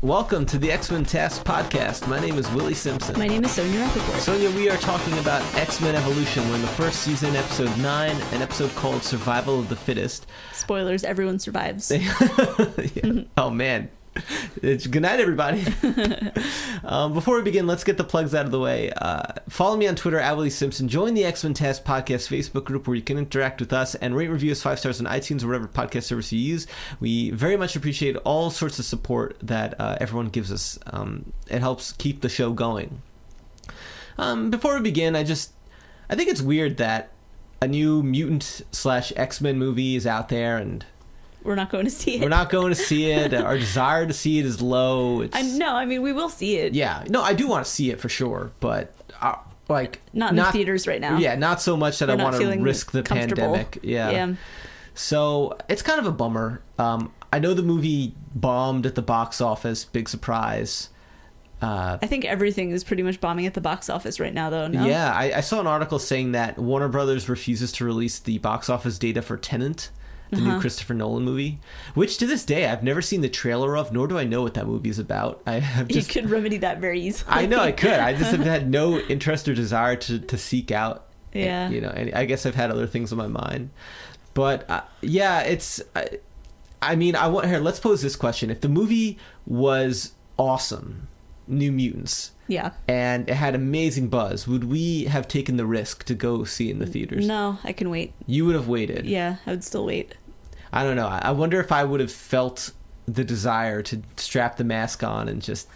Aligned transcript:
Welcome 0.00 0.46
to 0.46 0.58
the 0.58 0.70
X 0.70 0.92
Men 0.92 1.04
TAS 1.04 1.40
Podcast. 1.40 2.06
My 2.06 2.20
name 2.20 2.38
is 2.38 2.48
Willie 2.52 2.72
Simpson. 2.72 3.18
My 3.18 3.26
name 3.26 3.44
is 3.44 3.50
Sonia 3.50 3.80
Rappaport. 3.80 4.20
Sonia, 4.20 4.48
we 4.52 4.70
are 4.70 4.76
talking 4.76 5.18
about 5.18 5.42
X 5.56 5.80
Men 5.80 5.96
Evolution. 5.96 6.48
We're 6.48 6.54
in 6.54 6.60
the 6.60 6.68
first 6.68 7.00
season, 7.00 7.34
episode 7.34 7.76
9, 7.78 8.10
an 8.32 8.40
episode 8.42 8.72
called 8.76 9.02
Survival 9.02 9.58
of 9.58 9.68
the 9.68 9.74
Fittest. 9.74 10.28
Spoilers, 10.52 11.02
everyone 11.02 11.40
survives. 11.40 11.90
Yeah. 11.98 11.98
Mm-hmm. 11.98 13.22
Oh, 13.36 13.50
man. 13.50 13.90
It's, 14.62 14.86
good 14.86 15.02
night, 15.02 15.20
everybody. 15.20 15.64
um, 16.84 17.12
before 17.12 17.36
we 17.36 17.42
begin, 17.42 17.66
let's 17.66 17.84
get 17.84 17.96
the 17.96 18.04
plugs 18.04 18.34
out 18.34 18.44
of 18.44 18.50
the 18.50 18.58
way. 18.58 18.90
Uh, 18.90 19.22
follow 19.48 19.76
me 19.76 19.86
on 19.86 19.94
Twitter, 19.94 20.18
at 20.18 20.36
Willie 20.36 20.50
Simpson. 20.50 20.88
Join 20.88 21.14
the 21.14 21.24
X 21.24 21.44
Men 21.44 21.54
TAS 21.54 21.80
Podcast 21.80 22.28
Facebook 22.28 22.64
group 22.64 22.86
where 22.86 22.96
you 22.96 23.02
can 23.02 23.18
interact 23.18 23.60
with 23.60 23.72
us 23.72 23.94
and 23.94 24.16
rate 24.16 24.28
review 24.28 24.50
us 24.52 24.62
five 24.62 24.78
stars 24.78 25.00
on 25.00 25.06
iTunes 25.06 25.44
or 25.44 25.48
whatever 25.48 25.68
podcast 25.68 26.04
service 26.04 26.32
you 26.32 26.40
use. 26.40 26.66
We 26.98 27.30
very 27.30 27.56
much 27.56 27.76
appreciate 27.76 28.16
all 28.16 28.50
sorts 28.50 28.78
of 28.78 28.84
support 28.84 29.36
that 29.42 29.80
uh, 29.80 29.96
everyone 30.00 30.28
gives 30.28 30.50
us. 30.50 30.78
Um, 30.86 31.32
it 31.48 31.60
helps 31.60 31.92
keep 31.92 32.20
the 32.20 32.28
show 32.28 32.52
going. 32.52 33.02
Um, 34.16 34.50
before 34.50 34.74
we 34.74 34.80
begin, 34.80 35.14
I 35.14 35.22
just 35.22 35.52
I 36.10 36.16
think 36.16 36.28
it's 36.28 36.42
weird 36.42 36.78
that 36.78 37.10
a 37.60 37.68
new 37.68 38.02
mutant 38.02 38.62
slash 38.72 39.12
X 39.16 39.40
Men 39.40 39.58
movie 39.58 39.96
is 39.96 40.06
out 40.06 40.28
there 40.28 40.56
and 40.56 40.84
We're 41.48 41.54
not 41.54 41.70
going 41.70 41.86
to 41.86 41.90
see 41.90 42.16
it. 42.16 42.20
we're 42.20 42.28
not 42.28 42.50
going 42.50 42.74
to 42.74 42.80
see 42.80 43.10
it. 43.10 43.32
Our 43.32 43.56
desire 43.56 44.06
to 44.06 44.12
see 44.12 44.38
it 44.38 44.44
is 44.44 44.60
low. 44.60 45.22
It's 45.22 45.34
I 45.34 45.42
no, 45.42 45.74
I 45.74 45.86
mean 45.86 46.02
we 46.02 46.12
will 46.12 46.28
see 46.28 46.56
it. 46.56 46.74
yeah, 46.74 47.04
no, 47.08 47.22
I 47.22 47.32
do 47.32 47.48
want 47.48 47.64
to 47.64 47.70
see 47.70 47.90
it 47.90 48.00
for 48.00 48.10
sure, 48.10 48.52
but 48.60 48.94
uh, 49.20 49.36
like 49.68 50.00
Not 50.12 50.30
in 50.30 50.36
the 50.36 50.44
theaters 50.44 50.86
right 50.86 51.00
now. 51.00 51.18
Yeah, 51.18 51.34
not 51.36 51.60
so 51.60 51.76
much 51.76 51.98
that 52.00 52.08
We're 52.08 52.20
I 52.20 52.22
want 52.22 52.36
to 52.36 52.60
risk 52.60 52.92
the 52.92 53.02
pandemic. 53.02 53.78
Yeah. 53.82 54.10
Yeah. 54.10 54.34
So 54.94 55.56
it's 55.68 55.80
kind 55.80 55.98
of 56.00 56.06
a 56.06 56.12
bummer. 56.12 56.60
Um, 56.78 57.12
I 57.32 57.38
know 57.38 57.54
the 57.54 57.62
movie 57.62 58.14
bombed 58.34 58.84
at 58.84 58.94
the 58.94 59.02
box 59.02 59.40
office. 59.40 59.84
Big 59.84 60.08
surprise. 60.08 60.90
Uh, 61.60 61.98
I 62.00 62.06
think 62.06 62.24
everything 62.24 62.70
is 62.70 62.84
pretty 62.84 63.02
much 63.02 63.20
bombing 63.20 63.46
at 63.46 63.54
the 63.54 63.60
box 63.60 63.90
office 63.90 64.20
right 64.20 64.32
now, 64.32 64.48
though. 64.48 64.68
No? 64.68 64.86
Yeah, 64.86 65.12
I, 65.12 65.34
I 65.34 65.40
saw 65.40 65.60
an 65.60 65.66
article 65.66 65.98
saying 65.98 66.32
that 66.32 66.56
Warner 66.58 66.88
Brothers 66.88 67.28
refuses 67.28 67.72
to 67.72 67.84
release 67.84 68.18
the 68.18 68.38
box 68.38 68.68
office 68.68 68.98
data 68.98 69.22
for 69.22 69.36
Tenet, 69.36 69.90
the 70.30 70.36
Uh-huh. 70.36 70.54
new 70.54 70.60
Christopher 70.60 70.94
Nolan 70.94 71.24
movie, 71.24 71.58
which 71.94 72.18
to 72.18 72.26
this 72.26 72.44
day 72.44 72.66
I've 72.66 72.82
never 72.82 73.00
seen 73.02 73.20
the 73.22 73.28
trailer 73.28 73.76
of, 73.76 73.92
nor 73.92 74.06
do 74.08 74.18
I 74.18 74.24
know 74.24 74.42
what 74.42 74.54
that 74.54 74.66
movie 74.66 74.90
is 74.90 74.98
about. 74.98 75.40
I 75.46 75.54
have 75.60 75.88
just, 75.88 76.14
you 76.14 76.20
could 76.22 76.30
remedy 76.30 76.58
that 76.58 76.78
very 76.80 77.00
easily. 77.00 77.30
I 77.32 77.46
know 77.46 77.60
I 77.60 77.72
could. 77.72 77.92
I 78.00 78.12
just 78.14 78.30
have 78.32 78.40
had 78.44 78.70
no 78.70 78.98
interest 79.08 79.48
or 79.48 79.54
desire 79.54 79.96
to, 79.96 80.18
to 80.18 80.36
seek 80.38 80.70
out. 80.70 81.06
Yeah. 81.32 81.68
You 81.68 81.80
know, 81.80 81.90
and 81.90 82.14
I 82.14 82.24
guess 82.24 82.46
I've 82.46 82.54
had 82.54 82.70
other 82.70 82.86
things 82.86 83.12
on 83.12 83.18
my 83.18 83.26
mind, 83.26 83.70
but 84.34 84.68
uh, 84.70 84.82
yeah, 85.02 85.40
it's. 85.40 85.80
I, 85.94 86.06
I 86.80 86.94
mean, 86.96 87.16
I 87.16 87.26
want 87.28 87.46
here. 87.46 87.58
Let's 87.58 87.80
pose 87.80 88.02
this 88.02 88.16
question: 88.16 88.50
If 88.50 88.60
the 88.62 88.68
movie 88.68 89.18
was 89.46 90.12
awesome, 90.38 91.08
New 91.46 91.70
Mutants, 91.72 92.30
Yeah. 92.46 92.70
and 92.86 93.28
it 93.28 93.34
had 93.34 93.54
amazing 93.54 94.08
buzz, 94.08 94.46
would 94.48 94.64
we 94.64 95.04
have 95.04 95.26
taken 95.28 95.56
the 95.56 95.66
risk 95.66 96.04
to 96.04 96.14
go 96.14 96.44
see 96.44 96.70
in 96.70 96.78
the 96.78 96.86
theaters? 96.86 97.26
No, 97.26 97.58
I 97.64 97.72
can 97.72 97.90
wait. 97.90 98.12
You 98.26 98.46
would 98.46 98.54
have 98.54 98.68
waited. 98.68 99.04
Yeah, 99.06 99.36
I 99.46 99.50
would 99.50 99.64
still 99.64 99.84
wait. 99.84 100.14
I 100.72 100.84
don't 100.84 100.96
know. 100.96 101.06
I 101.06 101.20
I 101.24 101.30
wonder 101.32 101.60
if 101.60 101.72
I 101.72 101.84
would 101.84 102.00
have 102.00 102.12
felt 102.12 102.72
the 103.06 103.24
desire 103.24 103.80
to 103.82 104.02
strap 104.16 104.56
the 104.58 104.64
mask 104.64 105.02
on 105.02 105.28
and 105.28 105.40
just 105.40 105.66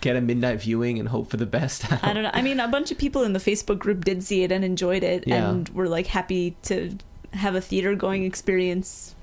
get 0.00 0.16
a 0.16 0.20
midnight 0.20 0.60
viewing 0.60 0.98
and 0.98 1.08
hope 1.08 1.30
for 1.30 1.36
the 1.36 1.46
best. 1.46 1.90
I 2.04 2.12
don't 2.12 2.22
know. 2.24 2.30
I 2.34 2.42
mean, 2.42 2.58
a 2.60 2.68
bunch 2.68 2.90
of 2.90 2.98
people 2.98 3.22
in 3.22 3.32
the 3.32 3.38
Facebook 3.38 3.78
group 3.78 4.04
did 4.04 4.22
see 4.24 4.42
it 4.42 4.50
and 4.52 4.64
enjoyed 4.64 5.02
it, 5.04 5.24
Yeah. 5.26 5.48
and 5.50 5.68
were 5.70 5.88
like 5.88 6.08
happy 6.08 6.56
to 6.64 6.96
have 7.32 7.54
a 7.54 7.60
theater 7.60 7.94
going 7.94 8.24
experience. 8.24 9.14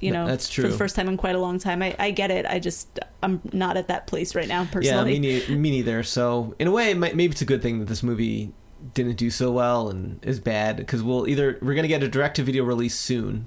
You 0.00 0.10
know, 0.10 0.26
that's 0.26 0.52
for 0.52 0.62
the 0.62 0.70
first 0.70 0.96
time 0.96 1.08
in 1.08 1.16
quite 1.16 1.36
a 1.36 1.38
long 1.38 1.60
time. 1.60 1.80
I, 1.80 1.94
I 1.96 2.10
get 2.10 2.32
it. 2.32 2.44
I 2.44 2.58
just 2.58 2.98
I'm 3.22 3.40
not 3.52 3.76
at 3.76 3.86
that 3.86 4.08
place 4.08 4.34
right 4.34 4.48
now 4.48 4.64
personally. 4.64 5.12
Yeah, 5.14 5.20
me, 5.20 5.46
ne- 5.48 5.54
me 5.54 5.70
neither. 5.70 6.02
So 6.02 6.56
in 6.58 6.66
a 6.66 6.72
way, 6.72 6.92
might, 6.94 7.14
maybe 7.14 7.30
it's 7.30 7.40
a 7.40 7.44
good 7.44 7.62
thing 7.62 7.78
that 7.78 7.86
this 7.86 8.02
movie 8.02 8.50
didn't 8.94 9.14
do 9.14 9.30
so 9.30 9.52
well 9.52 9.88
and 9.88 10.18
is 10.24 10.40
bad 10.40 10.76
because 10.76 11.04
we'll 11.04 11.28
either 11.28 11.56
we're 11.62 11.74
gonna 11.74 11.86
get 11.86 12.02
a 12.02 12.08
direct 12.08 12.34
to 12.36 12.42
video 12.42 12.64
release 12.64 12.96
soon, 12.98 13.46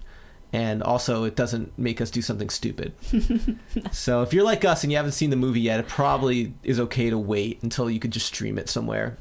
and 0.56 0.82
also 0.82 1.26
it 1.26 1.36
doesn't 1.36 1.78
make 1.78 2.00
us 2.00 2.10
do 2.10 2.22
something 2.22 2.50
stupid. 2.50 2.94
so 3.92 4.22
if 4.22 4.34
you're 4.34 4.46
like 4.46 4.64
us 4.64 4.84
and 4.84 4.92
you 4.92 4.96
haven't 4.98 5.12
seen 5.12 5.30
the 5.30 5.36
movie 5.36 5.60
yet, 5.60 5.82
it 5.82 5.88
probably 5.90 6.54
is 6.64 6.80
okay 6.80 7.10
to 7.10 7.18
wait 7.18 7.62
until 7.62 7.90
you 7.90 8.00
could 8.00 8.12
just 8.12 8.28
stream 8.28 8.58
it 8.58 8.70
somewhere, 8.70 9.18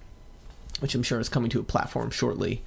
which 0.78 0.94
I'm 0.94 1.02
sure 1.02 1.18
is 1.18 1.28
coming 1.28 1.50
to 1.50 1.58
a 1.58 1.64
platform 1.64 2.10
shortly. 2.10 2.62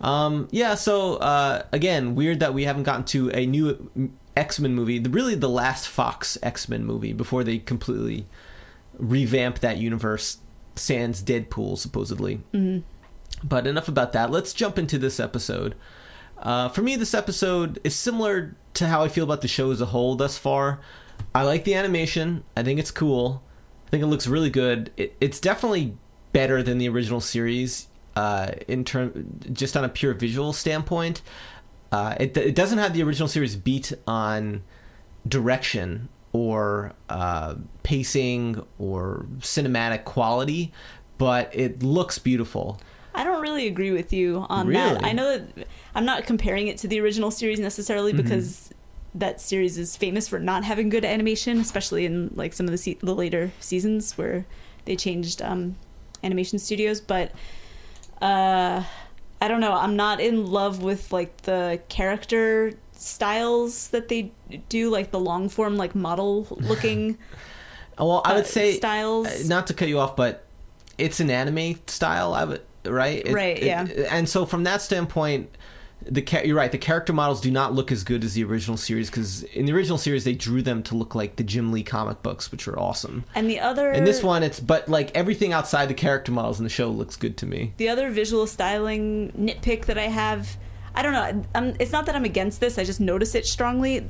Um, 0.00 0.48
yeah, 0.50 0.74
so 0.74 1.16
uh, 1.16 1.62
again, 1.70 2.16
weird 2.16 2.40
that 2.40 2.52
we 2.52 2.64
haven't 2.64 2.82
gotten 2.82 3.04
to 3.04 3.30
a 3.30 3.46
new 3.46 4.10
X 4.36 4.58
Men 4.58 4.74
movie, 4.74 4.98
the, 4.98 5.10
really 5.10 5.36
the 5.36 5.48
last 5.48 5.86
Fox 5.86 6.36
X 6.42 6.68
Men 6.68 6.84
movie 6.84 7.12
before 7.12 7.44
they 7.44 7.58
completely 7.58 8.26
revamp 8.98 9.60
that 9.60 9.76
universe 9.76 10.38
sans 10.74 11.22
Deadpool, 11.22 11.78
supposedly. 11.78 12.40
Mhm. 12.52 12.82
But 13.44 13.68
enough 13.68 13.86
about 13.86 14.12
that. 14.14 14.32
Let's 14.32 14.52
jump 14.52 14.78
into 14.78 14.98
this 14.98 15.20
episode. 15.20 15.74
Uh, 16.40 16.68
for 16.70 16.82
me, 16.82 16.96
this 16.96 17.12
episode 17.12 17.78
is 17.84 17.94
similar 17.94 18.56
to 18.74 18.86
how 18.86 19.02
I 19.02 19.08
feel 19.08 19.24
about 19.24 19.42
the 19.42 19.48
show 19.48 19.70
as 19.70 19.80
a 19.80 19.86
whole 19.86 20.14
thus 20.14 20.38
far. 20.38 20.80
I 21.34 21.42
like 21.42 21.64
the 21.64 21.74
animation. 21.74 22.44
I 22.56 22.62
think 22.62 22.80
it's 22.80 22.90
cool. 22.90 23.42
I 23.86 23.90
think 23.90 24.02
it 24.02 24.06
looks 24.06 24.26
really 24.26 24.50
good. 24.50 24.90
It, 24.96 25.14
it's 25.20 25.38
definitely 25.38 25.96
better 26.32 26.62
than 26.62 26.78
the 26.78 26.88
original 26.88 27.20
series 27.20 27.88
uh, 28.16 28.52
in 28.68 28.84
term 28.84 29.40
just 29.52 29.76
on 29.76 29.84
a 29.84 29.88
pure 29.88 30.14
visual 30.14 30.52
standpoint. 30.52 31.20
Uh, 31.92 32.14
it, 32.18 32.36
it 32.36 32.54
doesn't 32.54 32.78
have 32.78 32.94
the 32.94 33.02
original 33.02 33.28
series 33.28 33.56
beat 33.56 33.92
on 34.06 34.62
direction 35.26 36.08
or 36.32 36.92
uh, 37.08 37.56
pacing 37.82 38.64
or 38.78 39.26
cinematic 39.40 40.04
quality, 40.04 40.72
but 41.18 41.54
it 41.54 41.82
looks 41.82 42.18
beautiful. 42.18 42.80
Don't 43.40 43.48
really 43.54 43.66
agree 43.66 43.90
with 43.90 44.12
you 44.12 44.44
on 44.50 44.66
Really? 44.66 44.94
that. 44.94 45.02
I 45.04 45.12
know 45.12 45.38
that 45.38 45.66
I'm 45.94 46.04
not 46.04 46.24
comparing 46.24 46.66
it 46.68 46.76
to 46.78 46.88
the 46.88 47.00
original 47.00 47.30
series 47.30 47.58
necessarily 47.58 48.12
Mhm. 48.12 48.18
because 48.18 48.68
that 49.14 49.40
series 49.40 49.78
is 49.78 49.96
famous 49.96 50.28
for 50.28 50.38
not 50.38 50.62
having 50.64 50.90
good 50.90 51.04
animation, 51.06 51.58
especially 51.58 52.04
in 52.04 52.30
like 52.34 52.52
some 52.52 52.66
of 52.66 52.70
the 52.72 52.76
se- 52.78 52.98
the 53.02 53.14
later 53.14 53.50
seasons 53.58 54.18
where 54.18 54.44
they 54.84 54.94
changed 54.94 55.40
um, 55.40 55.76
animation 56.22 56.58
studios. 56.58 57.00
But 57.00 57.32
uh, 58.20 58.82
I 59.40 59.48
don't 59.48 59.60
know. 59.60 59.72
I'm 59.72 59.96
not 59.96 60.20
in 60.20 60.46
love 60.46 60.82
with 60.82 61.10
like 61.10 61.38
the 61.42 61.80
character 61.88 62.74
styles 62.92 63.88
that 63.88 64.08
they 64.08 64.32
do, 64.68 64.90
like 64.90 65.12
the 65.12 65.20
long 65.20 65.48
form, 65.48 65.78
like 65.78 65.94
model 65.94 66.46
looking. 66.60 67.16
Well, 67.98 68.20
I 68.26 68.34
would 68.34 68.44
uh, 68.44 68.48
say 68.48 68.76
styles. 68.76 69.26
uh, 69.28 69.42
not 69.46 69.66
to 69.68 69.74
cut 69.74 69.88
you 69.88 69.98
off, 69.98 70.14
but 70.14 70.44
it's 70.98 71.20
an 71.20 71.30
anime 71.30 71.80
style. 71.86 72.34
I 72.34 72.44
would 72.44 72.60
right, 72.84 73.26
It- 73.26 73.32
Right, 73.32 73.58
it- 73.58 73.64
yeah. 73.64 73.86
and 74.10 74.28
so 74.28 74.44
from 74.46 74.64
that 74.64 74.82
standpoint, 74.82 75.50
the 76.02 76.24
you're 76.46 76.56
right. 76.56 76.72
The 76.72 76.78
character 76.78 77.12
models 77.12 77.42
do 77.42 77.50
not 77.50 77.74
look 77.74 77.92
as 77.92 78.04
good 78.04 78.24
as 78.24 78.32
the 78.32 78.42
original 78.44 78.78
series 78.78 79.10
because 79.10 79.42
in 79.42 79.66
the 79.66 79.72
original 79.74 79.98
series 79.98 80.24
they 80.24 80.32
drew 80.32 80.62
them 80.62 80.82
to 80.84 80.94
look 80.94 81.14
like 81.14 81.36
the 81.36 81.42
Jim 81.44 81.72
Lee 81.72 81.82
comic 81.82 82.22
books, 82.22 82.50
which 82.50 82.66
are 82.66 82.78
awesome. 82.78 83.24
and 83.34 83.50
the 83.50 83.60
other 83.60 83.92
In 83.92 84.04
this 84.04 84.22
one, 84.22 84.42
it's 84.42 84.58
but 84.60 84.88
like 84.88 85.14
everything 85.14 85.52
outside 85.52 85.88
the 85.90 85.94
character 85.94 86.32
models 86.32 86.58
in 86.58 86.64
the 86.64 86.70
show 86.70 86.88
looks 86.88 87.16
good 87.16 87.36
to 87.38 87.46
me. 87.46 87.74
the 87.76 87.90
other 87.90 88.10
visual 88.10 88.46
styling 88.46 89.30
nitpick 89.38 89.84
that 89.84 89.98
I 89.98 90.06
have, 90.08 90.56
I 90.94 91.02
don't 91.02 91.12
know. 91.12 91.44
I'm, 91.54 91.76
it's 91.78 91.92
not 91.92 92.06
that 92.06 92.14
I'm 92.16 92.24
against 92.24 92.60
this. 92.60 92.78
I 92.78 92.84
just 92.84 93.00
notice 93.00 93.34
it 93.34 93.44
strongly. 93.46 94.08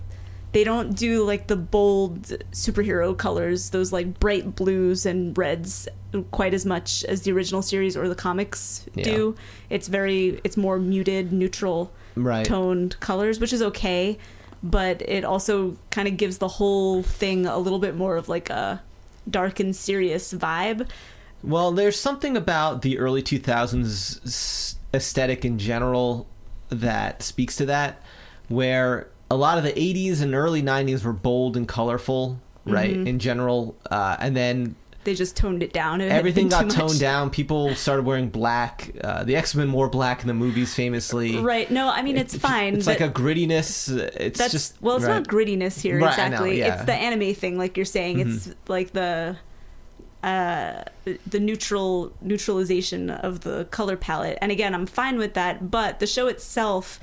They 0.53 0.65
don't 0.65 0.97
do 0.97 1.22
like 1.25 1.47
the 1.47 1.56
bold 1.56 2.22
superhero 2.53 3.16
colors, 3.16 3.71
those 3.71 3.93
like 3.93 4.19
bright 4.19 4.56
blues 4.56 5.06
and 5.06 5.37
reds, 5.38 5.88
quite 6.33 6.55
as 6.55 6.66
much 6.66 7.05
as 7.05 7.22
the 7.22 7.31
original 7.33 7.62
series 7.62 7.97
or 7.97 8.09
the 8.09 8.16
comics 8.16 8.84
Yeah. 8.94 9.05
do. 9.05 9.37
It's 9.69 9.87
very, 9.87 10.41
it's 10.43 10.56
more 10.56 10.78
muted, 10.78 11.33
neutral 11.33 11.93
Right. 12.16 12.44
toned 12.44 12.99
colors, 12.99 13.39
which 13.39 13.53
is 13.53 13.62
okay. 13.62 14.19
But 14.62 15.03
it 15.03 15.25
also 15.25 15.77
kind 15.91 16.09
of 16.09 16.16
gives 16.16 16.39
the 16.39 16.49
whole 16.49 17.03
thing 17.03 17.47
a 17.47 17.56
little 17.59 17.78
bit 17.78 17.97
more 17.97 18.16
of 18.16 18.28
like 18.28 18.50
a 18.50 18.83
dark 19.31 19.60
and 19.60 19.75
serious 19.75 20.33
vibe. 20.34 20.86
Well, 21.42 21.71
there's 21.72 21.98
something 21.98 22.36
about 22.36 22.83
the 22.83 22.98
early 22.98 23.22
2000s 23.22 24.75
aesthetic 24.92 25.45
in 25.45 25.59
general 25.59 26.27
that 26.69 27.22
speaks 27.22 27.57
to 27.57 27.66
that, 27.66 28.03
where 28.48 29.09
a 29.30 29.36
lot 29.36 29.59
of 29.59 29.65
the 29.65 29.72
80s 29.72 30.21
and 30.22 30.34
early 30.34 30.62
90s 30.62 31.04
were 31.04 31.12
bold 31.12 31.56
and 31.56 31.68
colorful, 31.68 32.41
right? 32.65 32.97
Mhm. 32.97 33.06
In 33.06 33.18
general, 33.18 33.77
uh, 33.91 34.16
and 34.18 34.36
then 34.36 34.74
They 35.04 35.15
just 35.15 35.34
toned 35.34 35.62
it 35.62 35.72
down. 35.72 36.03
It 36.03 36.12
everything 36.12 36.48
got 36.48 36.68
toned 36.68 36.92
much. 36.92 36.98
down. 36.98 37.30
People 37.41 37.74
started 37.74 38.04
wearing 38.04 38.28
black. 38.28 38.91
Uh, 39.03 39.24
the 39.24 39.34
X 39.34 39.54
Men 39.54 39.72
wore 39.72 39.88
black 39.88 40.21
in 40.21 40.27
the 40.28 40.34
movies, 40.34 40.74
famously. 40.74 41.38
Right. 41.38 41.71
No, 41.71 41.88
I 41.88 42.03
mean 42.03 42.18
it's 42.18 42.36
fine. 42.36 42.74
It's 42.74 42.86
like 42.86 43.00
a 43.00 43.09
grittiness. 43.09 43.88
It's 44.16 44.38
that's 44.38 44.53
just 44.53 44.77
well, 44.82 44.97
it's 44.97 45.06
right. 45.06 45.15
not 45.15 45.27
grittiness 45.27 45.80
here 45.80 45.98
Right, 45.98 46.18
I 46.18 46.28
know, 46.28 46.44
exactly. 46.44 46.59
yeah. 46.59 46.66
Mm-hmm. 46.66 46.74
It's 46.77 46.84
the 46.86 46.94
anime 46.94 47.34
thing, 47.34 47.56
like 47.56 47.77
you're 47.78 47.86
saying. 47.86 48.21
It's 48.21 48.50
like 48.68 48.92
the 48.92 49.36
uh 50.22 50.82
the 51.27 51.41
neutral 51.41 52.12
neutralization 52.21 53.09
of 53.09 53.41
the 53.41 53.66
color 53.71 53.97
palette. 53.97 54.36
And 54.42 54.53
again, 54.53 54.74
I'm 54.74 54.86
fine 54.86 55.16
with 55.16 55.32
that, 55.34 55.71
but 55.71 55.98
the 55.98 56.06
show 56.06 56.27
itself 56.27 57.00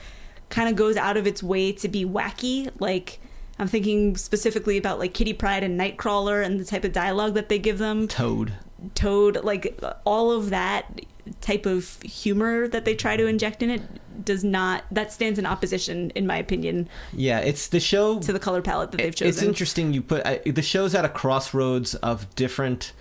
kind 0.50 0.70
of 0.70 0.76
goes 0.76 0.98
out 0.98 1.18
of 1.18 1.28
its 1.28 1.44
way 1.44 1.72
to 1.74 1.88
be 1.88 2.06
wacky. 2.06 2.72
Like 2.80 3.20
I'm 3.60 3.68
thinking 3.68 4.16
specifically 4.18 4.78
about 4.78 5.00
like 5.00 5.14
Kitty 5.14 5.34
Pryde 5.34 5.64
and 5.64 5.80
Nightcrawler 5.80 6.46
and 6.46 6.60
the 6.60 6.66
type 6.66 6.84
of 6.84 6.92
dialogue 6.92 7.34
that 7.34 7.50
they 7.50 7.60
give 7.60 7.78
them. 7.78 8.08
Toad. 8.08 8.54
Toad, 8.94 9.44
like 9.44 9.80
all 10.06 10.32
of 10.32 10.50
that 10.52 11.02
type 11.42 11.66
of 11.66 12.02
humor 12.02 12.68
that 12.68 12.86
they 12.86 12.96
try 12.96 13.18
to 13.18 13.26
inject 13.26 13.62
in 13.62 13.70
it 13.70 13.82
does 14.24 14.44
not 14.44 14.84
that 14.92 15.12
stands 15.12 15.38
in 15.38 15.46
opposition 15.46 16.10
in 16.12 16.26
my 16.26 16.38
opinion 16.38 16.88
Yeah, 17.14 17.40
it's 17.40 17.68
the 17.68 17.80
show 17.80 18.20
to 18.20 18.34
the 18.34 18.40
color 18.40 18.62
palette 18.62 18.92
that 18.92 18.98
they've 18.98 19.16
chosen 19.16 19.30
It's 19.30 19.42
interesting. 19.42 19.94
You 19.94 20.02
put 20.02 20.26
I, 20.26 20.38
the 20.46 20.62
show's 20.62 20.96
at 20.96 21.06
a 21.06 21.10
crossroads 21.10 21.96
of 21.96 22.34
different 22.36 22.94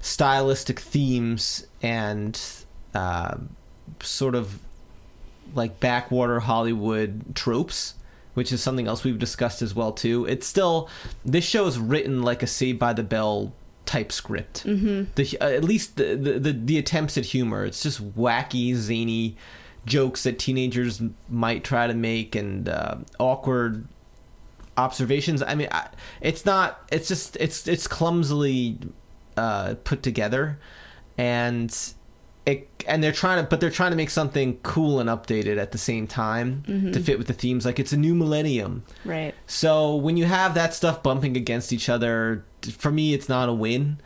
stylistic 0.00 0.80
themes 0.80 1.66
and 1.82 2.40
uh, 2.94 3.36
sort 4.02 4.34
of 4.34 4.58
like 5.54 5.80
backwater 5.80 6.40
Hollywood 6.40 7.34
tropes, 7.34 7.94
which 8.34 8.52
is 8.52 8.62
something 8.62 8.86
else 8.86 9.04
we've 9.04 9.18
discussed 9.18 9.62
as 9.62 9.74
well 9.74 9.92
too. 9.92 10.26
It's 10.26 10.46
still 10.46 10.88
this 11.24 11.44
show 11.44 11.66
is 11.66 11.78
written 11.78 12.22
like 12.22 12.42
a 12.42 12.46
Saved 12.46 12.78
by 12.78 12.92
the 12.92 13.02
Bell 13.02 13.52
type 13.86 14.12
script. 14.12 14.64
Mm-hmm. 14.64 15.10
The 15.16 15.38
uh, 15.40 15.50
at 15.50 15.64
least 15.64 15.96
the, 15.96 16.14
the 16.16 16.38
the 16.38 16.52
the 16.52 16.78
attempts 16.78 17.18
at 17.18 17.26
humor. 17.26 17.64
It's 17.64 17.82
just 17.82 18.16
wacky, 18.16 18.74
zany 18.74 19.36
jokes 19.86 20.22
that 20.24 20.38
teenagers 20.38 21.02
might 21.28 21.64
try 21.64 21.86
to 21.86 21.94
make 21.94 22.34
and 22.34 22.68
uh, 22.68 22.96
awkward 23.18 23.88
observations. 24.76 25.42
I 25.42 25.54
mean, 25.54 25.68
I, 25.70 25.88
it's 26.20 26.44
not. 26.46 26.88
It's 26.92 27.08
just. 27.08 27.36
It's 27.40 27.66
it's 27.66 27.86
clumsily 27.86 28.78
uh, 29.36 29.74
put 29.84 30.02
together, 30.02 30.58
and 31.18 31.76
it 32.50 32.84
and 32.86 33.02
they're 33.02 33.12
trying 33.12 33.42
to, 33.42 33.48
but 33.48 33.60
they're 33.60 33.70
trying 33.70 33.90
to 33.90 33.96
make 33.96 34.10
something 34.10 34.58
cool 34.62 35.00
and 35.00 35.08
updated 35.08 35.58
at 35.58 35.72
the 35.72 35.78
same 35.78 36.06
time 36.06 36.62
to 36.92 37.00
fit 37.00 37.18
with 37.18 37.26
the 37.26 37.32
themes. 37.32 37.64
Like 37.66 37.78
it's 37.78 37.92
a 37.92 37.96
new 37.96 38.14
millennium. 38.14 38.84
right. 39.04 39.34
So 39.46 39.94
when 39.96 40.16
you 40.16 40.24
have 40.24 40.54
that 40.54 40.74
stuff 40.74 41.02
bumping 41.02 41.36
against 41.36 41.72
each 41.72 41.88
other, 41.88 42.44
for 42.76 42.90
me, 42.90 43.14
it's 43.14 43.28
not 43.28 43.48
a 43.48 43.52
win. 43.52 44.00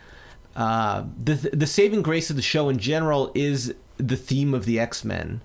Uh, 0.57 1.05
the 1.23 1.35
the 1.53 1.67
saving 1.67 2.03
grace 2.03 2.31
of 2.31 2.37
the 2.37 2.43
show 2.43 2.69
in 2.69 2.79
general 2.79 3.33
is 3.35 3.75
the 3.99 4.17
theme 4.17 4.55
of 4.55 4.65
the 4.65 4.79
X 4.79 5.05
Men. 5.05 5.41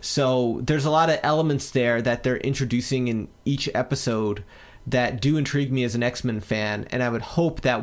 So 0.00 0.60
there's 0.62 0.84
a 0.84 0.90
lot 0.90 1.10
of 1.10 1.18
elements 1.22 1.70
there 1.70 2.00
that 2.02 2.22
they're 2.22 2.38
introducing 2.38 3.08
in 3.08 3.28
each 3.44 3.68
episode 3.74 4.44
that 4.86 5.20
do 5.20 5.36
intrigue 5.36 5.72
me 5.72 5.84
as 5.84 5.94
an 5.94 6.02
X 6.02 6.24
Men 6.24 6.40
fan, 6.40 6.86
and 6.90 7.02
I 7.02 7.08
would 7.08 7.22
hope 7.22 7.60
that 7.62 7.82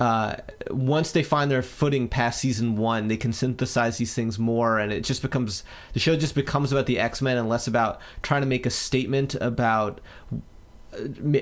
uh, 0.00 0.36
once 0.70 1.12
they 1.12 1.22
find 1.22 1.50
their 1.50 1.62
footing 1.62 2.08
past 2.08 2.40
season 2.40 2.76
one, 2.76 3.08
they 3.08 3.16
can 3.16 3.32
synthesize 3.32 3.96
these 3.98 4.12
things 4.14 4.38
more, 4.38 4.78
and 4.78 4.92
it 4.92 5.04
just 5.04 5.22
becomes 5.22 5.62
the 5.92 6.00
show 6.00 6.16
just 6.16 6.34
becomes 6.34 6.72
about 6.72 6.86
the 6.86 6.98
X 6.98 7.22
Men 7.22 7.36
and 7.36 7.48
less 7.48 7.66
about 7.66 8.00
trying 8.22 8.40
to 8.42 8.46
make 8.46 8.66
a 8.66 8.70
statement 8.70 9.34
about 9.36 10.00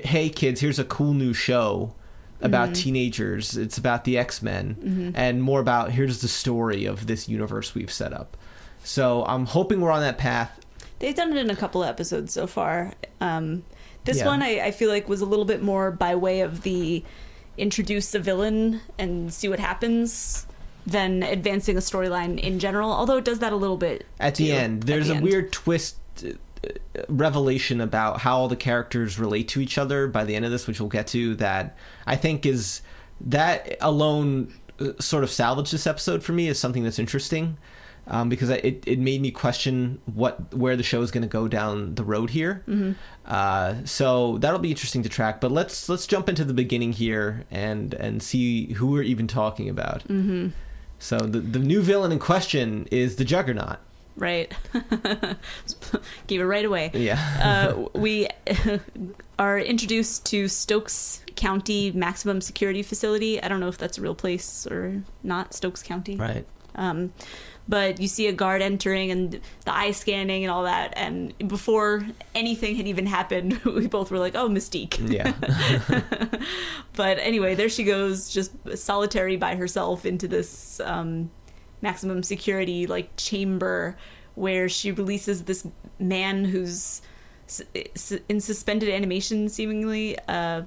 hey 0.03 0.29
kids 0.29 0.61
here's 0.61 0.79
a 0.79 0.83
cool 0.83 1.13
new 1.13 1.33
show 1.33 1.93
about 2.41 2.73
teenagers. 2.75 3.55
It's 3.55 3.77
about 3.77 4.03
the 4.03 4.17
x-men 4.17 5.13
and 5.15 5.41
more 5.41 5.61
about 5.61 5.91
here's 5.91 6.21
the 6.21 6.27
story 6.27 6.83
of 6.85 7.07
this 7.07 7.29
universe 7.29 7.73
we've 7.73 7.91
set 7.91 8.11
up. 8.11 8.35
So 8.83 9.23
i'm 9.25 9.45
hoping 9.45 9.79
we're 9.79 9.91
on 9.91 10.01
that 10.01 10.17
path. 10.17 10.59
They've 10.99 11.15
done 11.15 11.31
it 11.31 11.37
in 11.39 11.49
a 11.49 11.55
couple 11.55 11.83
of 11.83 11.89
episodes 11.89 12.33
so 12.33 12.47
far. 12.47 12.93
Um, 13.21 13.63
this 14.05 14.17
Yeah. 14.17 14.25
one 14.25 14.41
I, 14.41 14.59
I 14.65 14.71
feel 14.71 14.89
like 14.89 15.07
was 15.07 15.21
a 15.21 15.25
little 15.25 15.45
bit 15.45 15.61
more 15.63 15.91
by 15.91 16.15
way 16.15 16.41
of 16.41 16.63
the 16.63 17.03
introduce 17.57 18.13
a 18.15 18.19
villain 18.19 18.81
and 18.97 19.33
see 19.33 19.47
what 19.49 19.59
happens 19.59 20.45
than 20.85 21.23
advancing 21.23 21.77
a 21.77 21.79
storyline 21.79 22.39
in 22.39 22.59
general. 22.59 22.91
Although 22.91 23.17
it 23.17 23.25
does 23.25 23.39
that 23.39 23.53
a 23.53 23.55
little 23.55 23.77
bit 23.77 24.05
at 24.19 24.35
the 24.35 24.47
too, 24.47 24.53
end 24.53 24.83
there's 24.83 25.07
the 25.07 25.13
a 25.13 25.17
end. 25.17 25.23
weird 25.23 25.51
twist 25.53 25.97
uh, 26.25 26.69
revelation 27.07 27.81
about 27.81 28.19
how 28.19 28.37
all 28.37 28.47
the 28.47 28.55
characters 28.55 29.17
relate 29.19 29.47
to 29.49 29.61
each 29.61 29.77
other 29.77 30.07
by 30.07 30.23
the 30.23 30.35
end 30.35 30.45
of 30.45 30.51
this 30.51 30.67
which 30.67 30.79
we'll 30.79 30.89
get 30.89 31.07
to 31.07 31.35
that 31.35 31.75
i 32.07 32.15
think 32.15 32.45
is 32.45 32.81
that 33.19 33.75
alone 33.81 34.53
uh, 34.79 34.89
sort 34.99 35.23
of 35.23 35.29
salvaged 35.29 35.73
this 35.73 35.85
episode 35.85 36.23
for 36.23 36.31
me 36.31 36.47
is 36.47 36.57
something 36.59 36.83
that's 36.83 36.99
interesting 36.99 37.57
um, 38.07 38.29
because 38.29 38.49
I- 38.49 38.55
it, 38.55 38.83
it 38.85 38.99
made 38.99 39.21
me 39.21 39.31
question 39.31 40.01
what 40.13 40.53
where 40.53 40.75
the 40.75 40.83
show 40.83 41.01
is 41.01 41.11
going 41.11 41.21
to 41.23 41.27
go 41.27 41.47
down 41.47 41.95
the 41.95 42.03
road 42.03 42.29
here. 42.31 42.63
Uh, 43.25 43.75
so 43.85 44.37
that'll 44.39 44.59
be 44.59 44.71
interesting 44.71 45.03
to 45.03 45.09
track. 45.09 45.39
But 45.41 45.51
let's 45.51 45.87
let's 45.89 46.05
jump 46.07 46.27
into 46.29 46.43
the 46.43 46.53
beginning 46.53 46.93
here 46.93 47.45
and 47.49 47.93
and 47.93 48.21
see 48.21 48.73
who 48.73 48.87
we're 48.87 49.03
even 49.03 49.27
talking 49.27 49.69
about. 49.69 50.03
Mm-hmm. 50.07 50.49
So 50.99 51.17
the 51.19 51.39
the 51.39 51.59
new 51.59 51.81
villain 51.81 52.11
in 52.11 52.19
question 52.19 52.87
is 52.91 53.15
the 53.15 53.25
Juggernaut. 53.25 53.77
right. 54.17 54.53
Gave 56.27 56.41
it 56.41 56.45
right 56.45 56.65
away. 56.65 56.91
Yeah. 56.93 57.19
uh, 57.73 57.87
we 57.99 58.27
are 59.39 59.59
introduced 59.59 60.25
to 60.27 60.47
Stokes 60.47 61.23
County 61.35 61.91
Maximum 61.91 62.41
Security 62.41 62.83
Facility. 62.83 63.41
I 63.41 63.47
don't 63.47 63.59
know 63.59 63.67
if 63.69 63.77
that's 63.77 63.97
a 63.97 64.01
real 64.01 64.15
place 64.15 64.67
or 64.67 65.03
not, 65.23 65.53
Stokes 65.53 65.81
County. 65.83 66.15
right. 66.15 66.45
Um, 66.75 67.13
but 67.67 68.01
you 68.01 68.07
see 68.07 68.27
a 68.27 68.33
guard 68.33 68.61
entering 68.61 69.09
and 69.09 69.39
the 69.65 69.73
eye 69.73 69.91
scanning 69.91 70.43
and 70.43 70.51
all 70.51 70.63
that. 70.63 70.93
And 70.97 71.33
before 71.47 72.05
anything 72.35 72.75
had 72.75 72.87
even 72.87 73.05
happened, 73.05 73.61
we 73.63 73.87
both 73.87 74.11
were 74.11 74.19
like, 74.19 74.35
oh, 74.35 74.49
Mystique. 74.49 74.97
Yeah. 75.09 75.33
But 76.95 77.17
anyway, 77.17 77.55
there 77.55 77.69
she 77.69 77.83
goes, 77.83 78.29
just 78.29 78.51
solitary 78.75 79.35
by 79.35 79.55
herself 79.55 80.05
into 80.05 80.27
this 80.27 80.79
um, 80.81 81.31
maximum 81.81 82.21
security 82.21 82.85
like 82.85 83.15
chamber 83.17 83.97
where 84.35 84.69
she 84.69 84.91
releases 84.91 85.45
this 85.45 85.65
man 85.97 86.45
who's 86.45 87.01
in 88.29 88.39
suspended 88.39 88.89
animation, 88.89 89.49
seemingly. 89.49 90.17
Uh, 90.27 90.63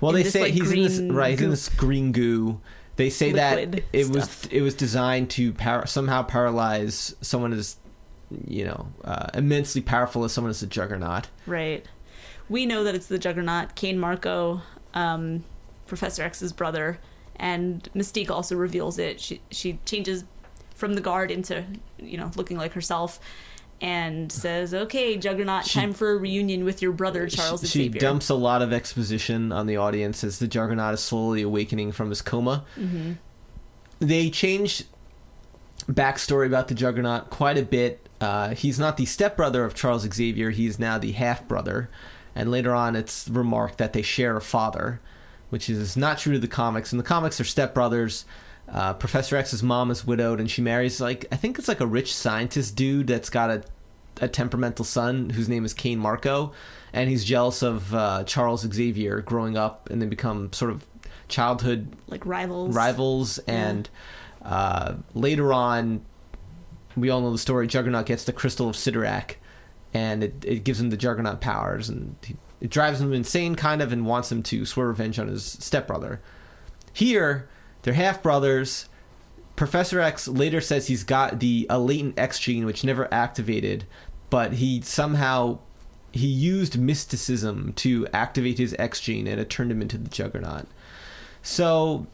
Well, 0.00 0.12
they 0.12 0.24
this, 0.24 0.32
say 0.32 0.42
like, 0.42 0.54
he's 0.54 0.72
in 0.72 0.82
this 0.82 1.00
right. 1.14 1.30
He's 1.30 1.42
in 1.42 1.50
this 1.50 1.68
green 1.68 2.12
goo. 2.12 2.60
They 2.96 3.10
say 3.10 3.32
that 3.32 3.82
it 3.92 4.08
was 4.08 4.46
it 4.46 4.60
was 4.62 4.74
designed 4.74 5.30
to 5.30 5.52
par- 5.52 5.86
somehow 5.86 6.22
paralyze 6.22 7.14
someone 7.20 7.52
as 7.52 7.76
you 8.46 8.64
know 8.64 8.88
uh, 9.04 9.26
immensely 9.34 9.80
powerful 9.80 10.24
as 10.24 10.32
someone 10.32 10.50
as 10.50 10.62
a 10.62 10.66
juggernaut. 10.66 11.28
right. 11.46 11.84
We 12.46 12.66
know 12.66 12.84
that 12.84 12.94
it's 12.94 13.06
the 13.06 13.18
Juggernaut, 13.18 13.74
Cain 13.74 13.98
Marko, 13.98 14.60
um, 14.92 15.44
Professor 15.86 16.22
X's 16.22 16.52
brother, 16.52 16.98
and 17.36 17.88
Mystique 17.94 18.30
also 18.30 18.54
reveals 18.54 18.98
it. 18.98 19.18
She 19.18 19.40
she 19.50 19.78
changes 19.86 20.24
from 20.74 20.92
the 20.94 21.00
guard 21.00 21.30
into 21.30 21.64
you 21.98 22.18
know 22.18 22.30
looking 22.36 22.58
like 22.58 22.72
herself. 22.74 23.18
And 23.84 24.32
says, 24.32 24.72
"Okay, 24.72 25.18
Juggernaut, 25.18 25.66
She- 25.66 25.78
time 25.78 25.92
for 25.92 26.12
a 26.12 26.16
reunion 26.16 26.64
with 26.64 26.80
your 26.80 26.92
brother 26.92 27.26
Charles 27.28 27.60
she, 27.70 27.84
she 27.84 27.88
dumps 27.90 28.30
a 28.30 28.34
lot 28.34 28.62
of 28.62 28.72
exposition 28.72 29.52
on 29.52 29.66
the 29.66 29.76
audience 29.76 30.24
as 30.24 30.38
the 30.38 30.48
juggernaut 30.48 30.94
is 30.94 31.00
slowly 31.00 31.42
awakening 31.42 31.92
from 31.92 32.08
his 32.08 32.22
coma. 32.22 32.64
Mm-hmm. 32.80 33.12
They 34.00 34.30
change 34.30 34.84
backstory 35.86 36.46
about 36.46 36.68
the 36.68 36.74
juggernaut 36.74 37.28
quite 37.28 37.58
a 37.58 37.62
bit. 37.62 38.08
Uh, 38.22 38.54
he's 38.54 38.78
not 38.78 38.96
the 38.96 39.04
stepbrother 39.04 39.64
of 39.66 39.74
Charles 39.74 40.08
Xavier. 40.10 40.48
He's 40.48 40.78
now 40.78 40.96
the 40.96 41.12
half 41.12 41.46
brother, 41.46 41.90
and 42.34 42.50
later 42.50 42.74
on, 42.74 42.96
it's 42.96 43.28
remarked 43.28 43.76
that 43.76 43.92
they 43.92 44.00
share 44.00 44.34
a 44.34 44.40
father, 44.40 44.98
which 45.50 45.68
is 45.68 45.94
not 45.94 46.16
true 46.16 46.32
to 46.32 46.38
the 46.38 46.48
comics. 46.48 46.90
In 46.90 46.96
the 46.96 47.04
comics, 47.04 47.36
they're 47.36 47.44
stepbrothers. 47.44 48.24
Uh, 48.66 48.94
Professor 48.94 49.36
X's 49.36 49.62
mom 49.62 49.90
is 49.90 50.06
widowed, 50.06 50.40
and 50.40 50.50
she 50.50 50.62
marries 50.62 51.02
like 51.02 51.26
I 51.30 51.36
think 51.36 51.58
it's 51.58 51.68
like 51.68 51.80
a 51.80 51.86
rich 51.86 52.14
scientist 52.14 52.74
dude 52.76 53.08
that's 53.08 53.28
got 53.28 53.50
a 53.50 53.62
a 54.20 54.28
temperamental 54.28 54.84
son 54.84 55.30
whose 55.30 55.48
name 55.48 55.64
is 55.64 55.74
Cain 55.74 55.98
Marko, 55.98 56.52
and 56.92 57.10
he's 57.10 57.24
jealous 57.24 57.62
of 57.62 57.94
uh, 57.94 58.24
Charles 58.24 58.62
Xavier 58.62 59.20
growing 59.20 59.56
up, 59.56 59.90
and 59.90 60.00
they 60.00 60.06
become 60.06 60.52
sort 60.52 60.70
of 60.70 60.86
childhood 61.28 61.94
like 62.06 62.24
rivals. 62.24 62.74
rivals. 62.74 63.38
And 63.40 63.88
uh, 64.42 64.94
later 65.14 65.52
on, 65.52 66.04
we 66.96 67.10
all 67.10 67.20
know 67.20 67.32
the 67.32 67.38
story. 67.38 67.66
Juggernaut 67.66 68.06
gets 68.06 68.24
the 68.24 68.32
crystal 68.32 68.68
of 68.68 68.76
Cyttorak, 68.76 69.36
and 69.92 70.22
it, 70.22 70.44
it 70.46 70.64
gives 70.64 70.80
him 70.80 70.90
the 70.90 70.96
Juggernaut 70.96 71.40
powers, 71.40 71.88
and 71.88 72.16
he, 72.22 72.36
it 72.60 72.70
drives 72.70 73.00
him 73.00 73.12
insane, 73.12 73.56
kind 73.56 73.82
of, 73.82 73.92
and 73.92 74.06
wants 74.06 74.30
him 74.30 74.42
to 74.44 74.64
swear 74.64 74.86
revenge 74.88 75.18
on 75.18 75.28
his 75.28 75.44
stepbrother. 75.44 76.20
Here, 76.92 77.48
they're 77.82 77.94
half 77.94 78.22
brothers. 78.22 78.88
Professor 79.56 80.00
X 80.00 80.26
later 80.26 80.60
says 80.60 80.88
he's 80.88 81.04
got 81.04 81.40
the 81.40 81.66
a 81.70 81.78
latent 81.78 82.18
X 82.18 82.38
gene 82.38 82.66
which 82.66 82.84
never 82.84 83.12
activated, 83.12 83.84
but 84.30 84.54
he 84.54 84.80
somehow 84.80 85.58
he 86.12 86.26
used 86.26 86.78
mysticism 86.78 87.72
to 87.74 88.06
activate 88.12 88.58
his 88.58 88.74
X 88.78 89.00
gene 89.00 89.26
and 89.26 89.40
it 89.40 89.50
turned 89.50 89.70
him 89.70 89.82
into 89.82 89.98
the 89.98 90.08
Juggernaut. 90.08 90.66
So 91.42 92.06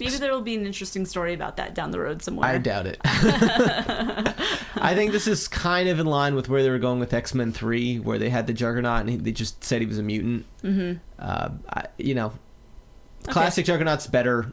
Maybe 0.00 0.16
there 0.16 0.32
will 0.32 0.42
be 0.42 0.54
an 0.54 0.64
interesting 0.64 1.04
story 1.06 1.34
about 1.34 1.56
that 1.56 1.74
down 1.74 1.90
the 1.90 1.98
road 1.98 2.22
somewhere. 2.22 2.48
I 2.48 2.58
doubt 2.58 2.86
it. 2.86 3.00
I 3.04 4.94
think 4.94 5.10
this 5.10 5.26
is 5.26 5.48
kind 5.48 5.88
of 5.88 5.98
in 5.98 6.06
line 6.06 6.36
with 6.36 6.48
where 6.48 6.62
they 6.62 6.70
were 6.70 6.78
going 6.78 7.00
with 7.00 7.12
X 7.12 7.34
Men 7.34 7.52
Three, 7.52 7.98
where 7.98 8.18
they 8.18 8.30
had 8.30 8.46
the 8.46 8.52
Juggernaut 8.52 9.00
and 9.00 9.10
he, 9.10 9.16
they 9.16 9.32
just 9.32 9.64
said 9.64 9.80
he 9.80 9.86
was 9.86 9.98
a 9.98 10.02
mutant. 10.02 10.46
mm-hmm. 10.62 10.98
Uh, 11.18 11.50
I, 11.68 11.86
you 11.96 12.14
know, 12.14 12.32
classic 13.26 13.66
Juggernaut's 13.66 14.06
better. 14.06 14.52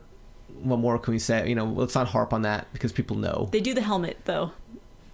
What 0.63 0.79
more 0.79 0.97
can 0.99 1.13
we 1.13 1.19
say? 1.19 1.47
You 1.47 1.55
know, 1.55 1.65
let's 1.65 1.95
not 1.95 2.07
harp 2.07 2.33
on 2.33 2.41
that 2.43 2.71
because 2.73 2.91
people 2.91 3.15
know. 3.17 3.49
They 3.51 3.59
do 3.61 3.73
the 3.73 3.81
helmet 3.81 4.17
though. 4.25 4.51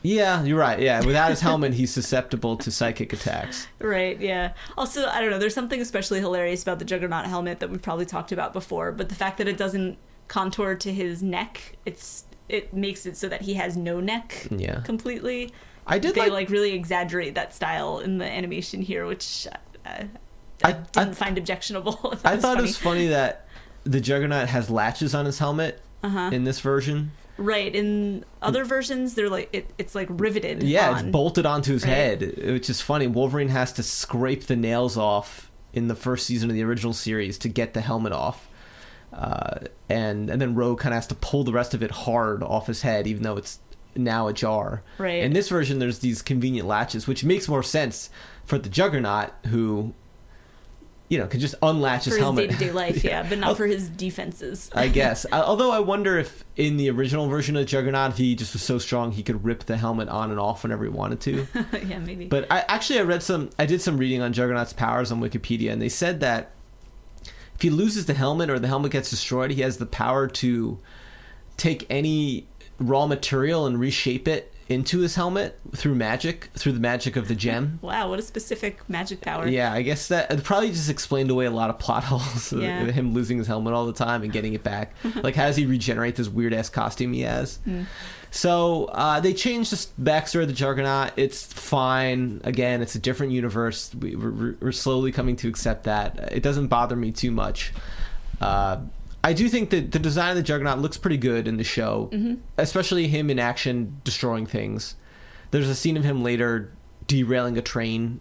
Yeah, 0.03 0.43
you're 0.43 0.57
right. 0.57 0.79
Yeah, 0.79 1.05
without 1.05 1.29
his 1.29 1.41
helmet, 1.47 1.73
he's 1.75 1.91
susceptible 1.93 2.57
to 2.57 2.71
psychic 2.71 3.13
attacks. 3.13 3.67
Right, 3.79 4.19
yeah. 4.19 4.53
Also, 4.75 5.05
I 5.05 5.21
don't 5.21 5.29
know, 5.29 5.37
there's 5.37 5.53
something 5.53 5.79
especially 5.79 6.19
hilarious 6.19 6.63
about 6.63 6.79
the 6.79 6.85
Juggernaut 6.85 7.25
helmet 7.27 7.59
that 7.59 7.69
we've 7.69 7.81
probably 7.83 8.07
talked 8.07 8.31
about 8.31 8.51
before, 8.51 8.91
but 8.91 9.09
the 9.09 9.15
fact 9.15 9.37
that 9.37 9.47
it 9.47 9.57
doesn't 9.57 9.99
contour 10.27 10.73
to 10.75 10.91
his 10.91 11.21
neck, 11.21 11.75
it's 11.85 12.25
it 12.49 12.73
makes 12.73 13.05
it 13.05 13.15
so 13.15 13.29
that 13.29 13.41
he 13.43 13.53
has 13.53 13.77
no 13.77 13.99
neck 13.99 14.47
Yeah, 14.49 14.79
completely. 14.81 15.51
I 15.85 15.99
did 15.99 16.15
they 16.15 16.21
like. 16.21 16.31
like, 16.31 16.49
really 16.49 16.73
exaggerate 16.73 17.35
that 17.35 17.53
style 17.53 17.99
in 17.99 18.17
the 18.17 18.25
animation 18.25 18.81
here, 18.81 19.05
which 19.05 19.47
uh, 19.85 20.05
I, 20.63 20.69
I- 20.69 20.71
didn't 20.71 20.95
I- 20.95 21.13
find 21.13 21.37
objectionable. 21.37 22.19
I 22.25 22.37
thought 22.37 22.57
it 22.57 22.61
was 22.61 22.75
funny 22.77 23.07
that 23.07 23.47
the 23.83 23.99
Juggernaut 24.01 24.49
has 24.49 24.69
latches 24.69 25.13
on 25.15 25.25
his 25.25 25.39
helmet 25.39 25.81
uh-huh. 26.03 26.29
in 26.33 26.43
this 26.43 26.59
version. 26.59 27.11
right. 27.37 27.73
In 27.73 28.23
other 28.41 28.63
versions, 28.63 29.15
they're 29.15 29.29
like 29.29 29.49
it, 29.53 29.69
it's 29.77 29.95
like 29.95 30.07
riveted. 30.11 30.63
Yeah, 30.63 30.91
on. 30.91 30.97
it's 30.97 31.11
bolted 31.11 31.45
onto 31.45 31.73
his 31.73 31.83
Right. 31.83 31.89
head, 31.91 32.21
which 32.45 32.69
is 32.69 32.81
funny. 32.81 33.07
Wolverine 33.07 33.49
has 33.49 33.71
to 33.73 33.83
scrape 33.83 34.45
the 34.45 34.55
nails 34.55 34.97
off 34.97 35.49
in 35.73 35.87
the 35.87 35.95
first 35.95 36.25
season 36.27 36.49
of 36.49 36.55
the 36.55 36.63
original 36.63 36.93
series 36.93 37.37
to 37.39 37.49
get 37.49 37.73
the 37.73 37.81
helmet 37.81 38.13
off. 38.13 38.47
Uh, 39.13 39.59
and 39.89 40.29
and 40.29 40.41
then 40.41 40.55
Rogue 40.55 40.79
kind 40.79 40.93
of 40.93 40.97
has 40.97 41.07
to 41.07 41.15
pull 41.15 41.43
the 41.43 41.51
rest 41.51 41.73
of 41.73 41.83
it 41.83 41.91
hard 41.91 42.43
off 42.43 42.67
his 42.67 42.81
head, 42.83 43.07
even 43.07 43.23
though 43.23 43.37
it's 43.37 43.59
now 43.95 44.27
ajar. 44.27 44.83
Right. 44.97 45.21
In 45.23 45.33
this 45.33 45.49
version, 45.49 45.79
there's 45.79 45.99
these 45.99 46.21
convenient 46.21 46.67
latches, 46.67 47.07
which 47.07 47.23
makes 47.25 47.47
more 47.49 47.61
sense 47.63 48.09
for 48.45 48.57
the 48.57 48.69
Juggernaut, 48.69 49.31
who, 49.47 49.93
you 51.11 51.17
know, 51.17 51.27
can 51.27 51.41
just 51.41 51.55
unlatch 51.61 52.05
for 52.05 52.11
his 52.11 52.15
his 52.15 52.23
helmet. 52.23 52.49
day 52.51 52.55
to 52.55 52.59
day 52.67 52.71
life, 52.71 53.03
yeah, 53.03 53.21
but 53.21 53.33
Oh. 53.37 53.41
not 53.41 53.57
for 53.57 53.67
his 53.67 53.89
defenses. 53.89 54.71
I 54.73 54.87
guess. 54.99 55.25
Although 55.33 55.69
I 55.69 55.79
wonder 55.79 56.17
if 56.17 56.45
in 56.55 56.77
the 56.77 56.89
original 56.89 57.27
version 57.27 57.57
of 57.57 57.65
Juggernaut, 57.65 58.13
he 58.13 58.33
just 58.33 58.53
was 58.53 58.61
so 58.63 58.77
strong 58.77 59.11
he 59.11 59.21
could 59.21 59.43
rip 59.43 59.65
the 59.65 59.75
helmet 59.75 60.07
on 60.07 60.31
and 60.31 60.39
off 60.39 60.63
whenever 60.63 60.85
he 60.85 60.89
wanted 60.89 61.19
to. 61.21 61.47
yeah, 61.85 61.99
maybe. 61.99 62.27
But 62.27 62.49
I 62.49 62.63
actually 62.69 62.99
I 62.99 63.01
read 63.01 63.23
some 63.23 63.49
I 63.59 63.65
did 63.65 63.81
some 63.81 63.97
reading 63.97 64.21
on 64.21 64.31
Juggernaut's 64.31 64.71
powers 64.71 65.11
on 65.11 65.19
Wikipedia 65.19 65.69
and 65.73 65.81
they 65.81 65.89
said 65.89 66.21
that 66.21 66.51
if 67.55 67.61
he 67.61 67.69
loses 67.69 68.05
the 68.05 68.13
helmet 68.13 68.49
or 68.49 68.57
the 68.57 68.69
helmet 68.69 68.93
gets 68.93 69.09
destroyed, 69.09 69.51
he 69.51 69.61
has 69.61 69.79
the 69.79 69.85
power 69.85 70.27
to 70.29 70.79
take 71.57 71.85
any 71.89 72.47
raw 72.79 73.05
material 73.05 73.65
and 73.65 73.79
reshape 73.81 74.29
it 74.29 74.50
into 74.71 74.99
his 74.99 75.15
helmet 75.15 75.59
through 75.75 75.95
magic, 75.95 76.49
through 76.53 76.71
the 76.71 76.79
magic 76.79 77.15
of 77.15 77.27
the 77.27 77.35
gem. 77.35 77.79
wow, 77.83 78.09
what 78.09 78.19
a 78.19 78.21
specific 78.21 78.87
magic 78.89 79.21
power. 79.21 79.47
Yeah, 79.47 79.73
I 79.73 79.81
guess 79.81 80.07
that 80.07 80.43
probably 80.43 80.69
just 80.69 80.89
explained 80.89 81.29
away 81.29 81.45
a 81.45 81.51
lot 81.51 81.69
of 81.69 81.77
plot 81.77 82.03
holes. 82.05 82.53
Yeah. 82.53 82.85
Him 82.85 83.13
losing 83.13 83.37
his 83.37 83.47
helmet 83.47 83.73
all 83.73 83.85
the 83.85 83.93
time 83.93 84.23
and 84.23 84.31
getting 84.31 84.53
it 84.53 84.63
back. 84.63 84.93
like, 85.23 85.35
how 85.35 85.47
does 85.47 85.55
he 85.55 85.65
regenerate 85.65 86.15
this 86.15 86.29
weird 86.29 86.53
ass 86.53 86.69
costume 86.69 87.13
he 87.13 87.21
has? 87.21 87.59
Mm. 87.67 87.85
So 88.31 88.85
uh, 88.85 89.19
they 89.19 89.33
changed 89.33 89.71
the 89.73 90.01
backstory 90.01 90.43
of 90.43 90.47
the 90.47 90.53
Juggernaut. 90.53 91.11
It's 91.17 91.45
fine. 91.45 92.39
Again, 92.45 92.81
it's 92.81 92.95
a 92.95 92.99
different 92.99 93.33
universe. 93.33 93.93
We, 93.93 94.15
we're, 94.15 94.55
we're 94.61 94.71
slowly 94.71 95.11
coming 95.11 95.35
to 95.37 95.49
accept 95.49 95.83
that. 95.83 96.31
It 96.31 96.41
doesn't 96.41 96.67
bother 96.67 96.95
me 96.95 97.11
too 97.11 97.31
much. 97.31 97.73
Uh, 98.39 98.81
I 99.23 99.33
do 99.33 99.47
think 99.49 99.69
that 99.69 99.91
the 99.91 99.99
design 99.99 100.31
of 100.31 100.35
the 100.37 100.43
Juggernaut 100.43 100.79
looks 100.79 100.97
pretty 100.97 101.17
good 101.17 101.47
in 101.47 101.57
the 101.57 101.63
show, 101.63 102.09
Mm-hmm. 102.11 102.35
especially 102.57 103.07
him 103.07 103.29
in 103.29 103.39
action 103.39 104.01
destroying 104.03 104.45
things. 104.45 104.95
There's 105.51 105.69
a 105.69 105.75
scene 105.75 105.97
of 105.97 106.03
him 106.03 106.23
later 106.23 106.71
derailing 107.07 107.57
a 107.57 107.61
train, 107.61 108.19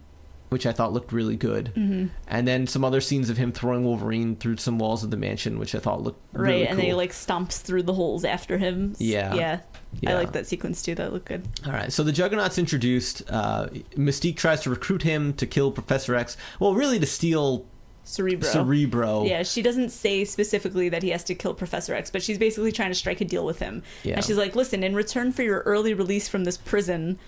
which 0.50 0.66
I 0.66 0.72
thought 0.72 0.92
looked 0.92 1.12
really 1.12 1.36
good, 1.36 1.72
Mm-hmm. 1.76 2.06
and 2.28 2.46
then 2.48 2.66
some 2.66 2.84
other 2.84 3.00
scenes 3.00 3.30
of 3.30 3.36
him 3.38 3.52
throwing 3.52 3.84
Wolverine 3.84 4.36
through 4.36 4.56
some 4.58 4.78
walls 4.78 5.02
of 5.04 5.10
the 5.10 5.16
mansion, 5.16 5.58
which 5.58 5.74
I 5.74 5.78
thought 5.78 6.02
looked 6.02 6.20
Right, 6.32 6.48
really 6.50 6.66
and 6.66 6.78
then 6.78 6.86
he 6.86 6.92
like 6.94 7.12
stomps 7.12 7.60
through 7.62 7.84
the 7.84 7.94
holes 7.94 8.24
after 8.24 8.58
him. 8.58 8.94
Yeah. 8.98 9.34
yeah. 9.34 9.60
Yeah. 10.00 10.10
I 10.10 10.14
like 10.14 10.32
that 10.32 10.46
sequence 10.46 10.82
too. 10.82 10.94
That 10.94 11.12
looked 11.12 11.26
good. 11.26 11.48
All 11.66 11.72
right, 11.72 11.92
so 11.92 12.02
the 12.04 12.12
Juggernaut's 12.12 12.58
introduced. 12.58 13.22
Uh, 13.28 13.66
Mystique 13.96 14.36
tries 14.36 14.60
to 14.62 14.70
recruit 14.70 15.02
him 15.02 15.32
to 15.34 15.46
kill 15.46 15.72
Professor 15.72 16.14
X. 16.14 16.36
Well, 16.60 16.74
really 16.74 17.00
to 17.00 17.06
steal 17.06 17.64
Cerebro. 18.10 18.48
Cerebro. 18.48 19.24
Yeah, 19.24 19.42
she 19.42 19.62
doesn't 19.62 19.90
say 19.90 20.24
specifically 20.24 20.88
that 20.88 21.02
he 21.02 21.10
has 21.10 21.24
to 21.24 21.34
kill 21.34 21.54
Professor 21.54 21.94
X, 21.94 22.10
but 22.10 22.22
she's 22.22 22.38
basically 22.38 22.72
trying 22.72 22.90
to 22.90 22.94
strike 22.94 23.20
a 23.20 23.24
deal 23.24 23.46
with 23.46 23.58
him. 23.58 23.82
Yeah. 24.02 24.16
And 24.16 24.24
she's 24.24 24.36
like, 24.36 24.56
"Listen, 24.56 24.82
in 24.82 24.94
return 24.94 25.32
for 25.32 25.42
your 25.42 25.60
early 25.60 25.94
release 25.94 26.28
from 26.28 26.44
this 26.44 26.56
prison, 26.56 27.18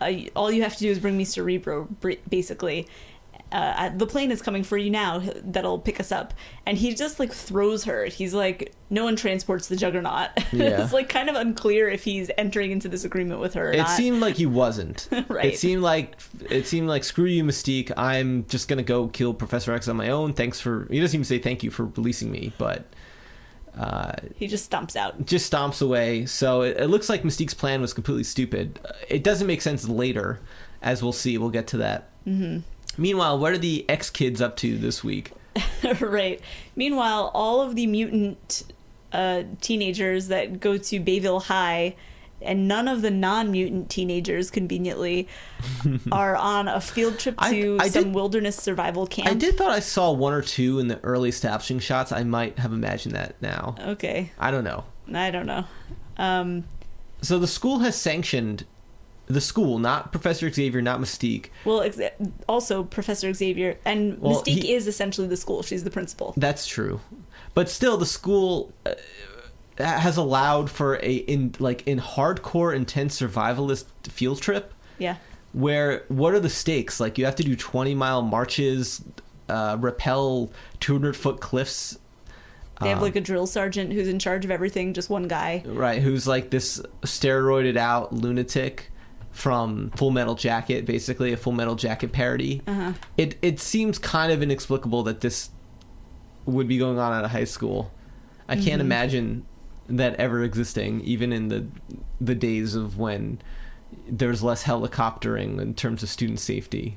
uh, 0.00 0.12
all 0.34 0.50
you 0.50 0.62
have 0.62 0.74
to 0.76 0.80
do 0.80 0.90
is 0.90 0.98
bring 0.98 1.16
me 1.16 1.24
Cerebro, 1.24 1.88
basically." 2.28 2.88
Uh, 3.54 3.88
the 3.90 4.06
plane 4.06 4.32
is 4.32 4.42
coming 4.42 4.64
for 4.64 4.76
you 4.76 4.90
now. 4.90 5.22
That'll 5.44 5.78
pick 5.78 6.00
us 6.00 6.10
up, 6.10 6.34
and 6.66 6.76
he 6.76 6.92
just 6.94 7.20
like 7.20 7.32
throws 7.32 7.84
her. 7.84 8.06
He's 8.06 8.34
like, 8.34 8.74
no 8.90 9.04
one 9.04 9.14
transports 9.14 9.68
the 9.68 9.76
Juggernaut. 9.76 10.30
Yeah. 10.52 10.82
it's 10.82 10.92
like 10.92 11.08
kind 11.08 11.28
of 11.30 11.36
unclear 11.36 11.88
if 11.88 12.02
he's 12.04 12.30
entering 12.36 12.70
into 12.72 12.88
this 12.88 13.04
agreement 13.04 13.40
with 13.40 13.54
her. 13.54 13.68
Or 13.68 13.72
It 13.72 13.76
not. 13.78 13.90
seemed 13.90 14.20
like 14.20 14.36
he 14.36 14.46
wasn't. 14.46 15.08
Right. 15.28 15.46
It 15.54 15.58
seemed 15.58 15.82
like 15.82 16.16
it 16.50 16.66
seemed 16.66 16.88
like 16.88 17.04
screw 17.04 17.24
you, 17.26 17.44
Mystique. 17.44 17.92
I'm 17.96 18.44
just 18.46 18.66
gonna 18.68 18.82
go 18.82 19.08
kill 19.08 19.32
Professor 19.34 19.72
X 19.72 19.86
on 19.88 19.96
my 19.96 20.08
own. 20.10 20.32
Thanks 20.32 20.60
for. 20.60 20.86
He 20.90 21.00
doesn't 21.00 21.14
even 21.16 21.24
say 21.24 21.38
thank 21.38 21.62
you 21.62 21.70
for 21.70 21.86
releasing 21.86 22.30
me, 22.32 22.52
but 22.58 22.84
uh, 23.78 24.12
he 24.36 24.46
just 24.46 24.70
stomps 24.70 24.96
out. 24.96 25.26
just 25.26 25.50
stomps 25.52 25.80
away. 25.82 26.26
So 26.26 26.62
it, 26.62 26.76
it 26.78 26.86
looks 26.88 27.08
like 27.08 27.22
Mystique's 27.22 27.54
plan 27.54 27.80
was 27.80 27.92
completely 27.92 28.24
stupid. 28.24 28.78
It 29.08 29.22
doesn't 29.24 29.46
make 29.46 29.62
sense 29.62 29.88
later, 29.88 30.40
as 30.82 31.02
we'll 31.02 31.12
see. 31.12 31.38
We'll 31.38 31.50
get 31.50 31.66
to 31.68 31.76
that. 31.78 32.08
Mm-hmm. 32.26 32.58
Meanwhile, 32.96 33.38
what 33.38 33.52
are 33.52 33.58
the 33.58 33.84
X 33.88 34.10
kids 34.10 34.40
up 34.40 34.56
to 34.58 34.76
this 34.78 35.02
week? 35.04 35.32
right. 36.00 36.40
Meanwhile, 36.76 37.30
all 37.34 37.60
of 37.60 37.74
the 37.76 37.86
mutant 37.86 38.64
uh, 39.12 39.44
teenagers 39.60 40.28
that 40.28 40.60
go 40.60 40.76
to 40.76 41.00
Bayville 41.00 41.40
High 41.40 41.96
and 42.42 42.68
none 42.68 42.88
of 42.88 43.00
the 43.00 43.10
non-mutant 43.10 43.88
teenagers, 43.88 44.50
conveniently, 44.50 45.28
are 46.12 46.36
on 46.36 46.68
a 46.68 46.80
field 46.80 47.18
trip 47.18 47.36
I- 47.38 47.50
to 47.52 47.78
I 47.80 47.88
some 47.88 48.04
did- 48.04 48.14
wilderness 48.14 48.56
survival 48.56 49.06
camp. 49.06 49.28
I 49.28 49.34
did 49.34 49.56
thought 49.56 49.70
I 49.70 49.80
saw 49.80 50.10
one 50.12 50.32
or 50.34 50.42
two 50.42 50.78
in 50.78 50.88
the 50.88 51.00
early 51.04 51.28
establishing 51.30 51.78
shots. 51.78 52.12
I 52.12 52.22
might 52.24 52.58
have 52.58 52.72
imagined 52.72 53.14
that 53.14 53.40
now. 53.40 53.76
Okay, 53.80 54.32
I 54.38 54.50
don't 54.50 54.64
know. 54.64 54.84
I 55.14 55.30
don't 55.30 55.46
know. 55.46 55.64
Um, 56.18 56.64
So 57.22 57.38
the 57.38 57.46
school 57.46 57.78
has 57.78 57.96
sanctioned 57.96 58.64
the 59.26 59.40
school, 59.40 59.78
not 59.78 60.12
Professor 60.12 60.50
Xavier, 60.52 60.82
not 60.82 61.00
Mystique. 61.00 61.46
well, 61.64 61.80
ex- 61.82 61.98
also 62.48 62.84
Professor 62.84 63.32
Xavier 63.32 63.78
and 63.84 64.20
Well, 64.20 64.42
Mystique 64.42 64.62
he- 64.62 64.72
is 64.74 64.86
essentially 64.86 65.26
the 65.26 65.36
school. 65.36 65.62
She's 65.62 65.84
the 65.84 65.90
principal. 65.90 66.34
That's 66.36 66.66
true, 66.66 67.00
but 67.54 67.68
still, 67.70 67.96
the 67.96 68.06
school 68.06 68.72
uh, 68.84 68.94
has 69.78 70.16
allowed 70.16 70.70
for 70.70 70.96
a 71.02 71.12
in 71.14 71.54
like 71.58 71.86
in 71.86 71.98
hardcore 72.00 72.74
intense 72.74 73.20
survivalist 73.20 73.86
field 74.08 74.40
trip 74.40 74.72
Yeah. 74.98 75.16
where 75.52 76.04
what 76.08 76.34
are 76.34 76.40
the 76.40 76.50
stakes? 76.50 77.00
Like 77.00 77.16
you 77.18 77.24
have 77.24 77.36
to 77.36 77.42
do 77.44 77.56
twenty 77.56 77.94
mile 77.94 78.22
marches, 78.22 79.02
uh, 79.48 79.76
rappel 79.80 80.52
two 80.80 80.92
hundred 80.92 81.16
foot 81.16 81.40
cliffs. 81.40 81.98
They 82.80 82.88
have 82.88 82.98
um, 82.98 83.04
like 83.04 83.16
a 83.16 83.20
drill 83.20 83.46
sergeant 83.46 83.92
who's 83.92 84.08
in 84.08 84.18
charge 84.18 84.44
of 84.44 84.50
everything, 84.50 84.94
just 84.94 85.08
one 85.08 85.28
guy. 85.28 85.62
right 85.64 86.02
who's 86.02 86.26
like 86.26 86.50
this 86.50 86.80
steroided 87.02 87.76
out 87.76 88.12
lunatic 88.12 88.90
from 89.34 89.90
full 89.96 90.10
metal 90.12 90.34
jacket 90.36 90.86
basically 90.86 91.32
a 91.32 91.36
full 91.36 91.52
metal 91.52 91.74
jacket 91.74 92.12
parody 92.12 92.62
Uh-huh. 92.66 92.92
it 93.16 93.36
it 93.42 93.58
seems 93.60 93.98
kind 93.98 94.30
of 94.32 94.42
inexplicable 94.42 95.02
that 95.02 95.20
this 95.20 95.50
would 96.46 96.68
be 96.68 96.78
going 96.78 96.98
on 96.98 97.12
at 97.12 97.24
a 97.24 97.28
high 97.28 97.44
school 97.44 97.90
i 98.48 98.54
can't 98.54 98.80
Mhm. 98.80 98.86
imagine 98.86 99.46
that 99.88 100.14
ever 100.16 100.42
existing 100.44 101.00
even 101.02 101.32
in 101.32 101.48
the 101.48 101.66
the 102.20 102.34
days 102.34 102.74
of 102.76 102.96
when 102.96 103.38
there's 104.08 104.42
less 104.42 104.62
helicoptering 104.64 105.60
in 105.60 105.74
terms 105.74 106.02
of 106.04 106.08
student 106.08 106.38
safety 106.38 106.96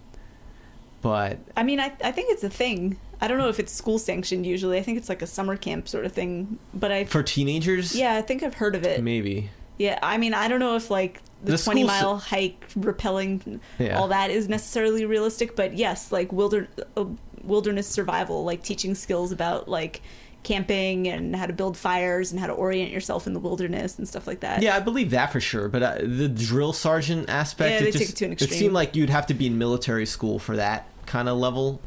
but 1.02 1.40
I 1.56 1.62
mean, 1.64 1.80
I, 1.80 1.94
I 2.04 2.12
think 2.12 2.32
it's 2.32 2.44
a 2.44 2.50
thing. 2.50 2.98
I 3.22 3.28
don't 3.28 3.38
know 3.38 3.50
if 3.50 3.60
it's 3.60 3.72
school 3.72 4.00
sanctioned 4.00 4.48
usually. 4.48 4.80
I 4.80 4.82
think 4.82 4.98
it's 4.98 5.10
like 5.10 5.22
a 5.22 5.28
summer 5.28 5.56
camp 5.56 5.88
sort 5.88 6.06
of 6.06 6.12
thing. 6.12 6.58
But 6.74 6.92
I, 6.92 7.06
for 7.06 7.22
teenagers 7.22 7.96
yeah, 7.96 8.16
I 8.16 8.24
think 8.24 8.42
I've 8.42 8.56
heard 8.56 8.76
of 8.76 8.84
it. 8.84 9.02
maybe 9.04 9.52
Yeah, 9.78 10.00
I 10.02 10.18
mean, 10.18 10.34
I 10.34 10.48
don't 10.48 10.60
know 10.60 10.76
if 10.76 10.90
like 10.90 11.22
the, 11.44 11.52
The 11.54 11.58
20 11.58 11.82
school 11.82 11.88
mile 11.88 12.18
hike, 12.18 12.68
rappelling, 12.74 13.60
Yeah. 13.78 14.00
all 14.00 14.08
that 14.08 14.32
is 14.32 14.50
necessarily 14.50 15.06
realistic. 15.06 15.56
But 15.56 15.78
yes, 15.78 16.12
like 16.12 16.32
wilder, 16.34 16.68
uh, 16.96 17.06
wilderness 17.44 17.88
survival, 17.88 18.44
like 18.44 18.64
teaching 18.64 18.96
skills 18.96 19.32
about 19.32 19.70
like 19.70 20.02
camping 20.44 21.08
and 21.08 21.36
how 21.36 21.46
to 21.46 21.54
build 21.54 21.78
fires 21.78 22.32
and 22.32 22.40
how 22.40 22.48
to 22.48 22.54
orient 22.54 22.92
yourself 22.92 23.28
in 23.28 23.34
the 23.34 23.40
wilderness 23.40 23.98
and 23.98 24.08
stuff 24.08 24.26
like 24.28 24.40
that. 24.40 24.62
Yeah, 24.62 24.76
I 24.76 24.80
believe 24.80 25.12
that 25.12 25.32
for 25.32 25.40
sure. 25.42 25.68
But 25.68 25.84
uh, 25.84 25.96
the 26.02 26.28
drill 26.30 26.74
sergeant 26.74 27.30
aspect, 27.30 27.70
Yeah, 27.72 27.78
it 27.78 27.84
they 27.84 27.92
just 27.92 28.00
take 28.04 28.10
it 28.10 28.16
to 28.18 28.26
an 28.26 28.32
extreme. 28.34 28.52
it 28.52 28.58
seemed 28.58 28.74
like 28.74 28.96
you'd 28.96 29.10
have 29.10 29.28
to 29.28 29.34
be 29.34 29.48
in 29.48 29.58
military 29.58 30.06
school 30.06 30.40
for 30.40 30.56
that 30.56 30.88
kind 31.06 31.28
of 31.30 31.38
level. 31.38 31.82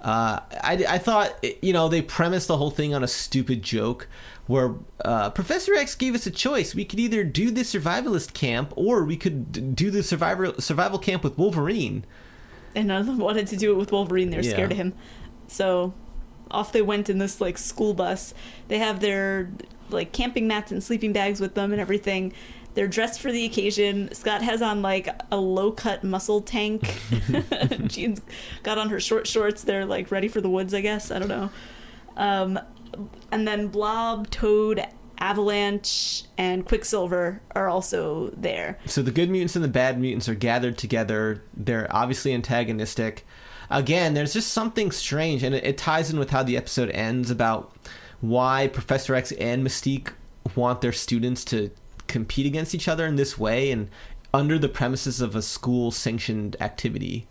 Uh, 0.00 0.40
I, 0.64 0.84
I 0.88 0.98
thought, 0.98 1.32
you 1.62 1.72
know, 1.72 1.88
they 1.88 2.02
premised 2.02 2.48
the 2.48 2.56
whole 2.56 2.72
thing 2.72 2.92
on 2.92 3.04
a 3.04 3.08
stupid 3.08 3.62
joke 3.62 4.08
where 4.52 4.74
uh, 5.04 5.30
Professor 5.30 5.74
X 5.74 5.94
gave 5.94 6.14
us 6.14 6.26
a 6.26 6.30
choice. 6.30 6.74
We 6.74 6.84
could 6.84 7.00
either 7.00 7.24
do 7.24 7.50
the 7.50 7.62
survivalist 7.62 8.34
camp 8.34 8.72
or 8.76 9.04
we 9.04 9.16
could 9.16 9.50
d- 9.52 9.60
do 9.60 9.90
the 9.90 10.02
survival 10.02 10.54
survival 10.60 10.98
camp 10.98 11.24
with 11.24 11.36
Wolverine. 11.38 12.04
and 12.74 12.88
none 12.88 13.00
of 13.00 13.06
them 13.06 13.18
wanted 13.18 13.46
to 13.48 13.56
do 13.56 13.72
it 13.72 13.76
with 13.76 13.90
Wolverine. 13.92 14.30
They're 14.30 14.42
Yeah. 14.44 14.52
scared 14.52 14.72
of 14.72 14.78
him. 14.78 14.92
So 15.48 15.94
off 16.50 16.72
they 16.72 16.82
went 16.82 17.08
in 17.10 17.18
this 17.18 17.40
like 17.40 17.58
school 17.58 17.94
bus. 17.94 18.34
They 18.68 18.78
have 18.78 19.00
their 19.00 19.50
like 19.90 20.12
camping 20.12 20.46
mats 20.46 20.70
and 20.72 20.82
sleeping 20.82 21.12
bags 21.12 21.40
with 21.40 21.54
them 21.54 21.72
and 21.72 21.80
everything. 21.80 22.32
They're 22.74 22.88
dressed 22.88 23.20
for 23.20 23.30
the 23.30 23.44
occasion. 23.44 24.08
Scott 24.14 24.40
has 24.42 24.62
on 24.62 24.80
like 24.80 25.08
a 25.30 25.36
low 25.36 25.72
cut 25.72 26.02
muscle 26.04 26.40
tank. 26.40 26.98
Jean's 27.86 28.20
got 28.62 28.78
on 28.78 28.88
her 28.90 29.00
short 29.00 29.26
shorts. 29.26 29.62
They're 29.64 29.84
like 29.84 30.10
ready 30.10 30.28
for 30.28 30.40
the 30.40 30.48
woods, 30.48 30.72
I 30.72 30.80
guess. 30.80 31.10
I 31.10 31.18
don't 31.18 31.28
know. 31.28 31.50
Um, 32.16 32.58
and 33.30 33.46
then 33.46 33.68
Blob, 33.68 34.30
Toad, 34.30 34.84
Avalanche, 35.18 36.24
and 36.36 36.66
Quicksilver 36.66 37.40
are 37.54 37.68
also 37.68 38.30
there. 38.36 38.78
So 38.86 39.02
the 39.02 39.10
good 39.10 39.30
mutants 39.30 39.54
and 39.54 39.64
the 39.64 39.68
bad 39.68 40.00
mutants 40.00 40.28
are 40.28 40.34
gathered 40.34 40.76
together. 40.76 41.42
They're 41.54 41.86
obviously 41.90 42.34
antagonistic. 42.34 43.24
Again, 43.70 44.14
there's 44.14 44.34
just 44.34 44.52
something 44.52 44.90
strange, 44.90 45.42
and 45.42 45.54
it, 45.54 45.64
it 45.64 45.78
ties 45.78 46.10
in 46.10 46.18
with 46.18 46.30
how 46.30 46.42
the 46.42 46.56
episode 46.56 46.90
ends 46.90 47.30
about 47.30 47.74
why 48.20 48.68
Professor 48.68 49.14
X 49.14 49.32
and 49.32 49.66
Mystique 49.66 50.10
want 50.54 50.80
their 50.80 50.92
students 50.92 51.44
to 51.46 51.70
compete 52.06 52.46
against 52.46 52.74
each 52.74 52.88
other 52.88 53.06
in 53.06 53.16
this 53.16 53.38
way 53.38 53.70
and 53.70 53.88
under 54.34 54.58
the 54.58 54.68
premises 54.68 55.20
of 55.20 55.34
a 55.36 55.42
school 55.42 55.90
sanctioned 55.90 56.56
activity. 56.60 57.26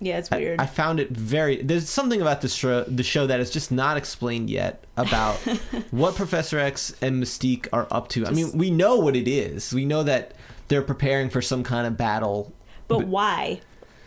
Yeah, 0.00 0.18
it's 0.18 0.30
weird. 0.30 0.60
I, 0.60 0.66
found 0.66 1.00
it 1.00 1.10
very. 1.10 1.60
There's 1.62 1.88
something 1.88 2.20
about 2.22 2.40
this 2.40 2.54
show, 2.54 2.84
the 2.84 3.02
show 3.02 3.26
that 3.26 3.40
is 3.40 3.50
just 3.50 3.72
not 3.72 3.96
explained 3.96 4.48
yet 4.48 4.84
about 4.96 5.36
what 5.90 6.14
Professor 6.14 6.58
X 6.58 6.94
and 7.02 7.22
Mystique 7.22 7.66
are 7.72 7.88
up 7.90 8.08
to. 8.10 8.26
I 8.26 8.30
mean, 8.30 8.56
we 8.56 8.70
know 8.70 8.96
what 8.96 9.16
it 9.16 9.26
is. 9.28 9.72
We 9.74 9.84
know 9.84 10.02
that 10.04 10.34
they're 10.68 10.82
preparing 10.82 11.30
for 11.30 11.42
some 11.42 11.64
kind 11.64 11.86
of 11.86 11.96
battle. 11.96 12.52
but 12.86 12.98
but- 12.98 13.06
why? 13.08 13.60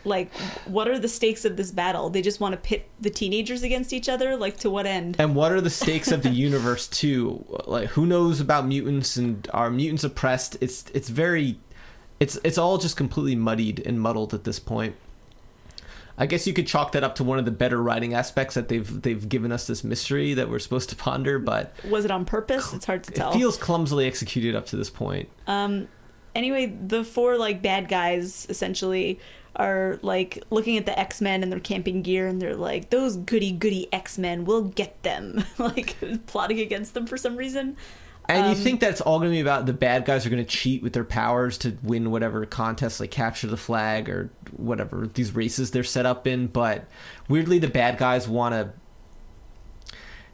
Like, 0.04 0.34
what 0.66 0.88
are 0.88 0.98
the 0.98 1.08
stakes 1.08 1.46
of 1.46 1.58
this 1.58 1.70
battle? 1.70 2.10
They 2.10 2.24
just 2.24 2.40
want 2.40 2.54
to 2.54 2.58
pit 2.58 2.90
the 3.00 3.12
teenagers 3.12 3.62
against 3.62 3.94
each 3.94 4.10
other? 4.10 4.36
Like, 4.36 4.58
to 4.62 4.70
what 4.72 4.88
end? 4.88 5.16
And 5.20 5.36
what 5.36 5.52
are 5.52 5.62
the 5.62 5.70
stakes 5.70 6.12
of 6.12 6.24
the 6.24 6.30
universe 6.48 6.88
too? 6.88 7.46
Like, 7.68 7.90
who 7.90 8.08
knows 8.08 8.40
about 8.40 8.66
mutants 8.66 9.16
and 9.16 9.48
are 9.54 9.70
mutants 9.70 10.04
oppressed? 10.04 10.58
It's 10.60 10.86
it's 10.96 11.10
very, 11.10 11.60
it's 12.20 12.40
it's 12.44 12.58
all 12.58 12.80
just 12.80 12.98
completely 12.98 13.36
muddied 13.36 13.80
and 13.86 14.02
muddled 14.02 14.34
at 14.34 14.44
this 14.44 14.58
point. 14.60 14.96
I 16.22 16.28
guess 16.28 16.46
you 16.46 16.54
could 16.54 16.68
chalk 16.68 16.92
that 16.92 17.04
up 17.04 17.16
to 17.16 17.24
one 17.24 17.40
of 17.40 17.46
the 17.46 17.52
better 17.52 17.82
writing 17.82 18.14
aspects 18.14 18.54
that 18.54 18.68
they've 18.68 19.02
they've 19.02 19.28
given 19.28 19.52
us 19.52 19.66
this 19.66 19.84
mystery 19.84 20.36
that 20.36 20.52
we're 20.52 20.60
supposed 20.60 20.92
to 20.92 20.96
ponder, 20.96 21.40
but 21.40 21.74
Was 21.90 22.06
it 22.06 22.12
on 22.12 22.26
purpose? 22.26 22.74
It's 22.74 22.86
hard 22.86 23.04
to 23.06 23.12
tell. 23.12 23.32
It 23.32 23.38
feels 23.38 23.58
clumsily 23.58 24.06
executed 24.06 24.56
up 24.56 24.68
to 24.68 24.76
this 24.76 24.92
point. 24.92 25.30
Um, 25.48 25.88
anyway, 26.36 26.68
the 26.68 27.04
four 27.04 27.38
like 27.40 27.64
bad 27.64 27.90
guys 27.90 28.46
essentially 28.50 29.20
are 29.56 29.98
like 30.04 30.44
looking 30.52 30.78
at 30.78 30.86
the 30.86 30.98
X 30.98 31.22
Men 31.22 31.42
and 31.42 31.52
their 31.52 31.60
camping 31.60 32.04
gear, 32.04 32.28
and 32.28 32.40
they're 32.40 32.56
like, 32.56 32.92
"Those 32.92 33.16
goody 33.16 33.52
goody 33.52 33.92
X 33.92 34.20
Men, 34.20 34.46
we'll 34.46 34.66
get 34.66 35.02
them!" 35.02 35.44
like 35.58 35.98
plotting 36.28 36.60
against 36.60 36.94
them 36.94 37.08
for 37.08 37.18
some 37.18 37.36
reason. 37.36 37.78
And 38.28 38.46
you 38.46 38.52
Um, 38.52 38.58
think 38.58 38.80
that's 38.80 39.02
all 39.02 39.20
going 39.20 39.32
to 39.32 39.36
be 39.36 39.42
about 39.42 39.66
the 39.66 39.74
bad 39.74 40.06
guys 40.06 40.26
are 40.26 40.30
going 40.30 40.44
to 40.44 40.50
cheat 40.50 40.82
with 40.82 40.94
their 40.94 41.04
powers 41.04 41.58
to 41.60 41.78
win 41.84 42.12
whatever 42.12 42.46
contest, 42.46 43.00
like 43.00 43.12
capture 43.12 43.48
the 43.48 43.58
flag 43.58 44.10
or 44.10 44.30
whatever 44.56 45.10
these 45.14 45.36
races 45.36 45.72
they're 45.72 45.84
set 45.84 46.06
up 46.06 46.26
in. 46.28 46.48
But 46.48 46.86
weirdly, 47.28 47.60
the 47.60 47.68
bad 47.68 47.98
guys 47.98 48.28
want 48.28 48.54
to. 48.54 48.72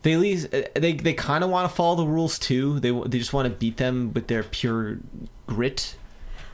They 0.03 0.13
at 0.13 0.19
least 0.19 0.51
they 0.51 0.93
they 0.93 1.13
kind 1.13 1.43
of 1.43 1.49
want 1.49 1.69
to 1.69 1.75
follow 1.75 1.95
the 1.95 2.05
rules 2.05 2.37
too. 2.37 2.79
They 2.79 2.91
they 2.91 3.17
just 3.17 3.33
want 3.33 3.47
to 3.47 3.53
beat 3.53 3.77
them 3.77 4.13
with 4.13 4.27
their 4.27 4.43
pure 4.43 4.99
grit. 5.47 5.95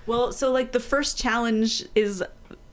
Well, 0.05 0.31
so 0.31 0.51
like 0.51 0.71
the 0.71 0.79
first 0.79 1.17
challenge 1.17 1.83
is 1.93 2.23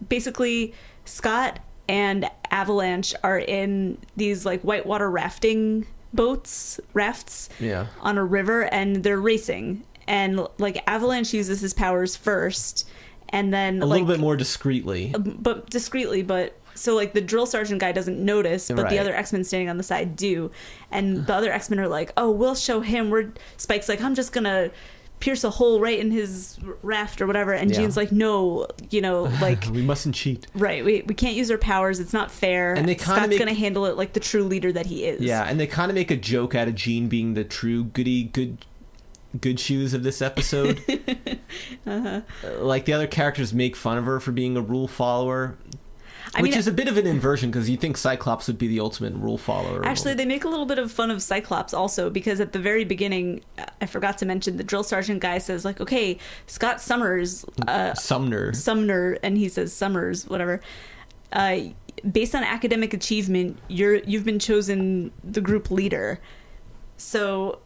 basically 0.08 0.72
Scott 1.04 1.58
and 1.88 2.30
Avalanche 2.50 3.14
are 3.24 3.38
in 3.38 3.98
these 4.16 4.46
like 4.46 4.62
whitewater 4.62 5.10
rafting 5.10 5.86
boats, 6.12 6.80
rafts 6.94 7.48
Yeah. 7.58 7.86
on 8.00 8.18
a 8.18 8.24
river 8.24 8.62
and 8.72 9.02
they're 9.02 9.20
racing. 9.20 9.82
And 10.06 10.46
like 10.58 10.82
Avalanche 10.86 11.32
uses 11.32 11.60
his 11.60 11.72
powers 11.74 12.16
first 12.16 12.88
and 13.28 13.52
then 13.54 13.80
A 13.80 13.86
like 13.86 14.00
little 14.00 14.08
bit 14.14 14.20
more 14.20 14.36
discreetly. 14.36 15.12
Uh, 15.14 15.18
but 15.18 15.70
discreetly, 15.70 16.22
but 16.22 16.56
so 16.74 16.94
like 16.96 17.12
the 17.12 17.20
drill 17.20 17.46
sergeant 17.46 17.80
guy 17.80 17.92
doesn't 17.92 18.18
notice, 18.18 18.68
but 18.68 18.78
Right. 18.84 18.90
the 18.90 18.98
other 18.98 19.14
X 19.14 19.32
Men 19.32 19.44
standing 19.44 19.68
on 19.68 19.76
the 19.76 19.82
side 19.84 20.16
do, 20.16 20.50
and 20.90 21.26
the 21.26 21.34
other 21.34 21.52
X 21.52 21.68
Men 21.70 21.78
are 21.78 21.88
like, 21.88 22.12
"Oh, 22.16 22.30
we'll 22.30 22.54
show 22.54 22.80
him." 22.80 23.10
We're 23.10 23.28
Spike's 23.56 23.88
like, 23.88 24.00
"I'm 24.00 24.14
just 24.14 24.32
gonna 24.32 24.70
pierce 25.20 25.44
a 25.44 25.50
hole 25.50 25.80
right 25.80 25.98
in 25.98 26.10
his 26.10 26.58
raft 26.82 27.20
or 27.20 27.26
whatever," 27.26 27.52
and 27.52 27.70
Yeah. 27.70 27.76
Jean's 27.78 27.96
like, 27.96 28.10
"No, 28.10 28.66
you 28.90 29.00
know, 29.00 29.22
like." 29.40 29.64
we 29.66 29.82
mustn't 29.82 30.14
cheat. 30.14 30.46
Right, 30.54 30.84
we, 30.84 31.02
we 31.06 31.14
can't 31.14 31.36
use 31.36 31.50
our 31.50 31.58
powers. 31.58 32.00
It's 32.00 32.12
not 32.12 32.30
fair. 32.30 32.74
And 32.74 32.88
they 32.88 32.94
kinda 32.96 33.38
gonna 33.38 33.54
handle 33.54 33.86
it 33.86 33.96
like 33.96 34.14
the 34.14 34.20
true 34.20 34.42
leader 34.44 34.72
that 34.72 34.86
he 34.86 35.04
is. 35.04 35.20
Yeah, 35.20 35.44
and 35.44 35.60
they 35.60 35.66
kind 35.66 35.90
of 35.90 35.94
make 35.94 36.10
a 36.10 36.16
joke 36.16 36.54
out 36.54 36.66
of 36.68 36.74
Jean 36.74 37.08
being 37.08 37.34
the 37.34 37.44
true 37.44 37.84
goody 37.84 38.24
good 38.24 38.58
good 39.40 39.60
shoes 39.60 39.94
of 39.94 40.02
this 40.02 40.20
episode. 40.20 40.82
Uh-huh. 41.86 42.20
Uh, 42.44 42.64
Like 42.64 42.84
the 42.84 42.92
other 42.92 43.06
characters 43.06 43.52
make 43.54 43.76
fun 43.76 43.96
of 43.98 44.04
her 44.04 44.18
for 44.20 44.32
being 44.32 44.56
a 44.56 44.60
rule 44.60 44.88
follower, 44.88 45.56
I 46.34 46.42
which 46.42 46.52
mean, 46.52 46.58
is 46.58 46.68
a 46.68 46.72
bit 46.72 46.86
of 46.86 46.96
an 46.96 47.06
inversion 47.06 47.50
because 47.50 47.68
you 47.68 47.76
think 47.76 47.96
Cyclops 47.96 48.46
would 48.46 48.58
be 48.58 48.68
the 48.68 48.78
ultimate 48.78 49.14
rule 49.14 49.36
follower. 49.36 49.84
Actually, 49.84 50.14
they 50.14 50.24
make 50.24 50.44
a 50.44 50.48
little 50.48 50.66
bit 50.66 50.78
of 50.78 50.92
fun 50.92 51.10
of 51.10 51.22
Cyclops 51.22 51.74
also 51.74 52.08
because 52.08 52.40
at 52.40 52.52
the 52.52 52.60
very 52.60 52.84
beginning, 52.84 53.42
I 53.80 53.86
forgot 53.86 54.18
to 54.18 54.26
mention 54.26 54.56
the 54.56 54.62
drill 54.62 54.84
sergeant 54.84 55.20
guy 55.20 55.38
says 55.38 55.64
like, 55.64 55.80
"Okay, 55.80 56.18
Scott 56.46 56.80
Summers, 56.80 57.44
uh, 57.66 57.94
Sumner. 57.94 58.52
Sumner," 58.52 59.18
and 59.24 59.36
he 59.36 59.48
says 59.48 59.72
Summers, 59.72 60.26
whatever. 60.28 60.60
Uh, 61.32 61.58
based 62.10 62.34
on 62.34 62.44
academic 62.44 62.94
achievement, 62.94 63.58
you're 63.66 63.96
you've 63.96 64.24
been 64.24 64.38
chosen 64.38 65.10
the 65.24 65.40
group 65.40 65.70
leader. 65.70 66.20
So 66.96 67.58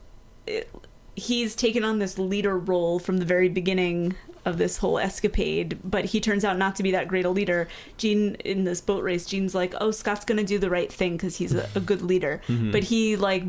it, 0.46 0.70
he's 1.16 1.54
taken 1.54 1.84
on 1.84 1.98
this 1.98 2.18
leader 2.18 2.58
role 2.58 2.98
from 2.98 3.18
the 3.18 3.24
very 3.26 3.48
beginning 3.48 4.14
of 4.44 4.58
this 4.58 4.76
whole 4.78 4.98
escapade, 4.98 5.78
but 5.84 6.04
he 6.04 6.20
turns 6.20 6.44
out 6.44 6.58
not 6.58 6.76
to 6.76 6.82
be 6.82 6.90
that 6.90 7.08
great 7.08 7.24
a 7.24 7.30
leader. 7.30 7.66
Jean 7.96 8.34
in 8.36 8.64
this 8.64 8.80
boat 8.80 9.02
race, 9.02 9.24
Jean's 9.26 9.54
like, 9.54 9.74
"Oh, 9.80 9.90
Scott's 9.90 10.24
gonna 10.24 10.44
do 10.44 10.58
the 10.58 10.68
right 10.70 10.92
thing 10.92 11.12
because 11.12 11.36
he's 11.36 11.54
a, 11.54 11.68
a 11.74 11.80
good 11.80 12.02
leader," 12.02 12.40
Mm-hmm. 12.48 12.70
but 12.72 12.84
he 12.84 13.16
like 13.16 13.44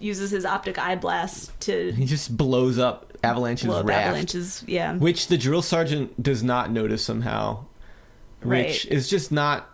uses 0.00 0.30
his 0.30 0.44
optic 0.44 0.78
eye 0.78 0.96
blast 0.96 1.58
to 1.60 1.92
He 1.92 2.04
just 2.04 2.36
blows 2.36 2.78
up 2.78 3.12
Avalanche's 3.22 3.66
blow 3.68 3.80
up 3.80 3.86
raft, 3.86 4.06
avalanches. 4.08 4.64
Yeah, 4.66 4.96
which 4.96 5.28
the 5.28 5.38
drill 5.38 5.62
sergeant 5.62 6.20
does 6.22 6.42
not 6.42 6.70
notice 6.72 7.04
somehow, 7.04 7.64
which 8.42 8.50
Right. 8.50 8.84
is 8.86 9.08
just 9.08 9.30
not. 9.32 9.68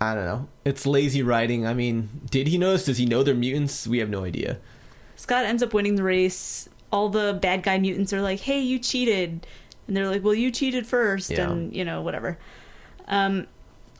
I 0.00 0.14
don't 0.14 0.26
know. 0.26 0.48
It's 0.64 0.86
lazy 0.86 1.22
writing. 1.22 1.66
I 1.66 1.72
mean, 1.74 2.08
did 2.30 2.46
he 2.48 2.58
notice? 2.58 2.84
Does 2.84 2.98
he 2.98 3.06
know 3.06 3.22
they're 3.22 3.34
mutants? 3.34 3.86
We 3.86 3.98
have 3.98 4.10
no 4.10 4.24
idea. 4.24 4.58
Scott 5.16 5.44
ends 5.44 5.62
up 5.62 5.72
winning 5.72 5.94
the 5.96 6.02
race. 6.02 6.68
All 6.94 7.08
the 7.08 7.36
bad 7.42 7.64
guy 7.64 7.76
mutants 7.78 8.12
are 8.12 8.22
like, 8.22 8.38
"Hey, 8.40 8.60
you 8.60 8.78
cheated," 8.78 9.46
and 9.88 9.96
they're 9.96 10.08
like, 10.08 10.22
"Well, 10.22 10.32
you 10.32 10.52
cheated 10.52 10.86
first, 10.86 11.30
Yeah. 11.32 11.50
and 11.50 11.74
you 11.74 11.84
know 11.84 12.00
whatever." 12.02 12.38
Um, 13.08 13.48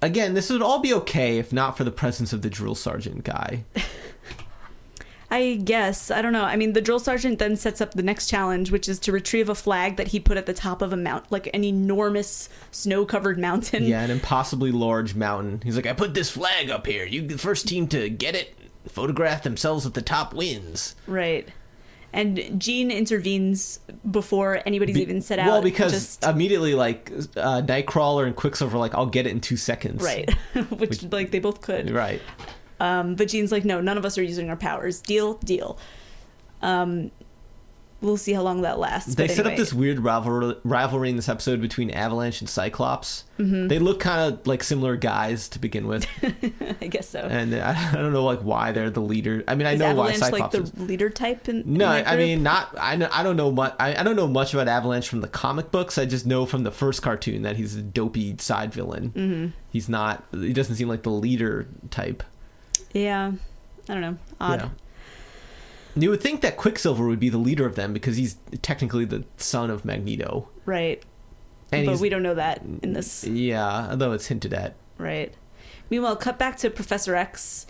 Again, 0.00 0.34
this 0.34 0.48
would 0.50 0.62
all 0.62 0.78
be 0.78 0.94
okay 0.94 1.38
if 1.38 1.52
not 1.52 1.76
for 1.76 1.82
the 1.82 1.90
presence 1.90 2.32
of 2.32 2.42
the 2.42 2.50
drill 2.50 2.74
sergeant 2.76 3.24
guy. 3.24 3.64
I 5.30 5.54
guess 5.64 6.10
I 6.12 6.22
don't 6.22 6.32
know. 6.32 6.44
I 6.44 6.54
mean, 6.54 6.74
the 6.74 6.80
drill 6.80 7.00
sergeant 7.00 7.38
then 7.40 7.56
sets 7.56 7.80
up 7.80 7.94
the 7.94 8.02
next 8.02 8.28
challenge, 8.28 8.70
which 8.70 8.88
is 8.88 9.00
to 9.00 9.10
retrieve 9.12 9.48
a 9.48 9.54
flag 9.54 9.96
that 9.96 10.08
he 10.08 10.20
put 10.20 10.36
at 10.36 10.46
the 10.46 10.54
top 10.54 10.80
of 10.82 10.92
a 10.92 10.96
mount, 10.96 11.24
like 11.32 11.48
an 11.52 11.64
enormous 11.64 12.48
snow-covered 12.70 13.38
mountain. 13.38 13.84
Yeah, 13.84 14.02
an 14.04 14.10
impossibly 14.12 14.70
large 14.70 15.16
mountain. 15.16 15.60
He's 15.64 15.74
like, 15.74 15.86
I 15.86 15.92
put 15.94 16.14
this 16.14 16.30
flag 16.30 16.70
up 16.70 16.86
here. 16.86 17.04
You, 17.04 17.26
the 17.26 17.38
first 17.38 17.66
team 17.66 17.88
to 17.88 18.08
get 18.10 18.36
it, 18.36 18.56
photograph 18.86 19.42
themselves 19.42 19.84
at 19.86 19.94
the 19.94 20.02
top 20.02 20.34
wins. 20.34 20.94
Right. 21.08 21.48
And 22.14 22.60
Jean 22.60 22.92
intervenes 22.92 23.80
before 24.08 24.62
anybody's 24.64 24.94
Be- 24.94 25.02
even 25.02 25.20
set 25.20 25.40
out. 25.40 25.48
Well, 25.48 25.62
because 25.62 25.92
just, 25.92 26.24
immediately, 26.24 26.74
like, 26.74 27.10
uh, 27.36 27.60
Nightcrawler 27.62 28.24
and 28.24 28.36
Quicksilver, 28.36 28.76
are 28.76 28.78
like, 28.78 28.94
I'll 28.94 29.04
get 29.04 29.26
it 29.26 29.30
in 29.30 29.40
two 29.40 29.56
seconds. 29.56 30.00
right, 30.00 30.32
which 30.70 31.02
like 31.10 31.32
they 31.32 31.40
both 31.40 31.60
could. 31.60 31.90
Right. 31.90 32.22
Um, 32.78 33.16
but 33.16 33.28
Jean's 33.28 33.50
like, 33.50 33.64
no, 33.64 33.80
none 33.80 33.98
of 33.98 34.04
us 34.04 34.16
are 34.16 34.22
using 34.22 34.48
our 34.48 34.56
powers. 34.56 35.00
Deal, 35.00 35.34
deal. 35.38 35.76
Um, 36.62 37.10
we'll 38.04 38.16
see 38.16 38.32
how 38.32 38.42
long 38.42 38.62
that 38.62 38.78
lasts. 38.78 39.14
They 39.14 39.26
set 39.28 39.46
up 39.46 39.56
this 39.56 39.72
weird 39.72 39.98
rivalry, 40.00 40.54
rivalry 40.62 41.10
in 41.10 41.16
this 41.16 41.28
episode 41.28 41.60
between 41.60 41.90
Avalanche 41.90 42.40
and 42.40 42.48
Cyclops. 42.48 43.24
Mm-hmm. 43.38 43.66
They 43.68 43.78
look 43.80 43.98
kind 43.98 44.32
of 44.32 44.46
like 44.46 44.62
similar 44.62 44.96
guys 44.96 45.48
to 45.48 45.58
begin 45.58 45.88
with, 45.88 46.06
I 46.80 46.86
guess 46.86 47.08
so. 47.08 47.18
and 47.20 47.54
I, 47.54 47.90
I 47.92 47.94
don't 47.96 48.12
know 48.12 48.24
like 48.24 48.40
why 48.40 48.70
they're 48.72 48.90
the 48.90 49.00
leader. 49.00 49.42
I 49.48 49.54
mean, 49.56 49.66
I 49.66 49.72
is 49.72 49.80
know 49.80 49.86
Avalanche 49.86 50.20
why 50.20 50.28
like 50.28 50.52
Cyclops 50.52 50.70
the 50.70 50.82
is. 50.82 50.88
leader 50.88 51.10
type? 51.10 51.48
In, 51.48 51.62
in 51.62 51.74
No, 51.74 51.88
that 51.88 52.06
I 52.06 52.16
mean 52.16 52.42
not. 52.42 52.74
I 52.78 52.94
know, 52.96 53.08
I 53.10 53.22
don't 53.22 53.36
know 53.36 53.50
much. 53.50 53.74
I, 53.80 53.96
I 53.96 54.02
don't 54.04 54.16
know 54.16 54.28
much 54.28 54.54
about 54.54 54.68
Avalanche 54.68 55.08
from 55.08 55.20
the 55.20 55.28
comic 55.28 55.70
books. 55.72 55.98
I 55.98 56.04
just 56.04 56.26
know 56.26 56.46
from 56.46 56.62
the 56.62 56.70
first 56.70 57.02
cartoon 57.02 57.42
that 57.42 57.56
he's 57.56 57.74
a 57.74 57.82
dopey 57.82 58.36
side 58.38 58.72
villain. 58.72 59.10
Mm-hmm. 59.10 59.46
He's 59.70 59.88
not. 59.88 60.22
He 60.32 60.52
doesn't 60.52 60.76
seem 60.76 60.88
like 60.88 61.02
the 61.02 61.10
leader 61.10 61.66
type. 61.90 62.22
yeah, 62.92 63.32
I 63.88 63.92
don't 63.92 64.00
know. 64.00 64.16
Odd. 64.40 64.60
Yeah. 64.60 64.68
You 65.96 66.10
would 66.10 66.20
think 66.20 66.40
that 66.40 66.56
Quicksilver 66.56 67.06
would 67.06 67.20
be 67.20 67.28
the 67.28 67.38
leader 67.38 67.66
of 67.66 67.76
them 67.76 67.92
because 67.92 68.16
he's 68.16 68.36
technically 68.62 69.04
the 69.04 69.24
son 69.36 69.70
of 69.70 69.84
Magneto. 69.84 70.48
Right. 70.66 71.02
And 71.70 71.86
but 71.86 71.98
we 71.98 72.08
don't 72.08 72.22
know 72.22 72.34
that 72.34 72.62
in 72.82 72.92
this. 72.92 73.24
Yeah, 73.24 73.88
although 73.90 74.12
it's 74.12 74.26
hinted 74.26 74.52
at. 74.54 74.74
Right. 74.98 75.32
Meanwhile, 75.90 76.16
cut 76.16 76.38
back 76.38 76.56
to 76.58 76.70
Professor 76.70 77.14
X. 77.14 77.66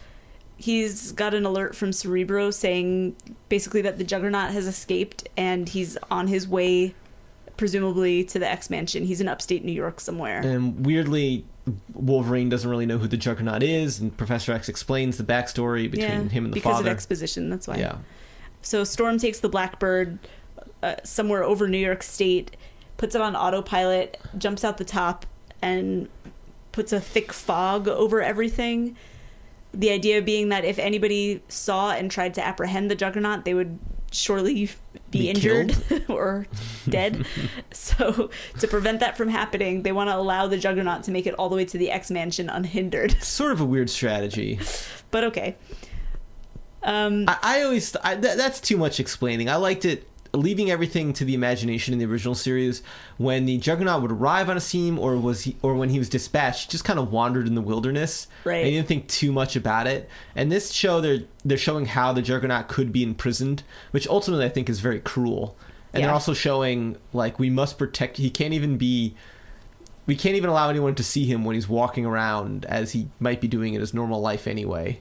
he's 0.57 1.13
got 1.13 1.35
an 1.35 1.45
alert 1.45 1.75
from 1.75 1.93
Cerebro 1.93 2.51
saying 2.51 3.17
basically 3.49 3.83
that 3.83 3.99
the 3.99 4.05
Juggernaut 4.05 4.53
has 4.53 4.67
escaped 4.67 5.29
and 5.37 5.69
he's 5.69 5.97
on 6.11 6.29
his 6.29 6.47
way, 6.47 6.95
presumably 7.57 8.25
to 8.25 8.39
the 8.39 8.49
X 8.49 8.71
Mansion. 8.71 9.05
He's 9.05 9.21
in 9.21 9.29
upstate 9.29 9.65
New 9.65 9.73
York 9.73 10.01
somewhere. 10.01 10.41
And 10.41 10.85
weirdly, 10.87 11.45
Wolverine 11.95 12.49
doesn't 12.49 12.69
really 12.69 12.87
know 12.87 12.99
who 12.99 13.09
the 13.09 13.17
Juggernaut 13.17 13.63
is, 13.63 13.99
and 14.01 14.17
Professor 14.17 14.53
X 14.53 14.69
explains 14.69 15.17
the 15.17 15.25
backstory 15.25 15.91
between 15.91 16.09
yeah, 16.09 16.29
him 16.29 16.45
and 16.45 16.53
the 16.53 16.57
because 16.57 16.77
father. 16.77 16.91
of 16.91 16.93
exposition. 16.93 17.49
That's 17.49 17.67
why. 17.67 17.77
yeah, 17.77 17.97
So 18.63 18.85
Storm 18.85 19.19
takes 19.19 19.41
the 19.41 19.49
Blackbird 19.49 20.19
uh, 20.83 20.97
somewhere 21.05 21.43
over 21.43 21.67
New 21.67 21.79
York 21.79 22.03
State, 22.03 22.57
puts 22.97 23.15
it 23.15 23.21
on 23.21 23.35
autopilot, 23.35 24.21
jumps 24.37 24.65
out 24.65 24.77
the 24.77 24.85
top, 24.85 25.25
and 25.63 26.09
puts 26.73 26.93
a 26.93 27.01
thick 27.01 27.33
fog 27.33 27.89
over 27.89 28.21
everything. 28.21 28.97
The 29.73 29.91
idea 29.91 30.21
being 30.21 30.51
that 30.51 30.65
if 30.65 30.79
anybody 30.79 31.43
saw 31.49 31.93
and 31.93 32.11
tried 32.11 32.35
to 32.35 32.45
apprehend 32.45 32.91
the 32.91 32.95
Juggernaut, 32.95 33.45
they 33.45 33.55
would 33.55 33.79
surely 34.15 34.55
be, 34.55 34.71
Be 35.11 35.31
injured 35.31 35.77
or 36.09 36.47
dead. 36.89 37.27
so 37.73 38.31
to 38.59 38.69
prevent 38.69 39.01
that 39.01 39.17
from 39.17 39.29
happening, 39.29 39.83
they 39.83 39.93
want 39.93 40.11
to 40.11 40.17
allow 40.17 40.47
the 40.47 40.57
Juggernaut 40.59 41.03
to 41.05 41.11
make 41.11 41.27
it 41.27 41.35
all 41.35 41.49
the 41.49 41.57
way 41.57 41.65
to 41.65 41.79
the 41.79 41.91
X 41.91 42.11
Mansion 42.11 42.49
unhindered. 42.49 43.13
sort 43.23 43.53
of 43.53 43.61
a 43.61 43.65
weird 43.65 43.91
strategy. 43.91 44.59
but 45.11 45.25
okay. 45.25 45.57
Um, 46.83 47.25
I, 47.29 47.39
I 47.43 47.63
always 47.63 47.97
I, 47.97 48.15
th- 48.15 48.37
that's 48.37 48.61
too 48.61 48.77
much 48.77 49.01
explaining. 49.01 49.49
I 49.49 49.57
liked 49.57 49.85
it 49.85 50.07
leaving 50.37 50.71
everything 50.71 51.13
to 51.15 51.25
the 51.25 51.35
imagination 51.35 51.93
in 51.93 51.99
the 51.99 52.07
original 52.07 52.35
series. 52.35 52.83
When 53.17 53.47
the 53.47 53.59
Juggernaut 53.59 54.03
would 54.03 54.13
arrive 54.13 54.51
on 54.51 54.57
a 54.57 54.61
scene, 54.61 54.99
or 54.99 55.17
was 55.17 55.43
he, 55.43 55.57
or 55.63 55.75
when 55.75 55.89
he 55.91 55.99
was 55.99 56.09
dispatched, 56.09 56.71
just 56.71 56.85
kind 56.85 56.99
of 56.99 57.13
wandered 57.13 57.47
in 57.47 57.55
the 57.55 57.61
wilderness. 57.61 58.27
Right. 58.45 58.59
And 58.65 58.71
you 58.71 58.79
didn't 58.79 58.89
think 58.89 59.09
too 59.09 59.33
much 59.33 59.57
about 59.57 59.87
it. 59.87 60.09
And 60.35 60.51
this 60.51 60.73
show, 60.73 61.01
they're 61.01 61.21
they're 61.45 61.59
showing 61.59 61.87
how 61.87 62.13
the 62.13 62.23
Juggernaut 62.23 62.69
could 62.69 62.93
be 62.93 63.03
imprisoned, 63.03 63.63
which 63.91 64.09
ultimately 64.09 64.45
I 64.45 64.49
think 64.51 64.69
is 64.69 64.81
very 64.81 65.01
cruel. 65.01 65.57
And 65.93 66.01
Yeah. 66.01 66.07
they're 66.09 66.15
also 66.15 66.35
showing 66.35 66.97
like 67.13 67.39
we 67.39 67.51
must 67.51 67.79
protect. 67.79 68.17
He 68.17 68.31
can't 68.31 68.53
even 68.55 68.77
be. 68.77 69.15
We 70.07 70.17
can't 70.17 70.37
even 70.37 70.51
allow 70.51 70.69
anyone 70.69 70.95
to 70.97 71.03
see 71.03 71.25
him 71.25 71.45
when 71.45 71.55
he's 71.55 71.69
walking 71.69 72.05
around 72.05 72.67
as 72.67 72.93
he 72.93 73.09
might 73.21 73.41
be 73.41 73.49
doing 73.49 73.73
in 73.73 73.81
his 73.81 73.95
normal 73.95 74.21
life 74.21 74.47
anyway. 74.47 75.01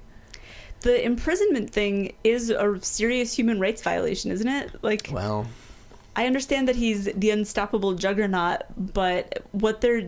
The 0.84 1.04
imprisonment 1.04 1.72
thing 1.72 2.14
is 2.24 2.50
a 2.50 2.80
serious 2.82 3.34
human 3.34 3.60
rights 3.60 3.82
violation, 3.82 4.32
isn't 4.32 4.48
it? 4.48 4.72
Like, 4.84 5.10
Well, 5.12 5.48
I 6.16 6.26
understand 6.28 6.68
that 6.68 6.76
he's 6.76 7.06
the 7.06 7.32
unstoppable 7.32 7.94
juggernaut, 7.96 8.62
but 8.78 9.44
what 9.52 9.82
they're 9.82 10.04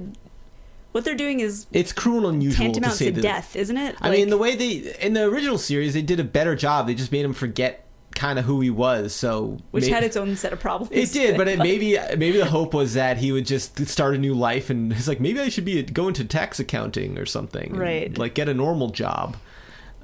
what 0.91 1.03
they're 1.03 1.15
doing 1.15 1.41
is 1.41 1.65
it's 1.73 1.91
cruel 1.91 2.27
and 2.27 2.35
unusual 2.37 2.71
to 2.71 2.89
say 2.91 3.11
to 3.11 3.19
death, 3.21 3.55
isn't 3.57 3.75
it? 3.75 3.95
I 3.99 4.09
Like, 4.09 4.17
mean, 4.19 4.29
the 4.29 4.37
way 4.37 4.55
they 4.55 4.95
in 5.01 5.13
the 5.13 5.23
original 5.25 5.57
series, 5.57 5.93
they 5.93 6.01
did 6.01 6.19
a 6.19 6.23
better 6.23 6.55
job. 6.55 6.87
They 6.87 6.93
just 6.95 7.11
made 7.11 7.25
him 7.25 7.33
forget 7.33 7.81
kind 8.15 8.39
of 8.39 8.45
who 8.45 8.61
he 8.61 8.69
was. 8.69 9.13
So 9.13 9.57
which 9.71 9.85
may- 9.85 9.89
had 9.91 10.03
its 10.05 10.15
own 10.15 10.37
set 10.37 10.53
of 10.53 10.59
problems. 10.61 10.91
it 10.93 11.11
did, 11.11 11.35
but 11.35 11.49
it 11.49 11.57
maybe 11.69 11.97
maybe 12.17 12.37
the 12.37 12.45
hope 12.45 12.73
was 12.73 12.93
that 12.93 13.17
he 13.17 13.31
would 13.33 13.45
just 13.45 13.85
start 13.87 14.15
a 14.15 14.17
new 14.17 14.33
life, 14.33 14.69
and 14.69 14.93
he's 14.93 15.07
like, 15.07 15.19
maybe 15.19 15.39
I 15.41 15.49
should 15.49 15.65
be 15.65 15.81
going 15.83 16.13
to 16.13 16.23
tax 16.23 16.59
accounting 16.61 17.17
or 17.17 17.25
something, 17.25 17.75
Right. 17.75 18.17
Like 18.17 18.33
get 18.35 18.47
a 18.47 18.53
normal 18.53 18.89
job. 18.89 19.35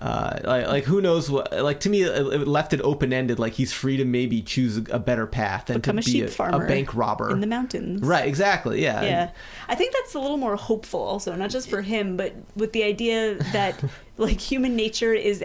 Uh, 0.01 0.39
like, 0.43 0.67
like 0.67 0.83
who 0.85 0.99
knows 0.99 1.29
what? 1.29 1.51
Like 1.53 1.79
to 1.81 1.89
me, 1.89 2.01
it 2.01 2.47
left 2.47 2.73
it 2.73 2.81
open 2.81 3.13
ended. 3.13 3.37
Like 3.37 3.53
he's 3.53 3.71
free 3.71 3.97
to 3.97 4.03
maybe 4.05 4.41
choose 4.41 4.77
a, 4.77 4.83
a 4.95 4.99
better 4.99 5.27
path 5.27 5.67
than 5.67 5.77
Become 5.77 5.97
to 5.97 6.01
a 6.01 6.03
be 6.05 6.11
sheep 6.11 6.23
a, 6.25 6.27
farmer 6.29 6.65
a 6.65 6.67
bank 6.67 6.95
robber. 6.95 7.29
in 7.29 7.39
the 7.39 7.45
mountains. 7.47 8.01
right? 8.01 8.27
Exactly. 8.27 8.81
Yeah. 8.81 9.03
Yeah. 9.03 9.29
I 9.69 9.75
think 9.75 9.93
that's 9.93 10.15
a 10.15 10.19
little 10.19 10.37
more 10.37 10.55
hopeful 10.55 10.99
also, 11.01 11.35
not 11.35 11.51
just 11.51 11.69
for 11.69 11.83
him, 11.83 12.17
but 12.17 12.33
with 12.55 12.71
the 12.73 12.81
idea 12.83 13.35
that 13.53 13.83
like 14.17 14.39
human 14.39 14.75
nature 14.75 15.13
is 15.13 15.43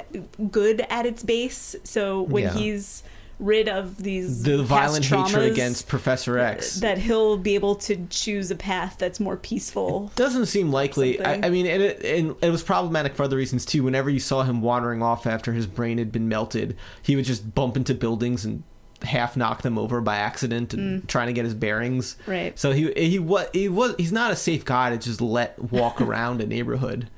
good 0.51 0.87
at 0.88 1.05
its 1.05 1.23
base. 1.23 1.77
So 1.85 2.23
when 2.23 2.45
Yeah. 2.45 2.55
he's 2.55 3.03
rid 3.38 3.68
of 3.68 4.03
these 4.03 4.42
The 4.42 4.62
violent 4.62 5.05
hatred 5.05 5.51
against 5.53 5.88
Professor 5.88 6.38
X. 6.38 6.77
that 6.81 6.99
he'll 6.99 7.37
be 7.37 7.55
able 7.55 7.75
to 7.77 8.07
choose 8.09 8.51
a 8.51 8.57
path 8.57 8.96
that's 8.99 9.20
more 9.20 9.37
peaceful. 9.37 10.11
doesn't 10.16 10.46
seem 10.46 10.72
likely. 10.72 11.20
I, 11.20 11.46
I 11.46 11.51
mean, 11.51 11.66
and 11.66 11.83
it, 11.83 12.03
and 12.05 12.35
it 12.40 12.51
was 12.51 12.62
problematic 12.62 13.14
for 13.14 13.25
other 13.25 13.37
reasons 13.37 13.64
too. 13.66 13.83
Whenever 13.83 14.09
you 14.09 14.20
saw 14.20 14.42
him 14.42 14.62
wandering 14.62 15.03
off 15.03 15.27
after 15.27 15.53
his 15.53 15.66
brain 15.66 15.99
had 15.99 16.11
been 16.11 16.29
melted, 16.29 16.77
he 17.03 17.16
would 17.16 17.25
just 17.25 17.55
bump 17.55 17.77
into 17.77 17.94
buildings 17.94 18.44
and 18.44 18.62
half 19.03 19.37
knock 19.37 19.61
them 19.61 19.77
over 19.77 20.01
by 20.01 20.16
accident 20.16 20.72
and 20.72 21.07
trying 21.07 21.27
to 21.27 21.33
get 21.35 21.44
his 21.44 21.53
bearings. 21.55 22.16
Right. 22.27 22.59
So 22.59 22.72
he 22.72 22.90
he 22.96 23.18
was 23.18 23.46
he 23.53 23.68
was 23.68 23.94
he's 23.99 24.12
not 24.12 24.31
a 24.33 24.37
safe 24.37 24.64
guy 24.64 24.90
to 24.90 24.96
just 24.96 25.20
let 25.20 25.59
walk 25.70 26.01
around 26.01 26.40
a 26.40 26.46
neighborhood. 26.46 27.09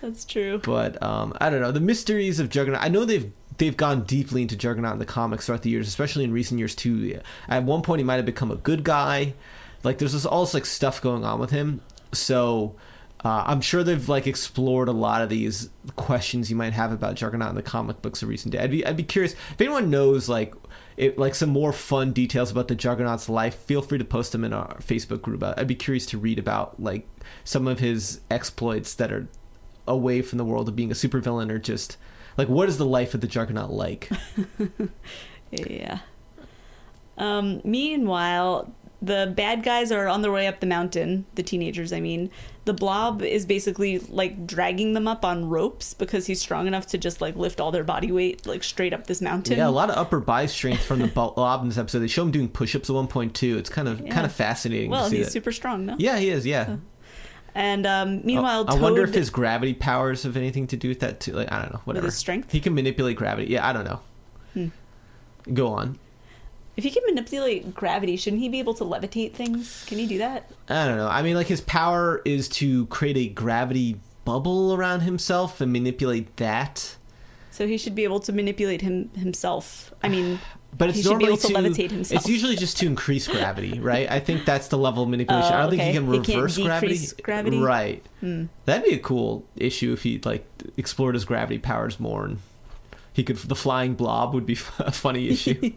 That's 0.00 0.24
true. 0.24 0.60
But 0.62 1.02
um, 1.02 1.36
I 1.40 1.50
don't 1.50 1.60
know 1.60 1.72
the 1.72 1.80
mysteries 1.80 2.38
of 2.38 2.48
Juggernaut. 2.48 2.80
I 2.80 2.88
know 2.88 3.04
they've 3.04 3.32
they've 3.58 3.76
gone 3.76 4.04
deeply 4.04 4.42
into 4.42 4.56
Juggernaut 4.56 4.94
in 4.94 4.98
the 4.98 5.06
comics 5.06 5.46
throughout 5.46 5.62
the 5.62 5.70
years, 5.70 5.88
especially 5.88 6.24
in 6.24 6.32
recent 6.32 6.58
years 6.58 6.74
too. 6.74 7.20
At 7.48 7.64
one 7.64 7.82
point, 7.82 8.00
he 8.00 8.04
might 8.04 8.16
have 8.16 8.26
become 8.26 8.50
a 8.50 8.56
good 8.56 8.84
guy. 8.84 9.34
Like 9.82 9.98
there's 9.98 10.12
this 10.12 10.26
all 10.26 10.44
this 10.44 10.54
like 10.54 10.66
stuff 10.66 11.00
going 11.00 11.24
on 11.24 11.38
with 11.38 11.50
him. 11.50 11.80
So 12.12 12.74
uh, 13.24 13.44
I'm 13.46 13.60
sure 13.60 13.82
they've 13.82 14.08
like 14.08 14.26
explored 14.26 14.88
a 14.88 14.92
lot 14.92 15.22
of 15.22 15.28
these 15.28 15.70
questions 15.96 16.50
you 16.50 16.56
might 16.56 16.72
have 16.72 16.92
about 16.92 17.14
Juggernaut 17.14 17.50
in 17.50 17.54
the 17.54 17.62
comic 17.62 18.02
books 18.02 18.22
of 18.22 18.28
recent 18.28 18.52
day. 18.52 18.58
I'd 18.58 18.70
be 18.70 18.84
I'd 18.84 18.96
be 18.96 19.04
curious 19.04 19.32
if 19.32 19.60
anyone 19.60 19.90
knows 19.90 20.28
like. 20.28 20.54
It, 20.96 21.18
like 21.18 21.34
some 21.34 21.50
more 21.50 21.74
fun 21.74 22.14
details 22.14 22.50
about 22.50 22.68
the 22.68 22.74
Juggernaut's 22.74 23.28
life, 23.28 23.54
feel 23.54 23.82
free 23.82 23.98
to 23.98 24.04
post 24.04 24.32
them 24.32 24.44
in 24.44 24.54
our 24.54 24.78
Facebook 24.78 25.20
group. 25.20 25.42
I'd 25.42 25.66
be 25.66 25.74
curious 25.74 26.06
to 26.06 26.16
read 26.16 26.38
about 26.38 26.80
like 26.82 27.06
some 27.44 27.68
of 27.68 27.80
his 27.80 28.20
exploits 28.30 28.94
that 28.94 29.12
are 29.12 29.28
away 29.86 30.22
from 30.22 30.38
the 30.38 30.44
world 30.44 30.70
of 30.70 30.76
being 30.76 30.90
a 30.90 30.94
supervillain 30.94 31.50
or 31.50 31.58
just 31.58 31.98
like 32.36 32.48
what 32.48 32.68
is 32.68 32.78
the 32.78 32.86
life 32.86 33.14
of 33.14 33.20
the 33.20 33.26
Juggernaut 33.26 33.70
like? 33.70 34.10
Yeah. 35.52 36.00
Um, 37.18 37.60
meanwhile, 37.64 38.74
the 39.00 39.32
bad 39.34 39.62
guys 39.62 39.92
are 39.92 40.08
on 40.08 40.22
their 40.22 40.32
way 40.32 40.46
up 40.48 40.60
the 40.60 40.66
mountain, 40.66 41.24
the 41.36 41.42
teenagers, 41.42 41.92
I 41.92 42.00
mean. 42.00 42.30
The 42.64 42.74
blob 42.74 43.22
is 43.22 43.46
basically 43.46 44.00
like 44.00 44.44
dragging 44.44 44.94
them 44.94 45.06
up 45.06 45.24
on 45.24 45.48
ropes 45.48 45.94
because 45.94 46.26
he's 46.26 46.40
strong 46.40 46.66
enough 46.66 46.86
to 46.88 46.98
just 46.98 47.20
like 47.20 47.36
lift 47.36 47.60
all 47.60 47.70
their 47.70 47.84
body 47.84 48.10
weight 48.10 48.44
like 48.44 48.64
straight 48.64 48.92
up 48.92 49.06
this 49.06 49.22
mountain. 49.22 49.56
yeah, 49.56 49.68
a 49.68 49.70
lot 49.70 49.88
of 49.88 49.96
upper 49.96 50.18
body 50.18 50.48
strength 50.48 50.82
from 50.82 50.98
the 50.98 51.06
Blob 51.36 51.62
in 51.62 51.68
this 51.68 51.78
episode. 51.78 52.00
They 52.00 52.08
show 52.08 52.24
him 52.24 52.32
doing 52.32 52.48
push-ups 52.48 52.90
at 52.90 52.96
one 52.96 53.06
point 53.06 53.34
too. 53.34 53.56
It's 53.56 53.70
kind 53.70 53.86
of 53.86 54.00
Yeah. 54.00 54.12
kind 54.12 54.26
of 54.26 54.32
fascinating 54.32 54.90
well, 54.90 55.04
to 55.04 55.10
see 55.10 55.18
he's 55.18 55.26
that. 55.26 55.32
super 55.32 55.52
strong, 55.52 55.86
no? 55.86 55.94
yeah, 55.98 56.18
he 56.18 56.28
is. 56.30 56.44
Yeah. 56.44 56.78
And 57.56 57.86
um, 57.86 58.20
meanwhile, 58.22 58.66
I 58.68 58.72
Toad, 58.72 58.82
wonder 58.82 59.02
if 59.02 59.14
his 59.14 59.30
gravity 59.30 59.72
powers 59.72 60.24
have 60.24 60.36
anything 60.36 60.66
to 60.66 60.76
do 60.76 60.90
with 60.90 61.00
that 61.00 61.20
too. 61.20 61.32
Like 61.32 61.50
I 61.50 61.62
don't 61.62 61.72
know. 61.72 61.80
Whatever. 61.86 62.04
his 62.04 62.14
strength? 62.14 62.52
He 62.52 62.60
can 62.60 62.74
manipulate 62.74 63.16
gravity. 63.16 63.50
Yeah, 63.50 63.66
I 63.66 63.72
don't 63.72 63.86
know. 63.86 64.00
Hmm. 64.52 64.68
Go 65.54 65.68
on. 65.68 65.98
if 66.76 66.84
he 66.84 66.90
can 66.90 67.02
manipulate 67.06 67.74
gravity, 67.74 68.18
shouldn't 68.18 68.42
he 68.42 68.50
be 68.50 68.58
able 68.58 68.74
to 68.74 68.84
levitate 68.84 69.32
things? 69.32 69.86
Can 69.86 69.96
he 69.96 70.06
do 70.06 70.18
that? 70.18 70.50
I 70.68 70.84
don't 70.84 70.98
know. 70.98 71.08
I 71.08 71.22
mean, 71.22 71.34
like 71.34 71.46
his 71.46 71.62
power 71.62 72.20
is 72.26 72.46
to 72.50 72.84
create 72.86 73.16
a 73.16 73.28
gravity 73.28 74.00
bubble 74.26 74.74
around 74.74 75.00
himself 75.00 75.58
and 75.62 75.72
manipulate 75.72 76.36
that. 76.36 76.96
So 77.50 77.66
he 77.66 77.78
should 77.78 77.94
be 77.94 78.04
able 78.04 78.20
to 78.20 78.34
manipulate 78.34 78.82
him 78.82 79.08
himself. 79.14 79.94
I 80.02 80.10
mean, 80.10 80.40
But 80.76 80.90
it's 80.90 80.98
He 80.98 81.04
normally 81.08 81.28
able 81.28 81.36
to 81.38 81.48
levitate 81.48 81.90
himself. 81.90 82.20
It's 82.20 82.28
usually 82.28 82.56
just 82.56 82.76
to 82.78 82.86
increase 82.86 83.26
gravity, 83.28 83.80
right? 83.80 84.10
I 84.10 84.20
think 84.20 84.44
that's 84.44 84.68
the 84.68 84.76
level 84.76 85.04
of 85.04 85.08
manipulation. 85.08 85.52
Oh, 85.52 85.56
I 85.56 85.60
don't 85.62 85.70
think 85.70 85.80
okay. 85.82 85.92
he 85.92 85.98
can 85.98 86.12
He 86.12 86.20
can't 86.20 86.36
reverse 86.36 86.58
gravity. 86.58 87.22
gravity? 87.22 87.58
Right. 87.58 88.04
hmm. 88.20 88.44
That'd 88.64 88.84
be 88.84 88.94
a 88.94 88.98
cool 88.98 89.46
issue 89.56 89.92
if 89.92 90.02
he 90.02 90.20
like 90.24 90.46
explored 90.76 91.14
his 91.14 91.24
gravity 91.24 91.58
powers 91.58 91.98
more 91.98 92.24
and 92.26 92.38
he 93.12 93.24
could 93.24 93.36
the 93.36 93.54
flying 93.56 93.94
blob 93.94 94.34
would 94.34 94.44
be 94.44 94.54
a 94.78 94.92
funny 94.92 95.28
issue. 95.28 95.72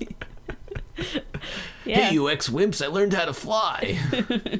yeah, 1.86 2.08
Hey, 2.10 2.14
you 2.14 2.30
ex 2.30 2.50
wimps! 2.50 2.84
I 2.84 2.88
learned 2.88 3.14
how 3.14 3.26
to 3.26 3.34
fly. 3.34 3.98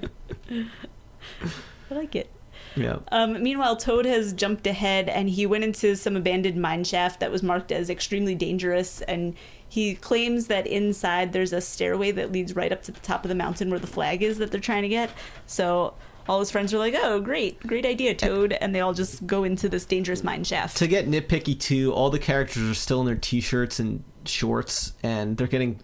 I 1.92 1.94
like 1.94 2.16
it. 2.16 2.30
Yeah. 2.76 3.00
Um, 3.12 3.42
meanwhile, 3.42 3.76
Toad 3.76 4.06
has 4.06 4.34
jumped 4.34 4.68
ahead 4.68 5.10
and 5.10 5.30
he 5.30 5.46
went 5.46 5.64
into 5.64 5.96
some 5.96 6.16
abandoned 6.16 6.62
mine 6.62 6.84
shaft 6.84 7.20
that 7.20 7.32
was 7.32 7.44
marked 7.44 7.72
as 7.72 7.90
extremely 7.90 8.36
dangerous. 8.36 9.02
And 9.02 9.36
he 9.68 9.96
claims 9.96 10.48
that 10.48 10.68
inside 10.68 11.34
there's 11.34 11.54
a 11.54 11.62
stairway 11.62 12.12
that 12.12 12.32
leads 12.32 12.56
right 12.56 12.72
up 12.72 12.84
to 12.84 12.92
the 12.92 13.00
top 13.00 13.24
of 13.24 13.30
the 13.30 13.36
mountain 13.36 13.70
where 13.70 13.80
the 13.80 13.88
flag 13.88 14.24
is 14.24 14.38
that 14.38 14.52
they're 14.52 14.60
trying 14.60 14.84
to 14.84 14.90
get. 14.90 15.12
So 15.46 15.94
all 16.28 16.40
his 16.40 16.52
friends 16.52 16.74
are 16.74 16.78
like, 16.78 16.94
"Oh, 16.96 17.20
great, 17.20 17.60
great 17.66 17.86
idea, 17.86 18.14
Toad!" 18.14 18.54
And 18.54 18.74
they 18.74 18.82
all 18.82 18.94
just 18.94 19.26
go 19.26 19.44
into 19.44 19.68
this 19.68 19.86
dangerous 19.86 20.24
mine 20.24 20.44
shaft. 20.44 20.78
To 20.78 20.88
get 20.88 21.08
nitpicky 21.08 21.60
too, 21.60 21.92
all 21.92 22.10
the 22.10 22.20
characters 22.20 22.70
are 22.70 22.76
still 22.76 23.00
in 23.00 23.08
their 23.08 23.16
t-shirts 23.16 23.80
and 23.80 24.04
shorts, 24.26 24.94
and 25.02 25.38
they're 25.38 25.48
getting 25.48 25.80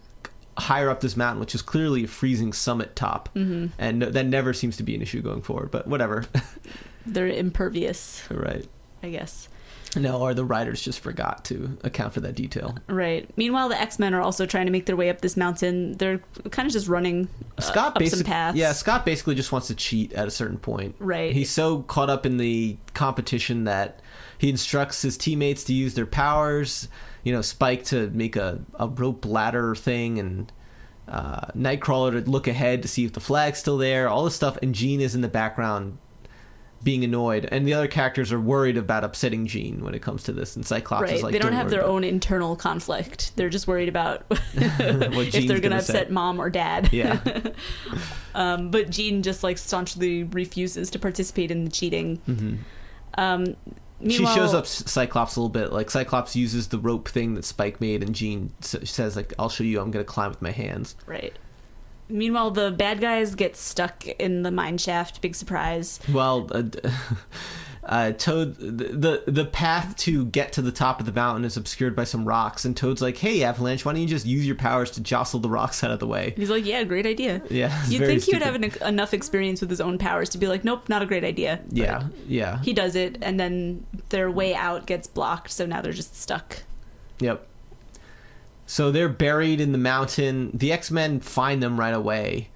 higher 0.58 0.88
up 0.88 1.00
this 1.00 1.16
mountain, 1.16 1.40
which 1.40 1.54
is 1.54 1.62
clearly 1.62 2.04
a 2.04 2.08
freezing 2.08 2.52
summit 2.52 2.96
top, 2.96 3.28
mm-hmm. 3.34 3.66
and 3.78 3.98
no- 3.98 4.10
that 4.10 4.26
never 4.26 4.52
seems 4.52 4.76
to 4.78 4.82
be 4.82 4.94
an 4.94 5.02
issue 5.02 5.22
going 5.22 5.42
forward. 5.42 5.70
But 5.70 5.86
whatever, 5.86 6.24
They're 7.06 7.28
impervious, 7.28 8.22
right? 8.30 8.66
I 9.02 9.10
guess. 9.10 9.48
No, 9.94 10.20
or 10.20 10.34
the 10.34 10.44
writers 10.44 10.82
just 10.82 11.00
forgot 11.00 11.44
to 11.46 11.78
account 11.82 12.12
for 12.12 12.20
that 12.20 12.34
detail. 12.34 12.76
Right. 12.86 13.30
Meanwhile, 13.36 13.70
the 13.70 13.80
X 13.80 13.98
Men 13.98 14.12
are 14.12 14.20
also 14.20 14.44
trying 14.44 14.66
to 14.66 14.72
make 14.72 14.86
their 14.86 14.96
way 14.96 15.08
up 15.08 15.20
this 15.20 15.36
mountain. 15.36 15.96
They're 15.96 16.20
kind 16.50 16.66
of 16.66 16.72
just 16.72 16.88
running 16.88 17.28
uh, 17.56 17.62
Scott 17.62 17.88
up 17.88 17.94
some 17.94 18.00
basically, 18.00 18.24
paths. 18.24 18.58
yeah, 18.58 18.72
Scott 18.72 19.06
basically 19.06 19.36
just 19.36 19.52
wants 19.52 19.68
to 19.68 19.74
cheat 19.74 20.12
at 20.12 20.26
a 20.26 20.30
certain 20.30 20.58
point. 20.58 20.96
Right. 20.98 21.32
He's 21.32 21.50
so 21.50 21.82
caught 21.82 22.10
up 22.10 22.26
in 22.26 22.36
the 22.36 22.76
competition 22.92 23.64
that 23.64 24.00
he 24.38 24.50
instructs 24.50 25.00
his 25.02 25.16
teammates 25.16 25.64
to 25.64 25.72
use 25.72 25.94
their 25.94 26.06
powers. 26.06 26.88
You 27.26 27.32
know, 27.32 27.42
Spike 27.42 27.82
to 27.86 28.08
make 28.10 28.36
a, 28.36 28.60
a 28.78 28.86
rope 28.86 29.26
ladder 29.26 29.74
thing, 29.74 30.18
and 30.20 30.52
uh, 31.08 31.46
Nightcrawler 31.56 32.24
to 32.24 32.30
look 32.30 32.46
ahead 32.46 32.82
to 32.82 32.88
see 32.88 33.04
if 33.04 33.12
the 33.14 33.20
flag's 33.20 33.58
still 33.58 33.78
there. 33.78 34.08
All 34.08 34.22
this 34.24 34.36
stuff, 34.36 34.56
and 34.62 34.72
Jean 34.72 35.00
is 35.00 35.16
in 35.16 35.22
the 35.22 35.28
background 35.28 35.98
being 36.84 37.02
annoyed, 37.02 37.48
and 37.50 37.66
the 37.66 37.74
other 37.74 37.88
characters 37.88 38.30
are 38.32 38.38
worried 38.38 38.76
about 38.76 39.02
upsetting 39.02 39.44
Jean 39.48 39.82
when 39.82 39.92
it 39.92 40.02
comes 40.02 40.22
to 40.24 40.32
this. 40.32 40.54
And 40.54 40.64
Cyclops 40.64 41.02
Right. 41.02 41.14
is 41.14 41.22
like, 41.24 41.32
they 41.32 41.40
don't 41.40 41.50
"Don't 41.50 41.58
have 41.58 41.68
their 41.70 41.84
own 41.84 42.04
internal 42.04 42.54
conflict. 42.54 43.32
They're 43.34 43.48
just 43.48 43.66
worried 43.66 43.88
about 43.88 44.24
if 44.30 44.78
they're 45.48 45.58
going 45.58 45.72
to 45.72 45.78
upset 45.78 46.06
say. 46.06 46.12
mom 46.12 46.38
or 46.40 46.48
dad. 46.48 46.92
Yeah. 46.92 47.18
Um, 48.36 48.70
but 48.70 48.90
Jean 48.90 49.22
just 49.22 49.42
like 49.42 49.56
staunchly 49.56 50.22
refuses 50.24 50.90
to 50.90 50.98
participate 50.98 51.50
in 51.50 51.64
the 51.64 51.70
cheating. 51.70 52.20
Mhm. 52.28 52.58
Um, 53.16 53.56
She 54.02 54.26
shows 54.26 54.52
up 54.52 54.66
Cyclops 54.66 55.36
a 55.36 55.40
little 55.40 55.48
bit. 55.48 55.72
Like 55.72 55.90
Cyclops 55.90 56.36
uses 56.36 56.68
the 56.68 56.78
rope 56.78 57.08
thing 57.08 57.34
that 57.34 57.44
Spike 57.44 57.80
made, 57.80 58.02
and 58.02 58.14
Jean 58.14 58.52
says, 58.60 59.16
"Like 59.16 59.32
I'll 59.38 59.48
show 59.48 59.64
you. 59.64 59.80
I'm 59.80 59.90
going 59.90 60.04
to 60.04 60.10
climb 60.10 60.30
with 60.30 60.42
my 60.42 60.50
hands." 60.50 60.96
Right. 61.06 61.32
Meanwhile, 62.08 62.52
the 62.52 62.70
bad 62.70 63.00
guys 63.00 63.34
get 63.34 63.56
stuck 63.56 64.06
in 64.06 64.42
the 64.42 64.50
mine 64.50 64.78
shaft. 64.78 65.20
Big 65.20 65.34
surprise. 65.34 65.98
Well, 66.12 66.48
uh, 66.52 66.62
uh, 67.86 68.10
Toad, 68.12 68.56
the, 68.56 69.22
the 69.26 69.44
path 69.44 69.96
to 69.98 70.26
get 70.26 70.52
to 70.54 70.62
the 70.62 70.72
top 70.72 70.98
of 70.98 71.06
the 71.06 71.12
mountain 71.12 71.44
is 71.44 71.56
obscured 71.56 71.94
by 71.94 72.04
some 72.04 72.24
rocks, 72.24 72.64
and 72.64 72.76
Toad's 72.76 73.00
like, 73.00 73.16
"Hey, 73.16 73.44
Avalanche, 73.44 73.84
why 73.84 73.92
don't 73.92 74.02
you 74.02 74.08
just 74.08 74.26
use 74.26 74.44
your 74.44 74.56
powers 74.56 74.90
to 74.92 75.00
jostle 75.00 75.38
the 75.38 75.48
rocks 75.48 75.84
out 75.84 75.92
of 75.92 76.00
the 76.00 76.06
way?" 76.06 76.34
He's 76.36 76.50
like, 76.50 76.66
"Yeah, 76.66 76.82
great 76.84 77.06
idea." 77.06 77.42
Yeah, 77.48 77.84
You'd 77.88 78.06
think 78.06 78.24
he 78.24 78.32
would 78.32 78.42
have 78.42 78.56
an, 78.56 78.64
enough 78.84 79.14
experience 79.14 79.60
with 79.60 79.70
his 79.70 79.80
own 79.80 79.98
powers 79.98 80.28
to 80.30 80.38
be 80.38 80.48
like, 80.48 80.64
"Nope, 80.64 80.88
not 80.88 81.02
a 81.02 81.06
great 81.06 81.22
idea." 81.24 81.60
But 81.68 81.76
Yeah, 81.76 82.08
yeah, 82.26 82.62
He 82.62 82.72
does 82.72 82.96
it, 82.96 83.18
and 83.22 83.38
then 83.38 83.86
their 84.08 84.30
way 84.30 84.54
out 84.54 84.86
gets 84.86 85.06
blocked, 85.06 85.52
so 85.52 85.64
now 85.64 85.80
they're 85.80 85.92
just 85.92 86.20
stuck. 86.20 86.62
yep. 87.20 87.46
So 88.68 88.90
they're 88.90 89.08
buried 89.08 89.60
in 89.60 89.70
the 89.70 89.78
mountain. 89.78 90.50
The 90.52 90.72
X 90.72 90.90
Men 90.90 91.20
find 91.20 91.62
them 91.62 91.78
right 91.78 91.94
away, 91.94 92.48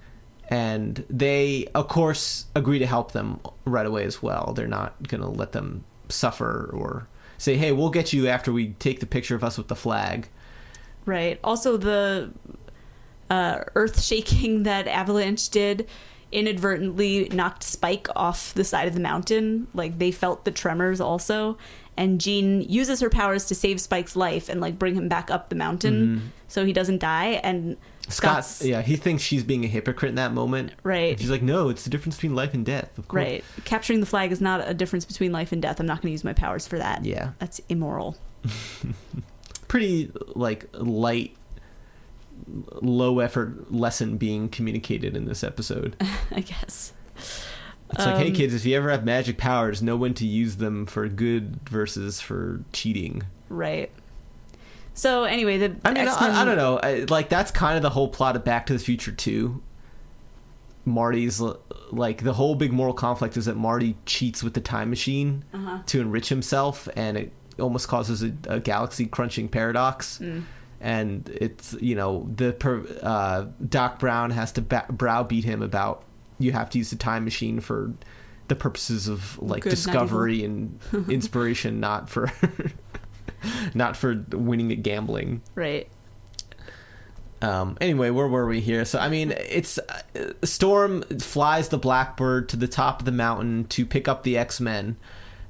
and 0.51 1.05
they, 1.09 1.69
of 1.73 1.87
course, 1.87 2.45
agree 2.53 2.77
to 2.77 2.85
help 2.85 3.13
them 3.13 3.39
right 3.63 3.85
away 3.85 4.03
as 4.03 4.21
well. 4.21 4.51
They're 4.53 4.67
not 4.67 5.07
going 5.07 5.21
to 5.21 5.29
let 5.29 5.53
them 5.53 5.85
suffer 6.09 6.69
or 6.73 7.07
say, 7.37 7.55
"Hey, 7.55 7.71
we'll 7.71 7.89
get 7.89 8.11
you 8.11 8.27
after 8.27 8.51
we 8.51 8.73
take 8.73 8.99
the 8.99 9.05
picture 9.05 9.33
of 9.33 9.45
us 9.45 9.57
with 9.57 9.69
the 9.69 9.77
flag." 9.77 10.27
Right. 11.05 11.39
Also, 11.41 11.77
the 11.77 12.31
uh, 13.29 13.63
earth 13.75 14.03
shaking 14.03 14.63
that 14.63 14.87
Avalanche 14.89 15.49
did 15.49 15.87
inadvertently 16.33 17.29
knocked 17.29 17.63
Spike 17.63 18.07
off 18.15 18.53
the 18.53 18.65
side 18.65 18.89
of 18.89 18.93
the 18.93 18.99
mountain. 18.99 19.67
Like 19.73 19.99
they 19.99 20.11
felt 20.11 20.43
the 20.43 20.51
tremors 20.51 20.99
also. 20.99 21.57
And 21.95 22.19
Jean 22.19 22.61
uses 22.61 22.99
her 22.99 23.09
powers 23.09 23.45
to 23.45 23.55
save 23.55 23.79
Spike's 23.79 24.15
life 24.15 24.49
and 24.49 24.59
like 24.59 24.79
bring 24.79 24.95
him 24.95 25.07
back 25.07 25.29
up 25.29 25.49
the 25.49 25.55
mountain 25.55 26.31
so 26.47 26.65
he 26.65 26.73
doesn't 26.73 26.99
die. 26.99 27.39
And 27.43 27.77
Scott, 28.09 28.43
Scott's 28.45 28.65
yeah, 28.65 28.81
he 28.81 28.95
thinks 28.95 29.23
she's 29.23 29.43
being 29.43 29.63
a 29.63 29.67
hypocrite 29.67 30.09
in 30.09 30.15
that 30.15 30.33
moment. 30.33 30.73
right. 30.83 31.11
And 31.11 31.19
she's 31.19 31.29
like, 31.29 31.41
no, 31.43 31.69
it's 31.69 31.83
the 31.83 31.89
difference 31.89 32.15
between 32.15 32.35
life 32.35 32.53
and 32.53 32.65
death. 32.65 32.97
Of 32.97 33.07
course. 33.07 33.21
Right. 33.21 33.43
Capturing 33.63 33.99
the 33.99 34.05
flag 34.05 34.31
is 34.31 34.41
not 34.41 34.67
a 34.67 34.73
difference 34.73 35.05
between 35.05 35.31
life 35.31 35.51
and 35.51 35.61
death. 35.61 35.79
I'm 35.79 35.85
not 35.85 35.97
going 36.01 36.09
to 36.09 36.11
use 36.11 36.23
my 36.23 36.33
powers 36.33 36.67
for 36.67 36.77
that. 36.77 37.05
Yeah. 37.05 37.31
That's 37.39 37.59
immoral. 37.69 38.17
Pretty 39.67 40.11
like 40.35 40.67
light, 40.73 41.35
low 42.81 43.19
effort 43.19 43.71
lesson 43.71 44.17
being 44.17 44.49
communicated 44.49 45.15
in 45.15 45.25
this 45.25 45.43
episode. 45.43 45.95
I 46.31 46.41
guess. 46.41 46.93
It's 47.93 48.05
like, 48.05 48.17
hey 48.17 48.27
Um, 48.27 48.33
kids, 48.33 48.53
if 48.53 48.65
you 48.65 48.75
ever 48.75 48.89
have 48.89 49.05
magic 49.05 49.37
powers, 49.37 49.81
know 49.81 49.95
when 49.97 50.13
to 50.15 50.25
use 50.25 50.57
them 50.57 50.85
for 50.85 51.07
good 51.07 51.59
versus 51.69 52.19
for 52.21 52.63
cheating. 52.73 53.23
Right. 53.49 53.91
So 55.01 55.23
anyway, 55.23 55.57
the 55.57 55.75
I 55.83 55.93
mean, 55.93 56.07
I, 56.07 56.41
I 56.41 56.45
don't 56.45 56.57
know. 56.57 56.77
I, 56.77 57.05
like 57.09 57.27
that's 57.27 57.49
kind 57.49 57.75
of 57.75 57.81
the 57.81 57.89
whole 57.89 58.07
plot 58.07 58.35
of 58.35 58.43
Back 58.45 58.67
to 58.67 58.73
the 58.73 58.77
Future 58.79 59.11
too. 59.11 59.63
Marty's 60.85 61.41
like 61.91 62.23
the 62.23 62.33
whole 62.33 62.53
big 62.53 62.71
moral 62.71 62.93
conflict 62.93 63.35
is 63.35 63.45
that 63.45 63.57
Marty 63.57 63.97
cheats 64.05 64.43
with 64.43 64.53
the 64.53 64.61
time 64.61 64.91
machine 64.91 65.43
Uh-huh. 65.53 65.79
to 65.87 66.01
enrich 66.01 66.29
himself, 66.29 66.87
and 66.95 67.17
it 67.17 67.33
almost 67.59 67.87
causes 67.87 68.21
a, 68.21 68.31
a 68.47 68.59
galaxy 68.59 69.07
crunching 69.07 69.49
paradox. 69.49 70.19
Mm. 70.19 70.43
And 70.79 71.29
it's 71.29 71.73
you 71.81 71.95
know 71.95 72.29
the 72.35 72.53
per, 72.53 72.85
uh, 73.01 73.45
Doc 73.67 73.97
Brown 73.97 74.29
has 74.29 74.51
to 74.53 74.61
ba- 74.61 74.85
browbeat 74.89 75.45
him 75.45 75.63
about 75.63 76.03
you 76.37 76.51
have 76.51 76.69
to 76.71 76.77
use 76.77 76.91
the 76.91 76.95
time 76.95 77.23
machine 77.23 77.59
for 77.59 77.91
the 78.49 78.55
purposes 78.55 79.07
of 79.07 79.39
like 79.41 79.63
Good, 79.63 79.71
discovery 79.71 80.43
and 80.43 80.79
inspiration, 81.09 81.79
not 81.79 82.07
for 82.07 82.31
not 83.73 83.95
for 83.97 84.25
winning 84.31 84.71
at 84.71 84.83
gambling. 84.83 85.41
Right. 85.55 85.87
Um, 87.41 87.77
anyway, 87.81 88.11
where 88.11 88.27
were 88.27 88.45
we 88.45 88.59
here? 88.59 88.85
So, 88.85 88.99
I 88.99 89.09
mean, 89.09 89.31
it's 89.31 89.79
uh, 89.79 90.33
Storm 90.43 91.01
flies 91.19 91.69
the 91.69 91.77
Blackbird 91.77 92.49
to 92.49 92.57
the 92.57 92.67
top 92.67 92.99
of 92.99 93.05
the 93.05 93.11
mountain 93.11 93.65
to 93.65 93.85
pick 93.85 94.07
up 94.07 94.23
the 94.23 94.37
X 94.37 94.59
Men 94.59 94.97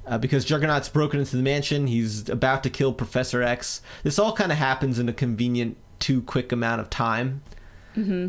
uh, 0.08 0.18
because 0.18 0.46
Juggernaut's 0.46 0.88
broken 0.88 1.20
into 1.20 1.36
the 1.36 1.44
mansion. 1.44 1.88
He's 1.88 2.30
about 2.30 2.64
to 2.64 2.70
kill 2.70 2.94
Professor 2.94 3.44
X. 3.44 3.82
This 4.04 4.18
all 4.18 4.34
kind 4.34 4.52
of 4.52 4.58
happens 4.58 5.00
in 5.00 5.10
a 5.10 5.14
convenient, 5.14 5.76
too 6.00 6.22
quick 6.22 6.52
amount 6.52 6.82
of 6.82 6.90
time. 6.90 7.44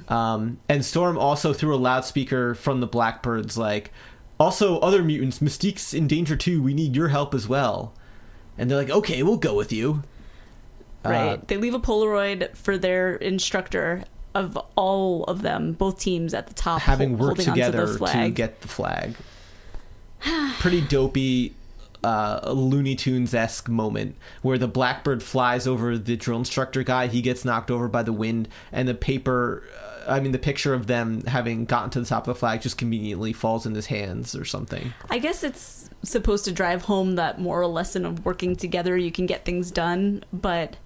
Um, 0.09 0.59
and 0.69 0.85
Storm 0.85 1.17
also 1.17 1.53
threw 1.53 1.73
a 1.73 1.77
loudspeaker 1.77 2.55
from 2.55 2.81
the 2.81 2.87
Blackbirds, 2.87 3.57
like, 3.57 3.93
also 4.41 4.81
other 4.81 5.05
mutants, 5.05 5.41
Mystique's 5.41 5.95
in 5.95 6.09
danger 6.09 6.37
too. 6.37 6.61
We 6.61 6.75
need 6.75 6.97
your 6.97 7.09
help 7.09 7.33
as 7.33 7.47
well. 7.47 7.95
And 8.59 8.71
they're 8.71 8.79
like, 8.79 8.91
okay, 8.91 9.23
we'll 9.23 9.37
go 9.39 9.55
with 9.55 9.73
you. 9.73 10.03
Right. 11.05 11.35
Uh, 11.35 11.39
they 11.47 11.57
leave 11.57 11.75
a 11.75 11.81
Polaroid 11.81 12.55
for 12.57 12.79
their 12.79 13.17
instructor 13.17 14.05
of 14.35 14.57
all 14.77 15.25
of 15.25 15.43
them, 15.43 15.73
both 15.73 15.99
teams 15.99 16.33
at 16.33 16.47
the 16.47 16.55
top, 16.55 16.81
having 16.83 17.19
hol- 17.19 17.29
worked 17.29 17.41
together 17.41 17.87
the 17.87 17.93
to 17.93 17.99
flag. 17.99 18.35
get 18.35 18.61
the 18.61 18.69
flag. 18.69 19.15
Pretty 20.61 20.81
dopey, 20.81 21.55
uh, 22.05 22.53
Looney 22.53 22.95
Tunes 22.95 23.35
esque 23.35 23.69
moment 23.69 24.17
where 24.43 24.59
the 24.59 24.69
Blackbird 24.69 25.23
flies 25.23 25.67
over 25.67 25.99
the 25.99 26.17
drill 26.17 26.39
instructor 26.39 26.83
guy. 26.83 27.09
He 27.09 27.21
gets 27.21 27.45
knocked 27.45 27.71
over 27.71 27.89
by 27.89 28.03
the 28.03 28.13
wind, 28.13 28.49
and 28.71 28.89
the 28.89 28.95
paper. 28.95 29.65
I 30.07 30.21
mean, 30.21 30.33
the 30.33 30.39
picture 30.39 30.75
of 30.75 30.87
them 30.87 31.23
having 31.25 31.65
gotten 31.65 31.91
to 31.91 32.01
the 32.01 32.07
top 32.07 32.27
of 32.27 32.35
the 32.35 32.39
flag 32.39 32.63
just 32.63 32.79
conveniently 32.79 33.33
falls 33.33 33.67
in 33.67 33.75
his 33.75 33.87
hands 33.87 34.35
or 34.35 34.45
something. 34.45 34.93
I 35.11 35.19
guess 35.19 35.43
it's 35.45 35.91
supposed 36.03 36.45
to 36.47 36.53
drive 36.53 36.83
home 36.83 37.15
that 37.17 37.41
moral 37.41 37.73
lesson 37.73 38.05
of 38.05 38.25
working 38.25 38.57
together 38.57 38.97
you 38.97 39.13
can 39.13 39.27
get 39.27 39.45
things 39.45 39.71
done, 39.71 40.25
but 40.33 40.77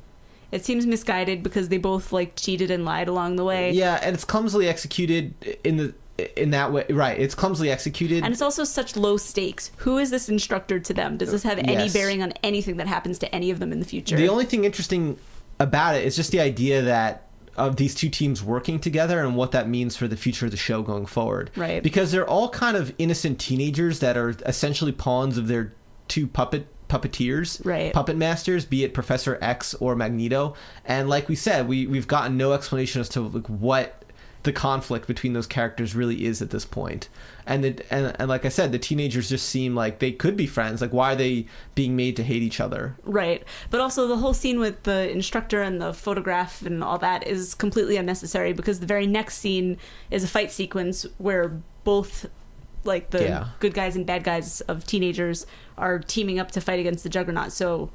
it 0.53 0.65
seems 0.65 0.87
misguided 0.87 1.43
because 1.43 1.69
they 1.69 1.79
both 1.79 2.13
like 2.13 2.37
cheated 2.37 2.71
and 2.71 2.85
lied 2.85 3.09
along 3.09 3.37
the 3.37 3.45
way. 3.45 3.73
Yeah, 3.73 3.99
and 4.03 4.15
it's 4.15 4.25
clumsily 4.25 4.69
executed 4.69 5.35
in 5.65 5.77
the 5.77 5.95
in 6.37 6.51
that 6.51 6.73
way. 6.73 6.87
Right, 6.89 7.19
it's 7.19 7.35
clumsily 7.35 7.71
executed. 7.71 8.25
And 8.25 8.33
it's 8.33 8.43
also 8.43 8.65
such 8.65 8.97
low 8.97 9.17
stakes. 9.17 9.71
Who 9.79 9.99
is 9.99 10.11
this 10.11 10.29
instructor 10.29 10.79
to 10.79 10.95
them? 10.95 11.17
Does 11.17 11.31
this 11.31 11.43
have 11.43 11.59
any 11.59 11.73
Yes. 11.75 11.93
bearing 11.93 12.23
on 12.23 12.33
anything 12.43 12.77
that 12.79 12.87
happens 12.87 13.19
to 13.19 13.35
any 13.35 13.51
of 13.51 13.59
them 13.59 13.73
in 13.73 13.81
the 13.81 13.87
future? 13.87 14.17
The 14.17 14.29
only 14.29 14.45
thing 14.45 14.65
interesting 14.65 15.19
about 15.59 15.97
it 15.97 16.05
is 16.05 16.17
just 16.17 16.31
the 16.31 16.41
idea 16.41 16.83
that 16.83 17.26
of 17.57 17.77
these 17.77 17.95
two 17.95 18.09
teams 18.09 18.43
working 18.43 18.79
together 18.79 19.21
and 19.25 19.37
what 19.37 19.53
that 19.53 19.69
means 19.69 19.97
for 19.97 20.07
the 20.09 20.17
future 20.17 20.47
of 20.47 20.51
the 20.51 20.57
show 20.57 20.83
going 20.83 21.07
forward. 21.07 21.51
Right. 21.57 21.83
Because 21.83 22.13
they're 22.13 22.29
all 22.29 22.49
kind 22.49 22.77
of 22.77 22.95
innocent 22.99 23.39
teenagers 23.41 24.01
that 24.01 24.17
are 24.17 24.31
essentially 24.47 24.93
pawns 24.93 25.39
of 25.39 25.49
their 25.49 25.73
two 26.09 26.27
puppet 26.27 26.67
puppeteers, 26.89 27.65
Right. 27.65 27.93
puppet 27.93 28.17
masters, 28.17 28.65
be 28.65 28.85
it 28.85 28.95
Professor 28.95 29.39
X 29.41 29.75
or 29.75 29.97
Magneto. 29.97 30.55
And 30.85 31.09
like 31.09 31.29
we 31.29 31.35
said, 31.35 31.67
we 31.67 31.87
we've 31.87 32.07
gotten 32.07 32.37
no 32.37 32.53
explanation 32.53 33.01
as 33.01 33.09
to 33.11 33.23
like 33.23 33.47
what 33.49 34.05
the 34.47 34.53
conflict 34.53 35.07
between 35.07 35.33
those 35.35 35.47
characters 35.47 35.95
really 35.95 36.25
is 36.25 36.41
at 36.41 36.51
this 36.51 36.65
point. 36.65 37.09
And 37.47 37.63
the, 37.65 37.85
and, 37.91 38.17
and 38.19 38.29
like 38.29 38.45
I 38.45 38.49
said, 38.49 38.71
the 38.73 38.79
teenagers 38.79 39.29
just 39.29 39.47
seem 39.49 39.75
like 39.75 39.99
they 39.99 40.13
could 40.13 40.37
be 40.37 40.47
friends. 40.47 40.81
Like 40.81 40.93
why 40.93 41.13
are 41.13 41.17
they 41.17 41.47
being 41.75 41.97
made 41.97 42.17
to 42.17 42.23
hate 42.23 42.43
each 42.43 42.61
other? 42.61 42.95
Right. 43.05 43.43
But 43.71 43.81
also 43.81 44.07
the 44.07 44.17
whole 44.17 44.33
scene 44.33 44.59
with 44.61 44.85
the 44.85 45.11
instructor 45.11 45.63
and 45.63 45.83
the 45.83 45.93
photograph 45.93 46.63
and 46.63 46.83
all 46.83 46.97
that 46.99 47.27
is 47.27 47.55
completely 47.55 47.97
unnecessary 47.97 48.53
because 48.53 48.81
the 48.81 48.87
very 48.87 49.07
next 49.07 49.39
scene 49.39 49.79
is 50.11 50.25
a 50.25 50.29
fight 50.29 50.51
sequence 50.53 51.05
where 51.19 51.61
both 51.85 52.27
like 52.85 53.11
the 53.11 53.25
Yeah. 53.25 53.49
good 53.59 53.75
guys 53.75 53.97
and 53.97 54.07
bad 54.07 54.23
guys 54.23 54.61
of 54.63 54.87
teenagers 54.87 55.45
are 55.77 55.99
teaming 55.99 56.39
up 56.39 56.53
to 56.53 56.61
fight 56.61 56.79
against 56.79 57.03
the 57.03 57.11
juggernaut. 57.11 57.51
So 57.53 57.91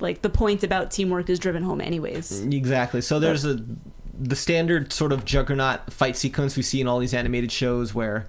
like 0.00 0.20
the 0.22 0.28
point 0.30 0.62
about 0.62 0.90
teamwork 0.90 1.30
is 1.30 1.38
driven 1.38 1.62
home 1.62 1.80
anyways. 1.80 2.40
Exactly. 2.42 3.00
So 3.00 3.18
there's 3.18 3.44
a 3.46 3.64
the 4.18 4.36
standard 4.36 4.92
sort 4.92 5.12
of 5.12 5.24
juggernaut 5.24 5.92
fight 5.92 6.16
sequence 6.16 6.56
we 6.56 6.62
see 6.62 6.80
in 6.80 6.86
all 6.86 6.98
these 6.98 7.14
animated 7.14 7.50
shows 7.50 7.94
where 7.94 8.26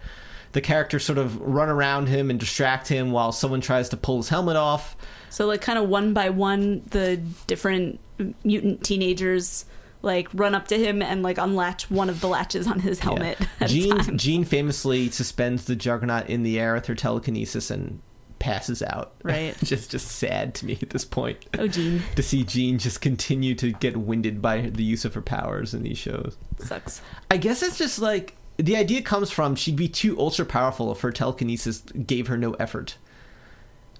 the 0.53 0.61
characters 0.61 1.03
sort 1.03 1.17
of 1.17 1.39
run 1.41 1.69
around 1.69 2.07
him 2.07 2.29
and 2.29 2.39
distract 2.39 2.87
him 2.87 3.11
while 3.11 3.31
someone 3.31 3.61
tries 3.61 3.89
to 3.89 3.97
pull 3.97 4.17
his 4.17 4.29
helmet 4.29 4.55
off. 4.55 4.95
So 5.29 5.45
like 5.47 5.61
kind 5.61 5.77
of 5.77 5.89
one 5.89 6.13
by 6.13 6.29
one, 6.29 6.83
the 6.91 7.17
different 7.45 7.99
mutant 8.43 8.83
teenagers 8.83 9.65
like 10.01 10.29
run 10.33 10.55
up 10.55 10.67
to 10.69 10.77
him 10.77 11.01
and 11.01 11.23
like 11.23 11.37
unlatch 11.37 11.89
one 11.91 12.09
of 12.09 12.21
the 12.21 12.27
latches 12.27 12.67
on 12.67 12.79
his 12.79 12.99
helmet. 12.99 13.37
Yeah. 13.59 13.67
Jean. 13.67 14.17
Jean 14.17 14.43
famously 14.45 15.09
suspends 15.09 15.65
the 15.65 15.75
Juggernaut 15.75 16.29
in 16.29 16.43
the 16.43 16.59
air 16.59 16.75
with 16.75 16.85
her 16.85 16.95
telekinesis 16.95 17.69
and 17.69 18.01
passes 18.39 18.81
out. 18.83 19.13
Right. 19.23 19.55
just 19.63 19.89
just 19.91 20.07
sad 20.07 20.53
to 20.55 20.65
me 20.65 20.77
at 20.81 20.91
this 20.91 21.03
point. 21.03 21.45
Oh, 21.57 21.67
Jean 21.67 22.03
to 22.15 22.21
see 22.21 22.43
Jean 22.43 22.77
just 22.77 23.01
continue 23.01 23.55
to 23.55 23.71
get 23.71 23.97
winded 23.97 24.41
by 24.41 24.61
the 24.61 24.83
use 24.83 25.03
of 25.03 25.15
her 25.15 25.21
powers 25.21 25.73
in 25.73 25.81
these 25.83 25.97
shows. 25.97 26.37
sucks. 26.59 27.01
I 27.31 27.37
guess 27.37 27.63
it's 27.63 27.77
just 27.77 27.99
like 27.99 28.35
the 28.57 28.75
idea 28.75 29.01
comes 29.01 29.31
from 29.31 29.55
she'd 29.55 29.75
be 29.75 29.87
too 29.87 30.17
ultra 30.19 30.45
powerful 30.45 30.91
if 30.91 31.01
her 31.01 31.11
telekinesis 31.11 31.81
gave 31.81 32.27
her 32.27 32.37
no 32.37 32.53
effort, 32.53 32.97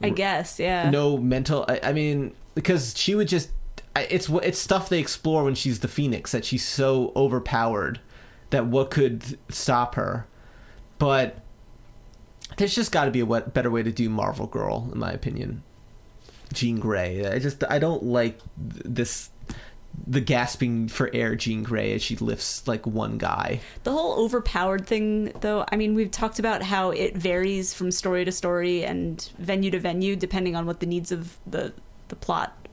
I 0.01 0.09
guess, 0.09 0.59
yeah. 0.59 0.89
no 0.89 1.17
mental. 1.17 1.65
I, 1.67 1.79
I 1.83 1.93
mean, 1.93 2.35
because 2.53 2.97
she 2.97 3.15
would 3.15 3.27
just. 3.27 3.49
It's 3.95 4.27
it's 4.29 4.59
stuff 4.59 4.89
they 4.89 4.99
explore 4.99 5.45
when 5.45 5.55
she's 5.55 5.79
the 5.79 5.87
Phoenix 5.87 6.33
that 6.33 6.43
she's 6.43 6.65
so 6.65 7.13
overpowered 7.15 8.01
that 8.49 8.65
what 8.65 8.91
could 8.91 9.39
stop 9.49 9.95
her, 9.95 10.27
but 10.99 11.39
there's 12.57 12.75
just 12.75 12.91
got 12.91 13.05
to 13.05 13.11
be 13.11 13.19
a 13.21 13.25
better 13.25 13.71
way 13.71 13.83
to 13.83 13.91
do 13.91 14.09
Marvel 14.09 14.47
Girl, 14.47 14.89
in 14.91 14.99
my 14.99 15.11
opinion. 15.11 15.63
Jean 16.53 16.79
Grey. 16.79 17.25
I 17.25 17.39
just 17.39 17.63
I 17.69 17.79
don't 17.79 18.03
like 18.03 18.39
this 18.55 19.29
the 20.07 20.21
gasping 20.21 20.87
for 20.87 21.09
air 21.13 21.35
Jean 21.35 21.63
Grey 21.63 21.93
as 21.93 22.01
she 22.01 22.15
lifts 22.17 22.67
like 22.67 22.85
one 22.85 23.17
guy. 23.17 23.61
The 23.83 23.91
whole 23.91 24.23
overpowered 24.23 24.85
thing, 24.85 25.31
though, 25.39 25.65
I 25.71 25.77
mean, 25.77 25.95
we've 25.95 26.11
talked 26.11 26.37
about 26.37 26.61
how 26.61 26.91
it 26.91 27.15
varies 27.15 27.73
from 27.73 27.91
story 27.91 28.25
to 28.25 28.31
story 28.31 28.83
and 28.83 29.21
venue 29.39 29.71
to 29.71 29.79
venue, 29.79 30.15
depending 30.15 30.55
on 30.55 30.65
what 30.65 30.79
the 30.79 30.85
needs 30.85 31.11
of 31.11 31.37
the 31.47 31.73
the 32.07 32.15
plot 32.15 32.64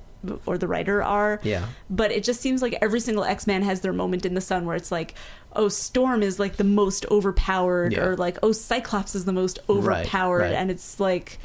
or 0.47 0.59
the 0.59 0.69
writer 0.69 1.03
are. 1.03 1.41
Yeah. 1.43 1.67
But 1.91 2.13
it 2.13 2.25
just 2.25 2.41
seems 2.41 2.63
like 2.63 2.77
every 2.81 3.01
single 3.01 3.25
X 3.25 3.47
Man 3.47 3.63
has 3.63 3.81
their 3.81 3.93
moment 3.93 4.25
in 4.25 4.35
the 4.35 4.41
sun 4.41 4.67
where 4.67 4.77
it's 4.77 4.93
like, 4.93 5.15
oh, 5.55 5.69
Storm 5.69 6.23
is 6.23 6.39
like 6.39 6.57
the 6.57 6.65
most 6.65 7.07
overpowered, 7.11 7.93
Yeah. 7.93 8.05
or 8.05 8.17
like, 8.17 8.39
oh, 8.43 8.53
Cyclops 8.53 9.15
is 9.15 9.25
the 9.25 9.33
most 9.33 9.59
overpowered, 9.69 10.41
right. 10.41 10.53
and 10.55 10.71
it's 10.71 10.99
like. 11.01 11.39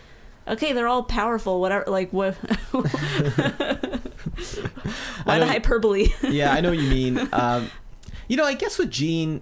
Okay, 0.50 0.72
they're 0.72 0.88
all 0.88 1.04
powerful. 1.04 1.60
Whatever, 1.60 1.84
like 1.92 2.14
what? 2.14 2.36
Why 5.24 5.36
I 5.36 5.40
the 5.40 5.48
hyperbole? 5.48 6.08
yeah, 6.24 6.54
I 6.54 6.62
know 6.62 6.70
what 6.70 6.80
you 6.80 6.90
mean. 6.90 7.28
Um, 7.34 7.70
you 8.28 8.38
know, 8.38 8.46
I 8.46 8.54
guess 8.54 8.78
with 8.78 8.90
Jean, 8.90 9.42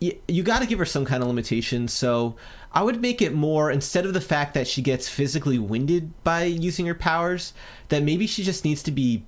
you, 0.00 0.18
you 0.28 0.42
got 0.42 0.60
to 0.62 0.66
give 0.66 0.78
her 0.78 0.84
some 0.84 1.04
kind 1.04 1.22
of 1.22 1.28
limitation. 1.28 1.88
So 1.88 2.36
I 2.74 2.82
would 2.82 3.00
make 3.00 3.22
it 3.22 3.32
more 3.32 3.70
instead 3.70 4.04
of 4.04 4.12
the 4.14 4.20
fact 4.20 4.52
that 4.54 4.66
she 4.66 4.82
gets 4.82 5.08
physically 5.08 5.58
winded 5.58 6.12
by 6.24 6.44
using 6.44 6.86
her 6.86 6.94
powers, 6.94 7.54
that 7.88 8.02
maybe 8.02 8.26
she 8.26 8.42
just 8.42 8.64
needs 8.64 8.82
to 8.82 8.90
be 8.90 9.24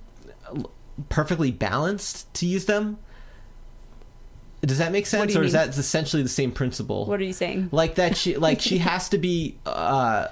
perfectly 1.07 1.51
balanced 1.51 2.31
to 2.35 2.45
use 2.45 2.65
them. 2.65 2.97
Does 4.61 4.79
that 4.79 4.91
make 4.91 5.05
sense, 5.05 5.35
or 5.35 5.43
is 5.43 5.53
that 5.53 5.69
essentially 5.69 6.23
the 6.23 6.29
same 6.29 6.51
principle? 6.51 7.05
what 7.05 7.21
are 7.21 7.23
you 7.23 7.31
saying? 7.33 7.69
like 7.71 7.95
that 7.95 8.17
she 8.17 8.35
like 8.47 8.59
she 8.59 8.79
has 8.79 9.07
to 9.09 9.17
be 9.17 9.57
uh 9.65 10.27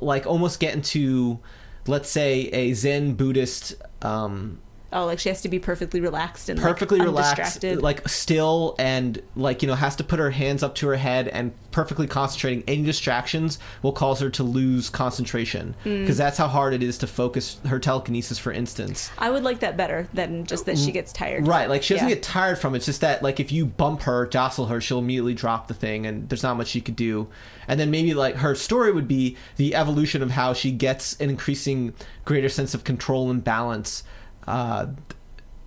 like 0.00 0.26
almost 0.26 0.60
get 0.60 0.74
into 0.74 1.38
let's 1.86 2.10
say 2.10 2.48
a 2.48 2.72
zen 2.74 3.14
buddhist 3.14 3.74
um 4.02 4.60
Oh, 4.92 5.06
like 5.06 5.18
she 5.18 5.28
has 5.28 5.42
to 5.42 5.48
be 5.48 5.58
perfectly 5.58 6.00
relaxed 6.00 6.48
and 6.48 6.58
like, 6.58 6.72
perfectly 6.72 7.00
relaxed 7.00 7.62
like 7.62 8.08
still 8.08 8.74
and 8.78 9.22
like 9.36 9.62
you 9.62 9.68
know 9.68 9.74
has 9.74 9.96
to 9.96 10.04
put 10.04 10.18
her 10.18 10.30
hands 10.30 10.62
up 10.62 10.74
to 10.76 10.88
her 10.88 10.96
head 10.96 11.28
and 11.28 11.52
perfectly 11.70 12.06
concentrating 12.06 12.64
any 12.66 12.82
distractions 12.82 13.58
will 13.82 13.92
cause 13.92 14.20
her 14.20 14.28
to 14.30 14.42
lose 14.42 14.90
concentration 14.90 15.76
mm. 15.84 16.00
because 16.00 16.16
that's 16.16 16.38
how 16.38 16.48
hard 16.48 16.74
it 16.74 16.82
is 16.82 16.98
to 16.98 17.06
focus 17.06 17.60
her 17.66 17.78
telekinesis 17.78 18.38
for 18.38 18.50
instance 18.50 19.10
I 19.18 19.30
would 19.30 19.44
like 19.44 19.60
that 19.60 19.76
better 19.76 20.08
than 20.12 20.44
just 20.44 20.66
that 20.66 20.78
she 20.78 20.92
gets 20.92 21.12
tired. 21.12 21.46
Right, 21.46 21.68
like 21.68 21.82
she 21.82 21.94
doesn't 21.94 22.08
Yeah. 22.08 22.14
get 22.14 22.22
tired 22.22 22.58
from 22.58 22.74
it. 22.74 22.78
It's 22.78 22.86
just 22.86 23.00
that 23.00 23.22
like 23.22 23.40
if 23.40 23.52
you 23.52 23.66
bump 23.66 24.02
her, 24.02 24.26
jostle 24.26 24.66
her, 24.66 24.80
she'll 24.80 24.98
immediately 24.98 25.34
drop 25.34 25.68
the 25.68 25.74
thing, 25.74 26.06
and 26.06 26.28
there's 26.28 26.42
not 26.42 26.56
much 26.56 26.68
she 26.68 26.80
could 26.80 26.96
do. 26.96 27.28
And 27.68 27.78
then 27.78 27.90
maybe 27.90 28.14
like 28.14 28.36
her 28.36 28.54
story 28.54 28.92
would 28.92 29.08
be 29.08 29.36
the 29.56 29.74
evolution 29.74 30.22
of 30.22 30.32
how 30.32 30.52
she 30.52 30.70
gets 30.72 31.18
an 31.20 31.30
increasing 31.30 31.94
greater 32.24 32.48
sense 32.48 32.74
of 32.74 32.84
control 32.84 33.30
and 33.30 33.42
balance, 33.42 34.02
uh, 34.46 34.86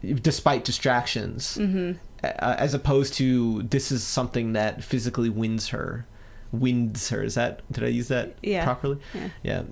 despite 0.01 0.65
distractions, 0.65 1.57
mm-hmm. 1.57 1.97
as 2.21 2.73
opposed 2.73 3.13
to 3.15 3.63
this 3.63 3.91
is 3.91 4.03
something 4.03 4.53
that 4.53 4.83
physically 4.83 5.29
wins 5.29 5.69
her, 5.69 6.05
wins 6.51 7.09
her. 7.09 7.23
Is 7.23 7.35
that 7.35 7.61
did 7.71 7.83
I 7.83 7.87
use 7.87 8.07
that 8.09 8.35
Yeah. 8.41 8.63
properly? 8.63 8.97
Yeah. 9.13 9.29
Yeah. 9.43 9.63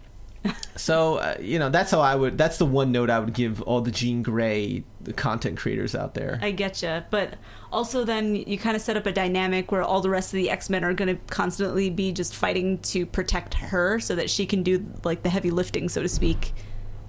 So 0.78 1.18
uh, 1.18 1.36
you 1.40 1.60
know 1.60 1.70
that's 1.70 1.92
how 1.92 2.00
I 2.00 2.16
would. 2.16 2.38
That's 2.38 2.58
the 2.58 2.66
one 2.66 2.92
note 2.92 3.12
I 3.12 3.20
would 3.20 3.34
give 3.34 3.62
all 3.64 3.82
the 3.82 3.92
Jean 3.92 4.24
Grey 4.24 4.84
content 5.16 5.60
creators 5.60 5.94
out 5.94 6.16
there. 6.16 6.40
I 6.42 6.54
getcha, 6.54 7.04
but 7.12 7.36
also 7.72 8.04
then 8.04 8.36
you 8.36 8.58
kind 8.58 8.76
of 8.76 8.82
set 8.82 8.98
up 8.98 9.06
a 9.06 9.12
dynamic 9.12 9.72
where 9.72 9.84
all 9.84 10.02
the 10.02 10.10
rest 10.10 10.30
of 10.34 10.38
the 10.38 10.50
X 10.50 10.68
Men 10.70 10.84
are 10.84 10.94
going 10.96 11.16
to 11.16 11.22
constantly 11.32 11.92
be 11.92 12.12
just 12.12 12.34
fighting 12.36 12.80
to 12.80 13.06
protect 13.06 13.54
her, 13.56 14.00
so 14.00 14.16
that 14.16 14.30
she 14.32 14.48
can 14.48 14.64
do 14.64 14.84
like 15.04 15.22
the 15.22 15.30
heavy 15.30 15.52
lifting, 15.52 15.88
so 15.90 16.02
to 16.02 16.10
speak. 16.10 16.54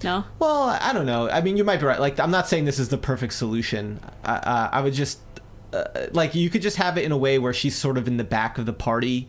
No, 0.03 0.25
well, 0.39 0.63
I 0.63 0.91
don't 0.93 1.05
know. 1.05 1.29
I 1.29 1.41
mean, 1.41 1.57
you 1.57 1.63
might 1.63 1.79
be 1.79 1.85
right. 1.85 1.99
Like, 1.99 2.19
I'm 2.19 2.31
not 2.31 2.47
saying 2.47 2.65
this 2.65 2.79
is 2.79 2.89
the 2.89 2.97
perfect 2.97 3.33
solution. 3.33 3.99
I, 4.23 4.33
uh, 4.33 4.69
I 4.73 4.81
would 4.81 4.93
just 4.93 5.19
uh, 5.73 6.07
like 6.11 6.35
you 6.35 6.49
could 6.49 6.61
just 6.61 6.77
have 6.77 6.97
it 6.97 7.03
in 7.03 7.11
a 7.11 7.17
way 7.17 7.39
where 7.39 7.53
she's 7.53 7.75
sort 7.75 7.97
of 7.97 8.07
in 8.07 8.17
the 8.17 8.23
back 8.23 8.57
of 8.57 8.65
the 8.65 8.73
party. 8.73 9.27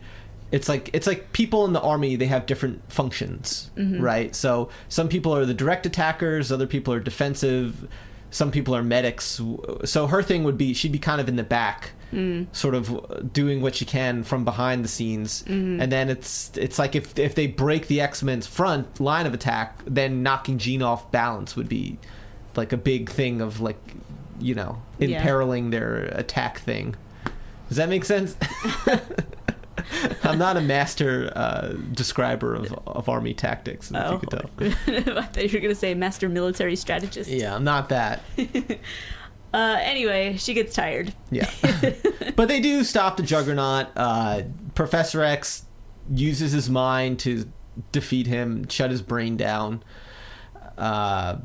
It's 0.51 0.69
like 0.69 0.91
it's 0.93 1.07
like 1.07 1.33
people 1.33 1.65
in 1.65 1.73
the 1.73 1.81
army. 1.81 2.15
They 2.15 2.27
have 2.27 2.45
different 2.45 2.81
functions, 2.91 3.71
right? 4.01 4.35
So 4.35 4.69
some 4.87 5.09
people 5.09 5.35
are 5.35 5.45
the 5.45 5.55
direct 5.55 5.85
attackers. 5.87 6.51
Other 6.51 6.67
people 6.67 6.93
are 6.93 6.99
defensive. 6.99 7.87
Some 8.29 8.51
people 8.51 8.75
are 8.75 8.83
medics. 8.83 9.41
So 9.85 10.07
her 10.07 10.21
thing 10.21 10.43
would 10.43 10.57
be 10.57 10.73
she'd 10.73 10.91
be 10.91 10.99
kind 10.99 11.19
of 11.19 11.27
in 11.27 11.35
the 11.35 11.43
back, 11.43 11.91
sort 12.53 12.75
of 12.75 13.33
doing 13.33 13.61
what 13.61 13.75
she 13.75 13.83
can 13.85 14.23
from 14.23 14.45
behind 14.45 14.83
the 14.85 14.87
scenes. 14.87 15.43
And 15.47 15.91
then 15.91 16.09
it's 16.09 16.51
it's 16.57 16.79
like 16.79 16.95
if 16.95 17.17
if 17.19 17.35
they 17.35 17.47
break 17.47 17.87
the 17.87 17.99
X 18.01 18.23
Men's 18.23 18.47
front 18.47 18.99
line 18.99 19.25
of 19.25 19.33
attack, 19.33 19.79
then 19.85 20.23
knocking 20.23 20.57
Jean 20.57 20.81
off 20.81 21.11
balance 21.11 21.55
would 21.55 21.67
be 21.69 21.97
like 22.55 22.71
a 22.71 22.77
big 22.77 23.09
thing 23.09 23.41
of 23.41 23.59
like 23.59 23.79
you 24.39 24.55
know 24.55 24.81
Yeah. 24.99 25.17
imperiling 25.17 25.71
their 25.71 26.05
attack 26.13 26.59
thing. 26.59 26.95
Does 27.67 27.77
that 27.77 27.89
make 27.89 28.05
sense? 28.05 28.35
I'm 30.23 30.37
not 30.37 30.55
a 30.57 30.61
master 30.61 31.31
uh, 31.35 31.73
describer 31.91 32.55
of, 32.55 32.73
of 32.87 33.09
army 33.09 33.33
tactics, 33.33 33.91
as 33.91 34.03
Oh. 34.05 34.13
you 34.13 34.19
could 34.19 34.29
tell. 34.29 34.49
I 35.17 35.21
thought 35.23 35.37
you 35.43 35.49
were 35.53 35.59
going 35.61 35.69
to 35.69 35.75
say 35.75 35.93
master 35.93 36.29
military 36.29 36.75
strategist. 36.75 37.29
Yeah, 37.29 37.55
I'm 37.55 37.63
not 37.63 37.89
that. 37.89 38.21
Uh, 39.55 39.79
anyway, 39.79 40.35
she 40.35 40.53
gets 40.53 40.75
tired. 40.75 41.13
Yeah. 41.31 41.49
but 42.35 42.49
they 42.49 42.59
do 42.59 42.83
stop 42.83 43.15
the 43.15 43.23
Juggernaut. 43.23 43.87
Uh, 43.95 44.41
Professor 44.73 45.23
X 45.23 45.63
uses 46.13 46.51
his 46.51 46.69
mind 46.69 47.19
to 47.19 47.45
defeat 47.93 48.27
him, 48.27 48.67
shut 48.67 48.91
his 48.91 49.01
brain 49.01 49.37
down. 49.37 49.81
Uh, 50.77 51.37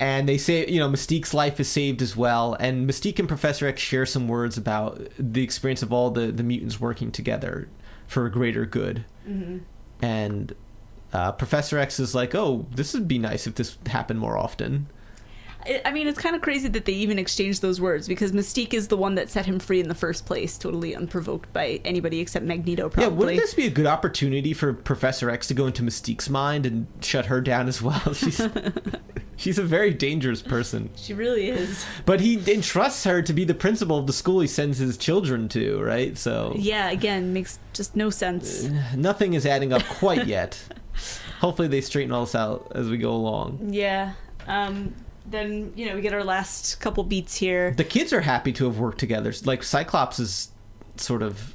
and 0.00 0.28
they 0.28 0.36
say, 0.36 0.66
you 0.66 0.80
know, 0.80 0.88
Mystique's 0.88 1.32
life 1.32 1.60
is 1.60 1.68
saved 1.68 2.02
as 2.02 2.16
well. 2.16 2.54
And 2.58 2.90
Mystique 2.90 3.20
and 3.20 3.28
Professor 3.28 3.68
X 3.68 3.80
share 3.80 4.04
some 4.04 4.26
words 4.26 4.58
about 4.58 5.00
the 5.16 5.44
experience 5.44 5.80
of 5.80 5.92
all 5.92 6.10
the, 6.10 6.32
the 6.32 6.42
mutants 6.42 6.80
working 6.80 7.12
together 7.12 7.68
for 8.08 8.26
a 8.26 8.30
greater 8.32 8.66
good. 8.66 9.04
And 10.02 10.56
uh, 11.12 11.30
Professor 11.30 11.78
X 11.78 12.00
is 12.00 12.16
like, 12.16 12.34
oh, 12.34 12.66
this 12.74 12.94
would 12.94 13.06
be 13.06 13.18
nice 13.18 13.46
if 13.46 13.54
this 13.54 13.78
happened 13.86 14.18
more 14.18 14.36
often. 14.36 14.88
I 15.84 15.92
mean, 15.92 16.06
it's 16.08 16.18
kind 16.18 16.36
of 16.36 16.42
crazy 16.42 16.68
that 16.68 16.84
they 16.84 16.92
even 16.92 17.18
exchanged 17.18 17.62
those 17.62 17.80
words 17.80 18.06
because 18.08 18.32
Mystique 18.32 18.74
is 18.74 18.88
the 18.88 18.96
one 18.96 19.14
that 19.14 19.30
set 19.30 19.46
him 19.46 19.58
free 19.58 19.80
in 19.80 19.88
the 19.88 19.94
first 19.94 20.26
place, 20.26 20.58
totally 20.58 20.94
unprovoked 20.94 21.52
by 21.52 21.80
anybody 21.84 22.20
except 22.20 22.44
Magneto, 22.44 22.90
Yeah, 22.98 23.08
wouldn't 23.08 23.38
this 23.40 23.54
be 23.54 23.66
a 23.66 23.70
good 23.70 23.86
opportunity 23.86 24.52
for 24.52 24.72
Professor 24.74 25.30
X 25.30 25.46
to 25.48 25.54
go 25.54 25.66
into 25.66 25.82
Mystique's 25.82 26.28
mind 26.28 26.66
and 26.66 26.86
shut 27.00 27.26
her 27.26 27.40
down 27.40 27.68
as 27.68 27.80
well? 27.80 28.00
She's 28.14 28.40
she's 29.36 29.58
a 29.58 29.62
very 29.64 29.92
dangerous 29.92 30.42
person, 30.42 30.90
She 30.96 31.12
really 31.14 31.48
is. 31.48 31.84
but 32.06 32.20
he 32.20 32.36
entrusts 32.52 33.04
her 33.04 33.20
to 33.22 33.32
be 33.32 33.44
the 33.44 33.54
principal 33.54 33.98
of 33.98 34.06
the 34.06 34.12
school 34.12 34.40
he 34.40 34.46
sends 34.46 34.78
his 34.78 34.96
children 34.96 35.48
to, 35.50 35.80
right? 35.82 36.16
So 36.16 36.52
Yeah, 36.56 36.90
again, 36.90 37.32
makes 37.32 37.58
just 37.72 37.96
no 37.96 38.10
sense. 38.10 38.68
nothing 38.94 39.34
is 39.34 39.44
adding 39.46 39.72
up 39.72 39.82
quite 39.84 40.26
yet. 40.26 40.62
Hopefully, 41.40 41.68
they 41.68 41.80
straighten 41.80 42.12
all 42.12 42.24
this 42.24 42.34
out 42.34 42.70
as 42.74 42.88
we 42.88 42.96
go 42.96 43.10
along. 43.12 43.68
Yeah. 43.72 44.12
Um, 44.46 44.94
then, 45.26 45.72
you 45.74 45.86
know, 45.86 45.94
we 45.94 46.00
get 46.02 46.12
our 46.14 46.24
last 46.24 46.80
couple 46.80 47.04
beats 47.04 47.36
here. 47.36 47.72
The 47.72 47.84
kids 47.84 48.12
are 48.12 48.20
happy 48.22 48.52
to 48.54 48.64
have 48.66 48.78
worked 48.78 48.98
together. 48.98 49.32
Like 49.44 49.62
Cyclops 49.62 50.18
is 50.18 50.50
sort 50.96 51.22
of, 51.22 51.54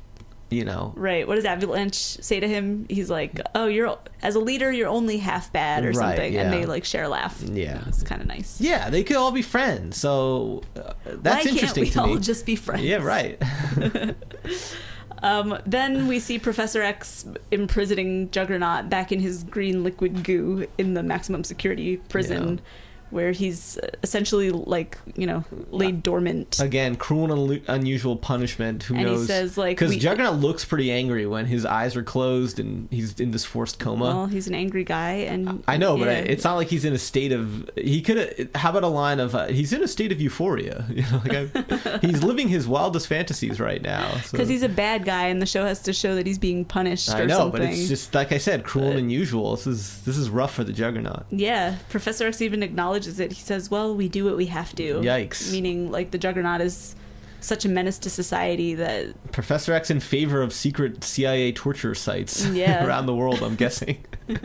you 0.49 0.65
know, 0.65 0.93
Right. 0.95 1.27
What 1.27 1.35
does 1.35 1.45
Avalanche 1.45 1.93
say 1.93 2.39
to 2.39 2.47
him? 2.47 2.87
He's 2.89 3.09
like, 3.09 3.39
"Oh, 3.53 3.67
you're 3.67 3.95
as 4.23 4.33
a 4.33 4.39
leader, 4.39 4.71
you're 4.71 4.87
only 4.89 5.17
half 5.19 5.53
bad, 5.53 5.83
or 5.85 5.89
Right, 5.89 5.95
something." 5.95 6.35
And 6.37 6.51
they 6.51 6.65
like 6.65 6.85
share 6.85 7.03
a 7.03 7.07
laugh. 7.09 7.39
Yeah. 7.43 7.83
it's 7.87 8.01
kind 8.01 8.19
of 8.21 8.27
nice. 8.27 8.59
yeah, 8.59 8.89
they 8.89 9.03
could 9.03 9.15
all 9.17 9.31
be 9.31 9.43
friends. 9.43 9.97
So 9.97 10.63
uh, 10.75 10.93
that's 11.05 11.45
Why 11.45 11.51
interesting 11.51 11.83
can't 11.85 11.87
we 11.87 11.89
to 11.91 12.01
all 12.01 12.15
me. 12.15 12.19
just 12.19 12.45
be 12.47 12.55
friends? 12.55 12.81
Yeah, 12.83 13.03
right. 13.03 13.39
Um, 15.21 15.57
then 15.65 16.07
we 16.07 16.19
see 16.19 16.39
Professor 16.39 16.81
X 16.81 17.25
imprisoning 17.51 18.31
Juggernaut 18.31 18.89
back 18.89 19.11
in 19.11 19.19
his 19.19 19.43
green 19.43 19.83
liquid 19.83 20.23
goo 20.23 20.65
in 20.77 20.93
the 20.93 21.03
maximum 21.03 21.43
security 21.43 21.97
prison, 21.97 22.55
Yeah. 22.63 22.63
Where 23.11 23.31
he's 23.31 23.77
essentially 24.03 24.51
like 24.51 24.97
you 25.15 25.25
know 25.27 25.43
laid 25.71 26.03
dormant. 26.03 26.59
Again, 26.59 26.95
cruel 26.95 27.31
and 27.31 27.49
unu- 27.49 27.63
unusual 27.67 28.15
punishment. 28.15 28.83
Who 28.83 28.95
And 28.95 29.07
he 29.07 29.17
says, 29.25 29.57
like, 29.57 29.77
because 29.77 29.89
we- 29.91 29.99
Juggernaut 29.99 30.35
looks 30.35 30.65
pretty 30.65 30.91
angry 30.91 31.25
when 31.25 31.45
his 31.45 31.65
eyes 31.65 31.95
are 31.95 32.03
closed 32.03 32.59
and 32.59 32.87
he's 32.91 33.19
in 33.19 33.31
this 33.31 33.45
forced 33.45 33.79
coma. 33.79 34.05
well, 34.05 34.25
he's 34.27 34.47
an 34.47 34.55
angry 34.55 34.83
guy, 34.83 35.11
and 35.11 35.63
I 35.67 35.77
know, 35.77 35.97
but 35.97 36.07
yeah. 36.07 36.13
I, 36.13 36.15
it's 36.17 36.43
not 36.43 36.55
like 36.55 36.67
he's 36.67 36.85
in 36.85 36.93
a 36.93 36.97
state 36.97 37.31
of. 37.31 37.69
He 37.75 38.01
could. 38.01 38.49
How 38.55 38.69
about 38.71 38.83
a 38.83 38.87
line 38.87 39.19
of? 39.19 39.35
Uh, 39.35 39.47
he's 39.47 39.73
in 39.73 39.83
a 39.83 39.87
state 39.87 40.11
of 40.11 40.19
euphoria. 40.21 40.85
You 40.99 41.03
know, 41.11 41.21
like 41.25 41.55
I, 41.73 41.97
he's 42.01 42.23
living 42.23 42.49
his 42.49 42.67
wildest 42.67 43.07
fantasies 43.07 43.59
right 43.59 43.81
now. 43.81 44.09
so- 44.17 44.31
because 44.31 44.49
he's 44.49 44.63
a 44.63 44.69
bad 44.69 45.05
guy, 45.05 45.27
and 45.27 45.41
the 45.41 45.45
show 45.45 45.65
has 45.65 45.81
to 45.83 45.93
show 45.93 46.15
that 46.15 46.27
he's 46.27 46.37
being 46.37 46.65
punished. 46.65 47.09
I 47.09 47.25
know, 47.25 47.37
something. 47.37 47.61
but 47.61 47.69
it's 47.69 47.87
just 47.87 48.13
like 48.13 48.31
I 48.33 48.37
said, 48.37 48.63
cruel 48.65 48.89
and 48.89 48.99
unusual. 48.99 49.55
This 49.55 49.65
is 49.67 50.01
this 50.03 50.17
is 50.17 50.29
rough 50.29 50.53
for 50.53 50.63
the 50.65 50.73
Juggernaut. 50.73 51.25
Yeah, 51.31 51.75
Professor 51.89 52.27
X 52.27 52.41
even 52.41 52.61
acknowledges 52.99 53.19
it. 53.19 53.31
He 53.33 53.41
says, 53.41 53.71
"Well, 53.71 53.95
we 53.95 54.07
do 54.09 54.25
what 54.25 54.35
we 54.37 54.47
have 54.47 54.75
to." 54.75 54.95
Yikes. 55.01 55.51
Meaning, 55.51 55.91
like 55.91 56.11
the 56.11 56.17
Juggernaut 56.17 56.61
is 56.61 56.95
such 57.41 57.63
a 57.65 57.69
menace 57.69 57.97
to 57.99 58.09
society 58.09 58.75
that 58.75 59.31
Professor 59.31 59.71
X 59.73 59.89
in 59.89 59.99
favor 60.01 60.41
of 60.41 60.51
secret 60.53 61.03
CIA 61.03 61.51
torture 61.53 61.95
sites 61.95 62.45
Yeah. 62.51 62.85
around 62.85 63.05
the 63.05 63.15
world. 63.15 63.41
I'm 63.41 63.55
guessing. 63.55 64.03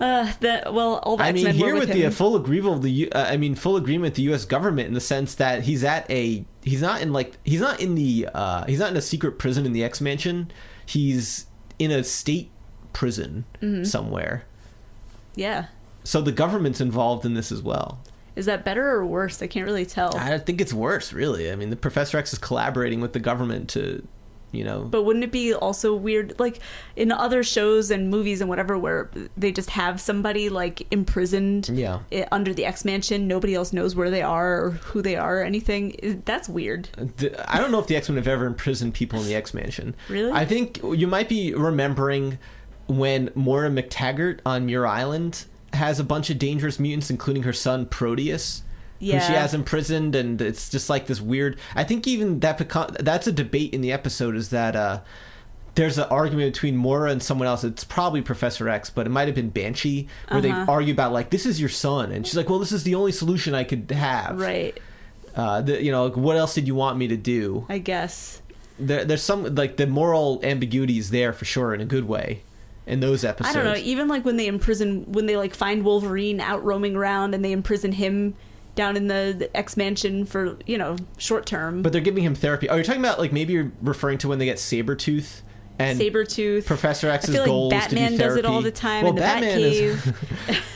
uh 0.00 0.30
that 0.40 0.72
well 0.74 0.96
all 1.02 1.16
the 1.16 1.24
I 1.24 1.32
mean, 1.32 1.46
here 1.54 1.74
with 1.74 1.88
with 1.88 1.96
the 1.96 2.10
full 2.10 2.36
agreement 2.36 2.76
of 2.76 2.82
the, 2.82 3.10
uh, 3.12 3.24
I 3.32 3.36
mean, 3.36 3.54
full 3.54 3.76
agreement 3.76 4.02
with 4.12 4.14
the 4.14 4.22
U.S. 4.22 4.44
government 4.44 4.88
in 4.88 4.94
the 4.94 5.00
sense 5.00 5.34
that 5.36 5.62
he's 5.64 5.82
at 5.84 6.10
a, 6.10 6.44
he's 6.62 6.82
not 6.82 7.00
in 7.00 7.12
like, 7.12 7.36
he's 7.44 7.60
not 7.60 7.80
in 7.80 7.94
the, 7.94 8.28
uh, 8.34 8.64
he's 8.66 8.78
not 8.78 8.90
in 8.90 8.96
a 8.96 9.00
secret 9.02 9.38
prison 9.38 9.64
in 9.66 9.72
the 9.72 9.82
X 9.82 10.00
Mansion. 10.00 10.50
He's 10.84 11.46
in 11.78 11.90
a 11.90 12.04
state 12.04 12.50
prison 12.92 13.44
Mm-hmm. 13.62 13.84
somewhere. 13.84 14.44
yeah. 15.34 15.66
So 16.06 16.20
the 16.20 16.30
government's 16.30 16.80
involved 16.80 17.26
in 17.26 17.34
this 17.34 17.50
as 17.50 17.62
well. 17.62 17.98
Is 18.36 18.46
that 18.46 18.64
better 18.64 18.90
or 18.90 19.04
worse? 19.04 19.42
I 19.42 19.48
can't 19.48 19.66
really 19.66 19.84
tell. 19.84 20.16
I 20.16 20.38
think 20.38 20.60
it's 20.60 20.72
worse, 20.72 21.12
really. 21.12 21.50
I 21.50 21.56
mean, 21.56 21.70
the 21.70 21.76
Professor 21.76 22.16
X 22.16 22.32
is 22.32 22.38
collaborating 22.38 23.00
with 23.00 23.12
the 23.12 23.18
government 23.18 23.68
to, 23.70 24.06
you 24.52 24.62
know, 24.62 24.82
But 24.82 25.02
wouldn't 25.02 25.24
it 25.24 25.32
be 25.32 25.52
also 25.52 25.96
weird, 25.96 26.38
like 26.38 26.60
in 26.94 27.10
other 27.10 27.42
shows 27.42 27.90
and 27.90 28.08
movies 28.08 28.40
and 28.40 28.48
whatever, 28.48 28.78
where 28.78 29.10
they 29.36 29.50
just 29.50 29.70
have 29.70 30.00
somebody 30.00 30.48
like 30.48 30.86
imprisoned 30.92 31.70
yeah. 31.70 32.00
under 32.30 32.54
the 32.54 32.66
X 32.66 32.84
Mansion? 32.84 33.26
Nobody 33.26 33.56
else 33.56 33.72
knows 33.72 33.96
where 33.96 34.10
they 34.10 34.22
are 34.22 34.64
or 34.64 34.70
who 34.70 35.02
they 35.02 35.16
are 35.16 35.40
or 35.40 35.42
anything. 35.42 36.22
That's 36.24 36.48
weird. 36.48 36.88
Uh, 36.96 37.06
I 37.48 37.58
don't 37.58 37.72
know 37.72 37.80
if 37.80 37.88
the 37.88 37.96
X 37.96 38.08
Men 38.08 38.16
have 38.16 38.28
ever 38.28 38.46
imprisoned 38.46 38.94
people 38.94 39.18
in 39.18 39.26
the 39.26 39.34
X 39.34 39.52
Mansion. 39.52 39.96
Really? 40.08 40.30
I 40.30 40.44
think 40.44 40.78
you 40.84 41.08
might 41.08 41.28
be 41.28 41.52
remembering 41.52 42.38
when 42.86 43.30
Moira 43.34 43.70
McTaggart 43.70 44.38
on 44.46 44.66
Muir 44.66 44.86
Island 44.86 45.46
has 45.76 46.00
a 46.00 46.04
bunch 46.04 46.28
of 46.30 46.38
dangerous 46.38 46.78
mutants, 46.80 47.10
including 47.10 47.44
her 47.44 47.52
son 47.52 47.86
Proteus. 47.86 48.62
Who 48.98 49.06
she 49.08 49.12
has 49.34 49.52
imprisoned, 49.52 50.14
and 50.16 50.40
it's 50.40 50.70
just 50.70 50.88
like 50.88 51.06
this 51.06 51.20
weird. 51.20 51.58
I 51.74 51.84
think 51.84 52.06
even 52.08 52.40
that 52.40 52.56
that's 53.00 53.26
a 53.26 53.32
debate 53.32 53.74
in 53.74 53.82
the 53.82 53.92
episode 53.92 54.34
is 54.34 54.48
that 54.48 54.74
uh, 54.74 55.00
there's 55.74 55.98
an 55.98 56.04
argument 56.10 56.54
between 56.54 56.76
Mora 56.78 57.10
and 57.10 57.22
someone 57.22 57.46
else. 57.46 57.62
It's 57.62 57.84
probably 57.84 58.22
Professor 58.22 58.70
X, 58.70 58.88
but 58.88 59.04
it 59.06 59.10
might 59.10 59.26
have 59.28 59.34
been 59.34 59.50
Banshee, 59.50 60.08
where 60.28 60.38
Uh-huh. 60.38 60.40
they 60.64 60.72
argue 60.72 60.94
about 60.94 61.12
like 61.12 61.28
this 61.28 61.44
is 61.44 61.60
your 61.60 61.68
son, 61.68 62.10
and 62.10 62.26
she's 62.26 62.36
like, 62.38 62.48
well, 62.48 62.58
this 62.58 62.72
is 62.72 62.84
the 62.84 62.94
only 62.94 63.12
solution 63.12 63.54
I 63.54 63.64
could 63.64 63.90
have. 63.90 64.40
Right. 64.40 64.76
Uh, 65.34 65.60
the, 65.60 65.82
you 65.84 65.92
know, 65.92 66.06
like, 66.06 66.16
what 66.16 66.38
else 66.38 66.54
did 66.54 66.66
you 66.66 66.74
want 66.74 66.96
me 66.96 67.06
to 67.08 67.16
do? 67.18 67.66
I 67.68 67.76
guess. 67.76 68.40
there, 68.78 69.04
there's 69.04 69.22
some 69.22 69.54
like 69.54 69.76
the 69.76 69.86
moral 69.86 70.40
ambiguity 70.42 70.96
is 70.96 71.10
there 71.10 71.34
for 71.34 71.44
sure 71.44 71.74
in 71.74 71.82
a 71.82 71.84
good 71.86 72.08
way 72.08 72.40
in 72.86 73.00
those 73.00 73.24
episodes. 73.24 73.54
I 73.54 73.58
don't 73.58 73.72
know. 73.72 73.78
Even 73.80 74.08
like 74.08 74.24
when 74.24 74.36
they 74.36 74.46
imprison, 74.46 75.10
when 75.12 75.26
they 75.26 75.36
like 75.36 75.54
find 75.54 75.84
Wolverine 75.84 76.40
out 76.40 76.64
roaming 76.64 76.96
around 76.96 77.34
and 77.34 77.44
they 77.44 77.52
imprison 77.52 77.92
him 77.92 78.34
down 78.74 78.96
in 78.96 79.08
the, 79.08 79.34
the 79.36 79.56
X 79.56 79.76
Mansion 79.76 80.24
for 80.24 80.58
you 80.66 80.78
know 80.78 80.96
short 81.18 81.46
term. 81.46 81.82
But 81.82 81.92
they're 81.92 82.00
giving 82.00 82.22
him 82.22 82.34
therapy. 82.34 82.68
Are 82.68 82.76
you're 82.76 82.84
talking 82.84 83.00
about 83.00 83.18
like 83.18 83.32
maybe 83.32 83.52
you're 83.52 83.72
referring 83.82 84.18
to 84.18 84.28
when 84.28 84.38
they 84.38 84.44
get 84.44 84.58
Sabretooth 84.58 85.42
and 85.78 86.00
Sabretooth. 86.00 86.66
Professor 86.66 87.10
I 87.10 87.14
X's 87.14 87.30
feel 87.30 87.42
like 87.42 87.48
goal 87.48 87.72
is 87.72 87.84
to 87.84 87.88
do 87.90 87.96
Batman 87.96 88.18
does 88.18 88.36
it 88.36 88.44
all 88.44 88.62
the 88.62 88.70
time 88.70 89.02
well, 89.02 89.10
in 89.10 89.16
the 89.16 89.20
Batman 89.20 89.60
is. 89.60 90.12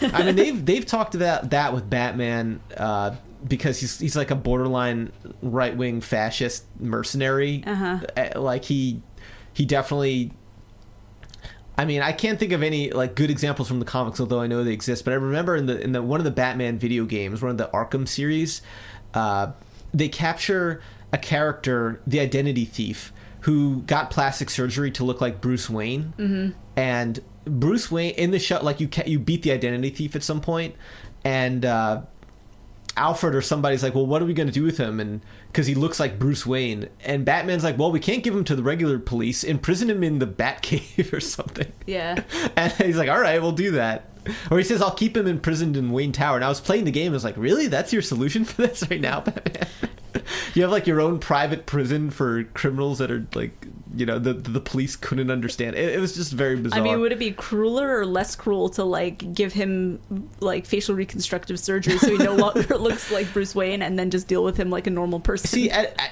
I 0.13 0.25
mean, 0.25 0.37
they've 0.37 0.67
they've 0.67 0.87
talked 0.87 1.15
about 1.15 1.51
that 1.51 1.73
with 1.73 1.89
Batman 1.89 2.61
uh, 2.77 3.15
because 3.47 3.81
he's 3.81 3.99
he's 3.99 4.17
like 4.17 4.31
a 4.31 4.37
borderline 4.37 5.13
right 5.43 5.77
wing 5.77 6.01
fascist 6.01 6.65
mercenary. 6.79 7.63
Uh-huh. 7.67 8.01
Uh, 8.17 8.41
Like 8.41 8.65
he 8.65 9.03
he 9.53 9.65
definitely. 9.65 10.33
I 11.81 11.87
mean, 11.87 12.03
I 12.03 12.13
can't 12.13 12.39
think 12.39 12.53
of 12.53 12.63
any 12.63 12.91
like 12.91 13.15
good 13.15 13.31
examples 13.31 13.67
from 13.67 13.79
the 13.79 13.87
comics, 13.87 14.21
although 14.21 14.43
I 14.43 14.47
know 14.47 14.63
they 14.63 14.75
exist. 14.75 15.03
But 15.03 15.13
I 15.13 15.15
remember 15.15 15.57
in 15.57 15.65
the 15.65 15.81
in 15.81 15.93
the 15.93 16.03
one 16.03 16.21
of 16.21 16.25
the 16.25 16.31
Batman 16.31 16.79
video 16.79 17.07
games, 17.07 17.41
one 17.41 17.53
of 17.53 17.57
the 17.57 17.69
Arkham 17.69 18.07
series, 18.07 18.61
uh, 19.15 19.53
they 19.95 20.11
capture 20.11 20.83
a 21.11 21.17
character, 21.17 22.03
the 22.07 22.21
Identity 22.21 22.67
Thief, 22.67 23.15
who 23.41 23.81
got 23.87 24.11
plastic 24.11 24.51
surgery 24.51 24.91
to 24.91 25.05
look 25.05 25.23
like 25.23 25.41
Bruce 25.41 25.71
Wayne, 25.71 26.13
mm-hmm. 26.19 26.51
and 26.77 27.21
Bruce 27.47 27.91
Wayne 27.91 28.13
in 28.15 28.31
the 28.31 28.39
show, 28.39 28.63
like 28.63 28.79
you 28.79 28.87
ca- 28.87 29.07
you 29.07 29.19
beat 29.19 29.43
the 29.43 29.51
Identity 29.51 29.89
Thief 29.89 30.15
at 30.15 30.23
some 30.23 30.43
point, 30.43 30.75
and 31.25 31.65
uh, 31.65 32.03
Alfred 32.99 33.35
or 33.35 33.41
somebody's 33.41 33.83
like, 33.83 33.95
well, 33.95 34.07
what 34.07 34.21
are 34.21 34.27
we 34.27 34.35
going 34.35 34.49
to 34.49 34.53
do 34.53 34.65
with 34.65 34.77
him? 34.77 35.01
And 35.01 35.23
because 35.51 35.67
he 35.67 35.75
looks 35.75 35.99
like 35.99 36.19
Bruce 36.19 36.47
Wayne, 36.47 36.89
and 37.05 37.25
Batman's 37.25 37.65
like, 37.65 37.77
well, 37.77 37.91
we 37.91 37.99
can't 37.99 38.23
give 38.23 38.35
him 38.35 38.45
to 38.45 38.55
the 38.55 38.63
regular 38.63 38.99
police, 38.99 39.43
imprison 39.43 39.91
him 39.91 40.05
in 40.05 40.21
the 40.21 40.27
Batcave 40.27 41.13
or 41.13 41.21
something. 41.21 41.73
yeah. 41.87 42.23
And 42.57 42.73
he's 42.73 42.97
like, 42.97 43.09
all 43.09 43.21
right, 43.21 43.41
we'll 43.43 43.53
do 43.53 43.73
that. 43.73 44.11
Or 44.51 44.59
he 44.59 44.65
says, 44.65 44.83
I'll 44.83 44.95
keep 44.95 45.17
him 45.17 45.27
imprisoned 45.27 45.77
in 45.77 45.91
Wayne 45.91 46.13
Tower. 46.13 46.37
And 46.37 46.45
I 46.45 46.49
was 46.49 46.61
playing 46.61 46.85
the 46.85 46.91
game, 46.91 47.13
I 47.13 47.15
was 47.15 47.25
like, 47.25 47.37
really? 47.37 47.67
That's 47.67 47.93
your 47.93 48.03
solution 48.03 48.45
for 48.47 48.63
this 48.63 48.89
right 48.91 49.01
now, 49.01 49.21
Batman? 49.21 49.67
you 50.55 50.63
have 50.63 50.71
like 50.71 50.87
your 50.87 51.01
own 51.01 51.19
private 51.19 51.67
prison 51.67 52.11
for 52.11 52.45
criminals 52.45 52.99
that 52.99 53.11
are 53.11 53.27
like, 53.35 53.67
you 53.95 54.07
know, 54.07 54.19
the 54.19 54.35
the 54.35 54.61
police 54.61 54.97
couldn't 54.97 55.31
understand. 55.31 55.77
It, 55.77 55.95
it 55.95 56.01
was 56.01 56.15
just 56.15 56.33
very 56.33 56.57
bizarre. 56.57 56.81
I 56.81 56.83
mean, 56.83 57.01
would 57.01 57.13
it 57.13 57.19
be 57.19 57.33
crueler 57.33 57.99
or 57.99 58.07
less 58.07 58.37
cruel 58.37 58.69
to 58.71 58.85
like 58.85 59.35
give 59.35 59.53
him 59.53 60.01
like 60.41 60.67
facial 60.67 60.95
reconstructive 60.95 61.59
surgery 61.59 61.99
so 61.99 62.11
he 62.11 62.19
no 62.19 62.35
longer 62.37 62.79
looks 62.79 63.11
like 63.11 63.33
Bruce 63.33 63.55
Wayne 63.55 63.83
and 63.83 63.99
then 63.99 64.11
just 64.11 64.29
deal 64.29 64.45
with 64.45 64.57
him 64.57 64.71
like 64.71 64.87
a 64.87 64.91
normal 64.91 65.21
person? 65.21 65.49
See, 65.49 65.71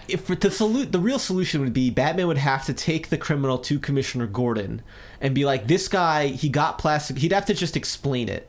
if 0.08 0.26
the 0.26 0.50
salute, 0.50 0.92
the 0.92 1.00
real 1.00 1.18
solution 1.18 1.60
would 1.60 1.72
be 1.72 1.90
Batman 1.90 2.26
would 2.26 2.38
have 2.38 2.64
to 2.66 2.72
take 2.72 3.08
the 3.08 3.18
criminal 3.18 3.58
to 3.58 3.78
Commissioner 3.78 4.26
Gordon 4.26 4.82
and 5.20 5.34
be 5.34 5.44
like, 5.44 5.68
"This 5.68 5.88
guy, 5.88 6.28
he 6.28 6.48
got 6.48 6.78
plastic." 6.78 7.18
He'd 7.18 7.32
have 7.32 7.46
to 7.46 7.54
just 7.54 7.76
explain 7.76 8.28
it. 8.28 8.47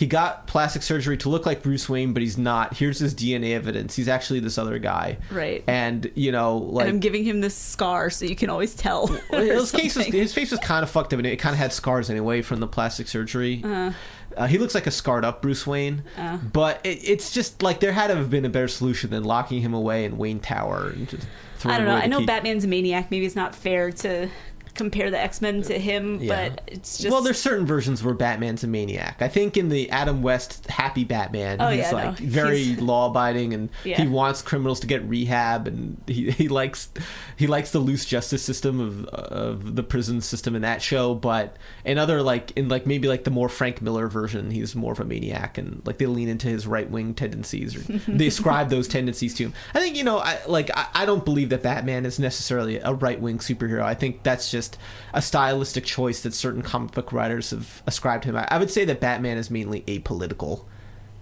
He 0.00 0.06
got 0.06 0.46
plastic 0.46 0.82
surgery 0.82 1.18
to 1.18 1.28
look 1.28 1.44
like 1.44 1.62
Bruce 1.62 1.86
Wayne, 1.86 2.14
but 2.14 2.22
he's 2.22 2.38
not. 2.38 2.78
Here's 2.78 3.00
his 3.00 3.14
DNA 3.14 3.52
evidence. 3.52 3.94
He's 3.96 4.08
actually 4.08 4.40
this 4.40 4.56
other 4.56 4.78
guy. 4.78 5.18
Right. 5.30 5.62
And 5.66 6.10
you 6.14 6.32
know, 6.32 6.56
like 6.56 6.86
and 6.86 6.94
I'm 6.94 7.00
giving 7.00 7.22
him 7.22 7.42
this 7.42 7.54
scar 7.54 8.08
so 8.08 8.24
you 8.24 8.34
can 8.34 8.48
always 8.48 8.74
tell. 8.74 9.08
His 9.08 9.72
was, 9.74 9.96
his 10.06 10.32
face 10.32 10.52
was 10.52 10.60
kind 10.60 10.82
of 10.82 10.88
fucked 10.88 11.12
up, 11.12 11.18
and 11.18 11.26
it 11.26 11.36
kind 11.36 11.52
of 11.52 11.58
had 11.58 11.74
scars 11.74 12.08
anyway 12.08 12.40
from 12.40 12.60
the 12.60 12.66
plastic 12.66 13.08
surgery. 13.08 13.60
Uh-huh. 13.62 13.92
Uh, 14.38 14.46
he 14.46 14.56
looks 14.56 14.74
like 14.74 14.86
a 14.86 14.90
scarred 14.90 15.22
up 15.26 15.42
Bruce 15.42 15.66
Wayne, 15.66 16.02
Uh. 16.16 16.38
but 16.38 16.80
it, 16.82 16.98
it's 17.06 17.30
just 17.30 17.62
like 17.62 17.80
there 17.80 17.92
had 17.92 18.06
to 18.06 18.16
have 18.16 18.30
been 18.30 18.46
a 18.46 18.48
better 18.48 18.68
solution 18.68 19.10
than 19.10 19.22
locking 19.24 19.60
him 19.60 19.74
away 19.74 20.06
in 20.06 20.16
Wayne 20.16 20.40
Tower 20.40 20.88
and 20.88 21.10
just. 21.10 21.26
I 21.62 21.76
don't 21.76 21.86
know. 21.86 21.94
I 21.94 22.06
know 22.06 22.20
key. 22.20 22.24
Batman's 22.26 22.64
a 22.64 22.68
maniac. 22.68 23.10
Maybe 23.10 23.26
it's 23.26 23.36
not 23.36 23.54
fair 23.54 23.92
to 23.92 24.30
compare 24.74 25.10
the 25.10 25.18
X 25.18 25.40
Men 25.40 25.62
to 25.62 25.78
him, 25.78 26.20
Yeah. 26.20 26.48
but 26.50 26.62
it's 26.66 26.98
just 26.98 27.12
well, 27.12 27.22
there's 27.22 27.40
certain 27.40 27.66
versions 27.66 28.02
where 28.02 28.14
Batman's 28.14 28.64
a 28.64 28.66
maniac. 28.66 29.20
I 29.20 29.28
think 29.28 29.56
in 29.56 29.68
the 29.68 29.90
Adam 29.90 30.22
West 30.22 30.66
Happy 30.68 31.04
Batman, 31.04 31.58
Oh, 31.60 31.68
he's 31.68 31.80
yeah, 31.80 31.90
no. 31.90 31.96
like 31.96 32.18
very 32.18 32.62
He's- 32.62 32.80
law-abiding, 32.90 33.54
and 33.54 33.68
Yeah. 33.84 34.00
he 34.00 34.08
wants 34.08 34.42
criminals 34.42 34.80
to 34.80 34.86
get 34.86 35.02
rehab, 35.04 35.66
and 35.66 36.00
he, 36.06 36.30
he 36.30 36.48
likes 36.48 36.88
he 37.36 37.46
likes 37.46 37.70
the 37.70 37.78
loose 37.78 38.04
justice 38.04 38.42
system 38.42 38.80
of 38.80 39.04
of 39.06 39.76
the 39.76 39.82
prison 39.82 40.20
system 40.20 40.54
in 40.54 40.62
that 40.62 40.82
show. 40.82 41.14
But 41.14 41.56
in 41.84 41.98
other 41.98 42.22
like 42.22 42.52
in 42.56 42.68
like 42.68 42.86
maybe 42.86 43.08
like 43.08 43.24
the 43.24 43.30
more 43.30 43.48
Frank 43.48 43.80
Miller 43.82 44.06
version, 44.08 44.50
he's 44.50 44.74
more 44.76 44.92
of 44.92 45.00
a 45.00 45.04
maniac, 45.04 45.58
and 45.58 45.82
like 45.84 45.98
they 45.98 46.06
lean 46.06 46.28
into 46.28 46.48
his 46.48 46.66
right-wing 46.66 47.14
tendencies, 47.14 47.76
or 47.76 47.80
they 48.08 48.26
ascribe 48.28 48.70
those 48.70 48.88
tendencies 48.88 49.34
to 49.34 49.44
him. 49.44 49.54
I 49.74 49.80
think 49.80 49.96
you 49.96 50.04
know, 50.04 50.18
I 50.18 50.38
like 50.46 50.70
I, 50.76 50.86
I 50.94 51.06
don't 51.06 51.24
believe 51.24 51.48
that 51.50 51.62
Batman 51.62 52.06
is 52.06 52.18
necessarily 52.18 52.78
a 52.78 52.92
right-wing 52.92 53.38
superhero. 53.38 53.82
I 53.82 53.94
think 53.94 54.22
that's 54.22 54.50
just 54.50 54.59
a 55.12 55.22
stylistic 55.22 55.84
choice 55.84 56.22
that 56.22 56.34
certain 56.34 56.62
comic 56.62 56.92
book 56.92 57.12
writers 57.12 57.50
have 57.50 57.82
ascribed 57.86 58.24
to 58.24 58.30
him. 58.30 58.36
I, 58.36 58.48
I 58.50 58.58
would 58.58 58.70
say 58.70 58.84
that 58.84 59.00
Batman 59.00 59.38
is 59.38 59.50
mainly 59.50 59.82
apolitical. 59.82 60.64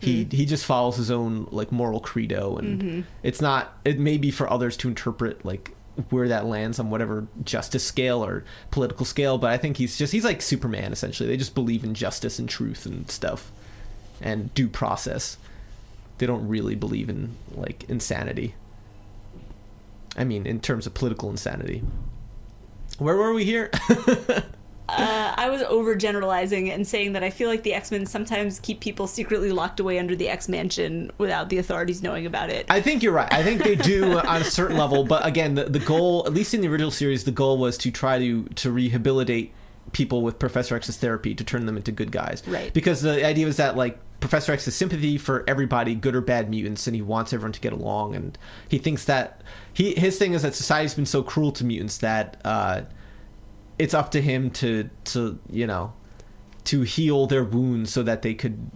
He 0.01 0.25
hmm. 0.25 0.31
he 0.31 0.47
just 0.47 0.65
follows 0.65 0.97
his 0.97 1.11
own 1.11 1.49
like 1.51 1.73
moral 1.73 2.01
credo, 2.01 2.57
and 2.57 2.83
mm-hmm. 2.83 3.01
it's 3.23 3.41
not. 3.41 3.79
It 3.85 3.99
may 3.99 4.17
be 4.17 4.31
for 4.31 4.51
others 4.51 4.77
to 4.79 4.89
interpret 4.89 5.45
like 5.45 5.75
where 6.11 6.29
that 6.29 6.47
lands 6.47 6.79
on 6.79 6.91
whatever 6.91 7.27
justice 7.45 7.85
scale 7.85 8.25
or 8.25 8.45
political 8.71 9.05
scale, 9.05 9.39
but 9.39 9.51
I 9.51 9.57
think 9.57 9.77
he's 9.77 9.99
just 9.99 10.13
he's 10.13 10.25
like 10.25 10.43
Superman 10.43 10.93
essentially. 10.93 11.29
They 11.29 11.37
just 11.37 11.55
believe 11.55 11.83
in 11.83 11.95
justice 11.95 12.39
and 12.39 12.49
truth 12.49 12.87
and 12.87 13.11
stuff, 13.11 13.51
and 14.21 14.53
due 14.55 14.69
process. 14.69 15.37
They 16.19 16.27
don't 16.27 16.49
really 16.49 16.75
believe 16.75 17.09
in 17.09 17.37
like 17.55 17.85
insanity. 17.89 18.55
I 20.17 20.25
mean, 20.25 20.47
in 20.47 20.61
terms 20.61 20.87
of 20.87 20.95
political 20.95 21.31
insanity. 21.31 21.83
Where 22.99 23.17
were 23.17 23.33
we 23.33 23.45
here? 23.45 23.71
Uh, 24.91 25.35
I 25.37 25.51
was 25.51 25.61
overgeneralizing 25.61 26.73
and 26.73 26.87
saying 26.89 27.13
that 27.13 27.23
I 27.23 27.29
feel 27.29 27.51
like 27.51 27.63
the 27.63 27.75
X 27.75 27.91
Men 27.91 28.07
sometimes 28.07 28.59
keep 28.59 28.81
people 28.81 29.07
secretly 29.07 29.53
locked 29.53 29.81
away 29.81 29.99
under 29.99 30.17
the 30.17 30.31
X 30.31 30.49
Mansion 30.49 31.11
without 31.19 31.51
the 31.51 31.59
authorities 31.59 32.03
knowing 32.03 32.25
about 32.25 32.49
it. 32.49 32.65
I 32.71 32.81
think 32.81 33.03
you're 33.03 33.13
right. 33.13 33.31
I 33.31 33.43
think 33.43 33.63
they 33.63 33.77
do 33.77 34.19
on 34.27 34.41
a 34.41 34.45
certain 34.45 34.79
level, 34.79 35.05
but 35.05 35.27
again, 35.27 35.57
the, 35.57 35.65
the 35.65 35.79
goal, 35.79 36.25
at 36.27 36.33
least 36.33 36.55
in 36.55 36.63
the 36.63 36.69
original 36.69 36.91
series, 36.91 37.25
the 37.25 37.33
goal 37.33 37.59
was 37.59 37.77
to 37.79 37.91
try 37.91 38.19
to 38.19 38.45
to 38.45 38.71
rehabilitate 38.71 39.53
people 39.93 40.23
with 40.23 40.39
Professor 40.39 40.77
X's 40.77 40.97
therapy 40.97 41.35
to 41.35 41.45
turn 41.45 41.67
them 41.67 41.77
into 41.77 41.93
good 41.93 42.13
guys. 42.13 42.43
Right. 42.47 42.73
Because 42.73 43.03
the 43.03 43.25
idea 43.25 43.47
was 43.47 43.57
that 43.57 43.77
like 43.77 43.99
Professor 44.21 44.53
X 44.53 44.65
has 44.65 44.75
sympathy 44.75 45.17
for 45.17 45.45
everybody, 45.47 45.95
good 45.95 46.15
or 46.15 46.21
bad 46.21 46.51
mutants, 46.51 46.87
and 46.87 46.97
he 46.97 47.03
wants 47.03 47.33
everyone 47.33 47.53
to 47.53 47.61
get 47.61 47.73
along. 47.73 48.15
And 48.15 48.37
he 48.69 48.79
thinks 48.79 49.05
that 49.05 49.43
he 49.73 49.95
his 49.95 50.19
thing 50.19 50.33
is 50.33 50.43
that 50.43 50.55
society's 50.55 50.95
been 50.95 51.07
so 51.07 51.23
cruel 51.23 51.53
to 51.53 51.65
mutants 51.65 51.99
that 51.99 52.41
uh, 52.45 52.83
it's 53.79 53.95
up 53.95 54.11
to 54.13 54.21
him 54.21 54.51
to 54.51 54.91
to 55.05 55.39
you 55.51 55.67
know 55.67 55.93
to 56.65 56.83
heal 56.83 57.27
their 57.27 57.45
wounds 57.45 57.91
so 57.91 58.03
that 58.03 58.21
they 58.23 58.35
could 58.35 58.71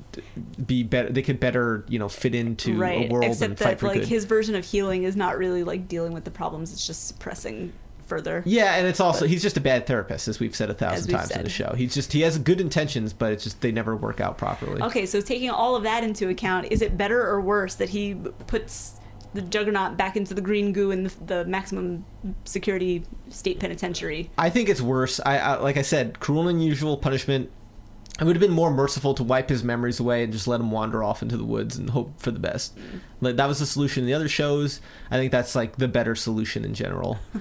be 0.64 0.82
better 0.82 1.10
they 1.10 1.20
could 1.20 1.38
better 1.38 1.84
you 1.88 1.98
know 1.98 2.08
fit 2.08 2.34
into 2.34 2.78
right. 2.78 3.10
a 3.10 3.12
world 3.12 3.24
Except 3.24 3.50
and 3.50 3.58
fight 3.58 3.70
that 3.70 3.80
for 3.80 3.88
like 3.88 4.00
good. 4.00 4.08
his 4.08 4.24
version 4.24 4.54
of 4.54 4.64
healing 4.64 5.02
is 5.02 5.16
not 5.16 5.36
really 5.36 5.64
like 5.64 5.88
dealing 5.88 6.12
with 6.12 6.24
the 6.24 6.30
problems; 6.30 6.72
it's 6.72 6.86
just 6.86 7.06
suppressing 7.08 7.72
further. 8.12 8.42
Yeah, 8.44 8.74
and 8.74 8.86
it's 8.86 9.00
also 9.00 9.26
he's 9.26 9.42
just 9.42 9.56
a 9.56 9.60
bad 9.60 9.86
therapist, 9.86 10.28
as 10.28 10.38
we've 10.38 10.54
said 10.54 10.68
a 10.68 10.74
thousand 10.74 11.10
times 11.10 11.30
in 11.30 11.44
the 11.44 11.50
show. 11.50 11.72
He's 11.74 11.94
just 11.94 12.12
he 12.12 12.20
has 12.20 12.36
good 12.38 12.60
intentions, 12.60 13.12
but 13.12 13.32
it's 13.32 13.44
just 13.44 13.60
they 13.62 13.72
never 13.72 13.96
work 13.96 14.20
out 14.20 14.36
properly. 14.36 14.82
Okay, 14.82 15.06
so 15.06 15.20
taking 15.20 15.48
all 15.48 15.76
of 15.76 15.82
that 15.84 16.04
into 16.04 16.28
account, 16.28 16.66
is 16.70 16.82
it 16.82 16.98
better 16.98 17.26
or 17.26 17.40
worse 17.40 17.76
that 17.76 17.88
he 17.88 18.14
puts 18.46 19.00
the 19.34 19.40
Juggernaut 19.40 19.96
back 19.96 20.16
into 20.16 20.34
the 20.34 20.42
green 20.42 20.72
goo 20.72 20.90
in 20.90 21.04
the, 21.04 21.14
the 21.24 21.44
maximum 21.46 22.04
security 22.44 23.02
state 23.30 23.58
penitentiary? 23.58 24.30
I 24.36 24.50
think 24.50 24.68
it's 24.68 24.82
worse. 24.82 25.18
I, 25.24 25.38
I 25.38 25.56
like 25.56 25.78
I 25.78 25.82
said, 25.82 26.20
cruel 26.20 26.48
and 26.48 26.58
unusual 26.58 26.98
punishment. 26.98 27.50
It 28.22 28.24
would 28.26 28.36
have 28.36 28.40
been 28.40 28.52
more 28.52 28.70
merciful 28.70 29.14
to 29.14 29.24
wipe 29.24 29.48
his 29.48 29.64
memories 29.64 29.98
away 29.98 30.22
and 30.22 30.32
just 30.32 30.46
let 30.46 30.60
him 30.60 30.70
wander 30.70 31.02
off 31.02 31.22
into 31.22 31.36
the 31.36 31.44
woods 31.44 31.76
and 31.76 31.90
hope 31.90 32.20
for 32.20 32.30
the 32.30 32.38
best. 32.38 32.78
Like 33.20 33.34
that 33.34 33.48
was 33.48 33.58
the 33.58 33.66
solution 33.66 34.04
in 34.04 34.06
the 34.06 34.14
other 34.14 34.28
shows. 34.28 34.80
I 35.10 35.16
think 35.16 35.32
that's 35.32 35.56
like 35.56 35.74
the 35.74 35.88
better 35.88 36.14
solution 36.14 36.64
in 36.64 36.72
general. 36.72 37.18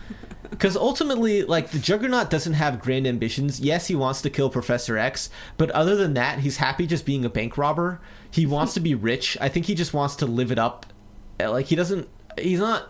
Because 0.49 0.75
ultimately, 0.75 1.43
like 1.43 1.71
the 1.71 1.79
Juggernaut 1.79 2.29
doesn't 2.29 2.53
have 2.53 2.81
grand 2.81 3.07
ambitions. 3.07 3.61
Yes, 3.61 3.87
he 3.87 3.95
wants 3.95 4.21
to 4.21 4.29
kill 4.29 4.49
Professor 4.49 4.97
X, 4.97 5.29
but 5.57 5.71
other 5.71 5.95
than 5.95 6.13
that, 6.15 6.39
he's 6.39 6.57
happy 6.57 6.85
just 6.85 7.05
being 7.05 7.23
a 7.23 7.29
bank 7.29 7.57
robber. 7.57 8.01
He 8.29 8.45
wants 8.57 8.73
to 8.73 8.79
be 8.81 8.93
rich. 8.93 9.37
I 9.39 9.47
think 9.47 9.67
he 9.67 9.75
just 9.75 9.93
wants 9.93 10.15
to 10.17 10.25
live 10.25 10.51
it 10.51 10.59
up. 10.59 10.85
Uh, 11.39 11.49
Like 11.51 11.67
he 11.67 11.75
doesn't. 11.75 12.09
He's 12.37 12.59
not. 12.59 12.89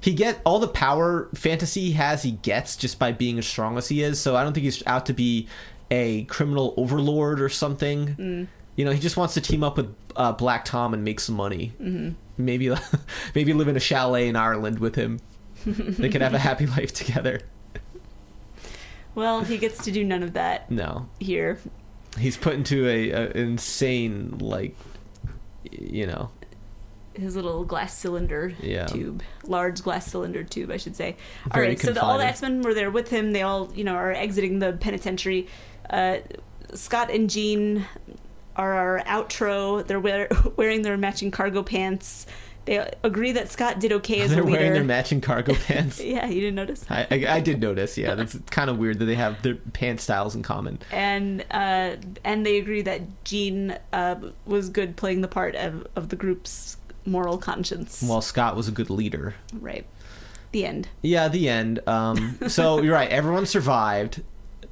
He 0.00 0.14
get 0.14 0.40
all 0.44 0.58
the 0.58 0.68
power 0.68 1.28
fantasy 1.34 1.82
he 1.82 1.92
has. 1.92 2.22
He 2.22 2.32
gets 2.32 2.76
just 2.76 2.98
by 2.98 3.12
being 3.12 3.38
as 3.38 3.46
strong 3.46 3.76
as 3.76 3.88
he 3.88 4.02
is. 4.02 4.18
So 4.18 4.34
I 4.34 4.42
don't 4.42 4.54
think 4.54 4.64
he's 4.64 4.82
out 4.86 5.04
to 5.06 5.12
be 5.12 5.48
a 5.90 6.24
criminal 6.24 6.74
overlord 6.76 7.40
or 7.40 7.48
something. 7.48 8.48
You 8.76 8.84
know, 8.84 8.90
he 8.92 8.98
just 9.00 9.16
wants 9.16 9.34
to 9.34 9.40
team 9.40 9.62
up 9.64 9.76
with 9.78 9.94
uh, 10.16 10.32
Black 10.32 10.64
Tom 10.64 10.92
and 10.94 11.02
make 11.04 11.20
some 11.20 11.34
money. 11.34 11.72
Mm-hmm. 11.80 12.10
Maybe, 12.38 12.70
maybe 13.34 13.52
live 13.54 13.68
in 13.68 13.76
a 13.76 13.80
chalet 13.80 14.28
in 14.28 14.36
Ireland 14.36 14.78
with 14.80 14.94
him. 14.96 15.20
they 15.66 16.08
could 16.10 16.20
have 16.20 16.34
a 16.34 16.38
happy 16.38 16.66
life 16.66 16.92
together. 16.92 17.40
Well, 19.14 19.42
he 19.42 19.56
gets 19.58 19.82
to 19.84 19.90
do 19.90 20.04
none 20.04 20.22
of 20.22 20.34
that 20.34 20.70
No, 20.70 21.08
here. 21.18 21.58
he's 22.18 22.36
put 22.36 22.54
into 22.54 22.86
a, 22.86 23.10
a 23.10 23.30
insane 23.30 24.36
like, 24.40 24.76
you 25.70 26.06
know, 26.06 26.30
His 27.14 27.34
little 27.34 27.64
glass 27.64 27.96
cylinder 27.96 28.52
Yeah. 28.60 28.84
tube, 28.84 29.22
large 29.46 29.82
glass 29.82 30.06
cylinder 30.06 30.44
tube, 30.44 30.70
I 30.70 30.76
should 30.76 30.96
say. 30.96 31.16
all 31.46 31.54
Very 31.54 31.68
right, 31.68 31.80
so 31.80 31.92
the, 31.92 32.02
all 32.02 32.18
the. 32.18 32.26
X 32.26 32.42
Men 32.42 32.60
were 32.60 32.74
there 32.74 32.90
with 32.90 33.08
him. 33.08 33.32
They 33.32 33.40
all, 33.42 33.72
you 33.74 33.84
know, 33.84 33.94
are 33.94 34.12
exiting 34.12 34.58
the 34.58 34.74
penitentiary. 34.74 35.48
Uh, 35.90 36.18
Scott 36.74 37.10
and 37.10 37.30
Jean 37.30 37.86
are 38.56 38.72
our 38.74 39.02
outro. 39.06 39.86
They're 39.86 40.00
wear- 40.00 40.28
wearing 40.56 40.82
their 40.82 40.96
matching 40.96 41.30
cargo 41.30 41.62
pants. 41.62 42.26
They 42.64 42.84
agree 43.04 43.30
that 43.30 43.48
Scott 43.48 43.78
did 43.78 43.92
okay 43.92 44.22
as 44.22 44.30
they're 44.32 44.42
a 44.42 44.44
leader. 44.44 44.58
wearing 44.58 44.72
their 44.72 44.82
matching 44.82 45.20
cargo 45.20 45.54
pants. 45.66 46.00
yeah, 46.02 46.26
you 46.26 46.40
didn't 46.40 46.56
notice. 46.56 46.84
I, 46.90 47.06
I, 47.10 47.26
I 47.36 47.40
did 47.40 47.60
notice. 47.60 47.96
Yeah, 47.96 48.16
that's 48.16 48.36
kind 48.50 48.68
of 48.68 48.78
weird 48.78 48.98
that 48.98 49.04
they 49.04 49.14
have 49.14 49.40
their 49.42 49.54
pant 49.54 50.00
styles 50.00 50.34
in 50.34 50.42
common. 50.42 50.80
and 50.90 51.44
uh, 51.52 51.94
and 52.24 52.44
they 52.44 52.58
agree 52.58 52.82
that 52.82 53.02
Jean 53.24 53.78
uh, 53.92 54.16
was 54.46 54.68
good 54.68 54.96
playing 54.96 55.20
the 55.20 55.28
part 55.28 55.54
of, 55.54 55.86
of 55.94 56.08
the 56.08 56.16
group's 56.16 56.76
moral 57.04 57.38
conscience. 57.38 58.02
While 58.02 58.20
Scott 58.20 58.56
was 58.56 58.66
a 58.66 58.72
good 58.72 58.90
leader. 58.90 59.36
right. 59.60 59.86
The 60.52 60.64
end. 60.64 60.88
Yeah, 61.02 61.28
the 61.28 61.48
end. 61.48 61.80
Um, 61.86 62.38
so 62.48 62.80
you're 62.80 62.94
right. 62.94 63.10
Everyone 63.10 63.46
survived. 63.46 64.22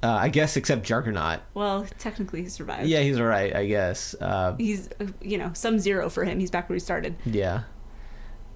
Uh, 0.04 0.18
I 0.20 0.28
guess 0.28 0.54
except 0.58 0.82
Juggernaut. 0.84 1.40
Well, 1.54 1.86
technically 1.98 2.42
he 2.42 2.48
survived. 2.50 2.86
Yeah, 2.86 3.00
he's 3.00 3.18
all 3.18 3.24
right. 3.24 3.56
I 3.56 3.64
guess. 3.66 4.14
Uh, 4.20 4.54
He's, 4.58 4.90
you 5.22 5.38
know, 5.38 5.50
some 5.54 5.78
zero 5.78 6.10
for 6.10 6.24
him. 6.24 6.38
He's 6.40 6.50
back 6.50 6.68
where 6.68 6.74
he 6.74 6.80
started. 6.80 7.16
yeah. 7.24 7.62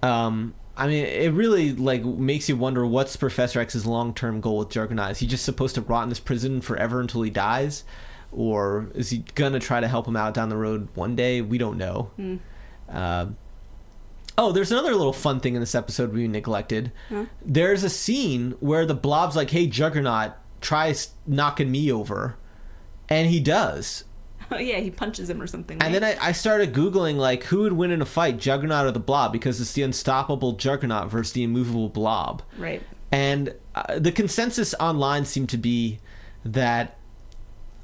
Um, 0.02 0.54
I 0.76 0.86
mean, 0.86 1.06
it 1.06 1.32
really 1.32 1.72
like 1.72 2.04
makes 2.04 2.48
you 2.50 2.56
wonder 2.56 2.86
what's 2.86 3.16
Professor 3.16 3.60
X's 3.60 3.86
long 3.86 4.12
term 4.14 4.40
goal 4.42 4.58
with 4.58 4.68
Juggernaut. 4.68 5.12
Is 5.12 5.18
he 5.20 5.26
just 5.26 5.44
supposed 5.44 5.74
to 5.76 5.80
rot 5.80 6.02
in 6.02 6.08
this 6.10 6.20
prison 6.20 6.60
forever 6.60 7.00
until 7.00 7.22
he 7.22 7.30
dies, 7.30 7.82
or 8.30 8.90
is 8.94 9.10
he 9.10 9.24
gonna 9.34 9.58
try 9.58 9.80
to 9.80 9.88
help 9.88 10.06
him 10.06 10.16
out 10.16 10.34
down 10.34 10.50
the 10.50 10.56
road 10.56 10.88
one 10.94 11.16
day? 11.16 11.40
We 11.40 11.56
don't 11.58 11.78
know. 11.78 12.10
Uh, 12.88 13.26
oh, 14.36 14.52
there's 14.52 14.70
another 14.70 14.94
little 14.94 15.12
fun 15.12 15.40
thing 15.40 15.54
in 15.54 15.60
this 15.60 15.74
episode 15.74 16.12
we 16.12 16.28
neglected. 16.28 16.92
Huh? 17.08 17.24
There's 17.44 17.82
a 17.82 17.90
scene 17.90 18.52
where 18.60 18.86
the 18.86 18.94
Blob's 18.94 19.34
like, 19.34 19.50
"Hey, 19.50 19.66
Juggernaut, 19.66 20.32
try 20.60 20.90
s- 20.90 21.10
knocking 21.26 21.70
me 21.70 21.90
over," 21.92 22.36
and 23.08 23.28
he 23.30 23.40
does. 23.40 24.04
Oh, 24.50 24.56
yeah, 24.56 24.78
he 24.78 24.90
punches 24.90 25.28
him 25.28 25.42
or 25.42 25.46
something. 25.46 25.76
And 25.82 25.94
then 25.94 26.02
I, 26.02 26.16
I 26.28 26.32
started 26.32 26.72
googling 26.72 27.16
like 27.16 27.44
who 27.44 27.58
would 27.60 27.74
win 27.74 27.90
in 27.90 28.00
a 28.00 28.06
fight, 28.06 28.38
Juggernaut 28.38 28.86
or 28.86 28.90
the 28.90 28.98
Blob, 28.98 29.30
because 29.30 29.60
it's 29.60 29.74
the 29.74 29.82
unstoppable 29.82 30.52
Juggernaut 30.52 31.10
versus 31.10 31.34
the 31.34 31.42
immovable 31.42 31.90
Blob. 31.90 32.42
right. 32.56 32.82
And 33.12 33.54
uh, 33.74 33.98
the 33.98 34.10
consensus 34.10 34.74
online 34.80 35.26
seemed 35.26 35.50
to 35.50 35.58
be 35.58 35.98
that 36.46 36.96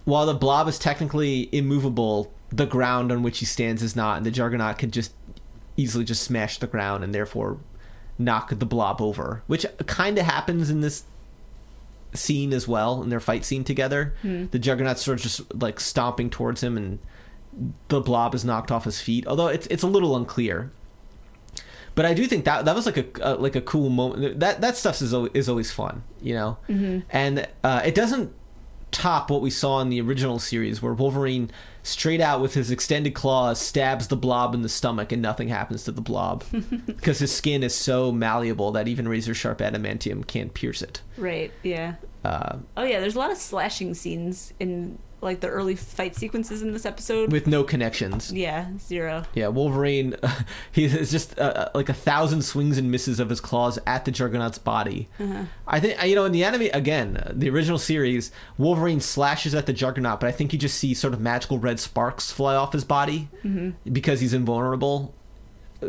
while 0.06 0.24
the 0.24 0.32
Blob 0.32 0.66
is 0.66 0.78
technically 0.78 1.50
immovable, 1.54 2.32
the 2.48 2.64
ground 2.64 3.12
on 3.12 3.22
which 3.22 3.40
he 3.40 3.44
stands 3.44 3.82
is 3.82 3.94
not, 3.94 4.16
and 4.16 4.24
the 4.24 4.30
Juggernaut 4.30 4.78
could 4.78 4.90
just 4.92 5.12
easily 5.76 6.04
just 6.04 6.22
smash 6.22 6.56
the 6.56 6.66
ground 6.66 7.04
and 7.04 7.14
therefore 7.14 7.58
knock 8.18 8.48
the 8.58 8.64
Blob 8.64 9.02
over, 9.02 9.42
which 9.48 9.66
kind 9.84 10.16
of 10.18 10.24
happens 10.24 10.70
in 10.70 10.80
this 10.80 11.04
scene 12.14 12.52
as 12.52 12.66
well 12.68 13.02
in 13.02 13.08
their 13.08 13.20
fight 13.20 13.44
scene 13.44 13.64
together. 13.64 14.14
The 14.50 14.58
Juggernaut's 14.58 15.02
sort 15.02 15.18
of 15.18 15.22
just 15.22 15.54
like 15.54 15.80
stomping 15.80 16.30
towards 16.30 16.62
him, 16.62 16.76
and 16.76 16.98
the 17.88 18.00
Blob 18.00 18.34
is 18.34 18.44
knocked 18.44 18.70
off 18.70 18.84
his 18.84 19.00
feet. 19.00 19.26
Although 19.26 19.48
it's 19.48 19.66
it's 19.68 19.82
a 19.82 19.86
little 19.88 20.16
unclear. 20.16 20.70
But 21.94 22.04
I 22.06 22.14
do 22.14 22.26
think 22.26 22.44
that 22.46 22.64
that 22.64 22.74
was 22.74 22.86
like 22.86 22.96
a 22.96 23.06
uh, 23.24 23.36
like 23.36 23.54
a 23.54 23.60
cool 23.60 23.88
moment. 23.88 24.40
That 24.40 24.60
that 24.60 24.76
stuff 24.76 25.00
is 25.00 25.14
always, 25.14 25.30
is 25.34 25.48
always 25.48 25.70
fun, 25.70 26.02
you 26.20 26.34
know. 26.34 26.56
And 27.10 27.46
uh, 27.62 27.82
it 27.84 27.94
doesn't 27.94 28.32
top 28.94 29.30
what 29.30 29.42
we 29.42 29.50
saw 29.50 29.80
in 29.80 29.90
the 29.90 30.00
original 30.00 30.38
series, 30.38 30.80
where 30.80 30.94
Wolverine 30.94 31.50
straight 31.82 32.20
out 32.20 32.40
with 32.40 32.54
his 32.54 32.70
extended 32.70 33.14
claws 33.14 33.60
stabs 33.60 34.08
the 34.08 34.16
Blob 34.16 34.54
in 34.54 34.62
the 34.62 34.68
stomach, 34.68 35.12
and 35.12 35.20
nothing 35.20 35.48
happens 35.48 35.84
to 35.84 35.92
the 35.92 36.00
Blob 36.00 36.44
because 36.86 37.18
his 37.18 37.32
skin 37.32 37.62
is 37.62 37.74
so 37.74 38.10
malleable 38.10 38.72
that 38.72 38.88
even 38.88 39.06
razor 39.08 39.34
sharp 39.34 39.58
adamantium 39.58 40.26
can't 40.26 40.54
pierce 40.54 40.80
it. 40.80 41.02
Right. 41.18 41.52
Yeah. 41.62 41.96
Uh, 42.24 42.58
Oh 42.76 42.84
yeah, 42.84 43.00
there's 43.00 43.16
a 43.16 43.18
lot 43.18 43.30
of 43.30 43.36
slashing 43.36 43.92
scenes 43.92 44.54
in 44.58 44.98
like 45.24 45.40
the 45.40 45.48
early 45.48 45.74
fight 45.74 46.14
sequences 46.14 46.62
in 46.62 46.72
this 46.72 46.86
episode. 46.86 47.32
with 47.32 47.46
no 47.46 47.64
connections. 47.64 48.32
yeah, 48.32 48.68
zero. 48.78 49.24
Yeah, 49.34 49.48
Wolverine, 49.48 50.14
he 50.72 50.84
is 50.84 51.10
just 51.10 51.38
uh, 51.38 51.70
like 51.74 51.88
a 51.88 51.94
thousand 51.94 52.42
swings 52.42 52.78
and 52.78 52.90
misses 52.90 53.18
of 53.18 53.30
his 53.30 53.40
claws 53.40 53.78
at 53.86 54.04
the 54.04 54.10
Juggernaut's 54.12 54.58
body. 54.58 55.08
I 55.66 55.80
think 55.80 56.00
you 56.04 56.14
know 56.14 56.24
in 56.26 56.32
the 56.32 56.44
anime 56.44 56.68
again, 56.72 57.16
uh, 57.16 57.32
the 57.34 57.50
original 57.50 57.78
series, 57.78 58.30
Wolverine 58.58 59.00
slashes 59.00 59.54
at 59.54 59.66
the 59.66 59.72
Juggernaut, 59.72 60.20
but 60.20 60.28
I 60.28 60.32
think 60.32 60.52
you 60.52 60.58
just 60.58 60.78
see 60.78 60.94
sort 60.94 61.14
of 61.14 61.20
magical 61.20 61.58
red 61.58 61.80
sparks 61.80 62.30
fly 62.30 62.54
off 62.54 62.72
his 62.72 62.84
body 62.84 63.28
because 63.90 64.20
he's 64.20 64.34
invulnerable. 64.34 65.14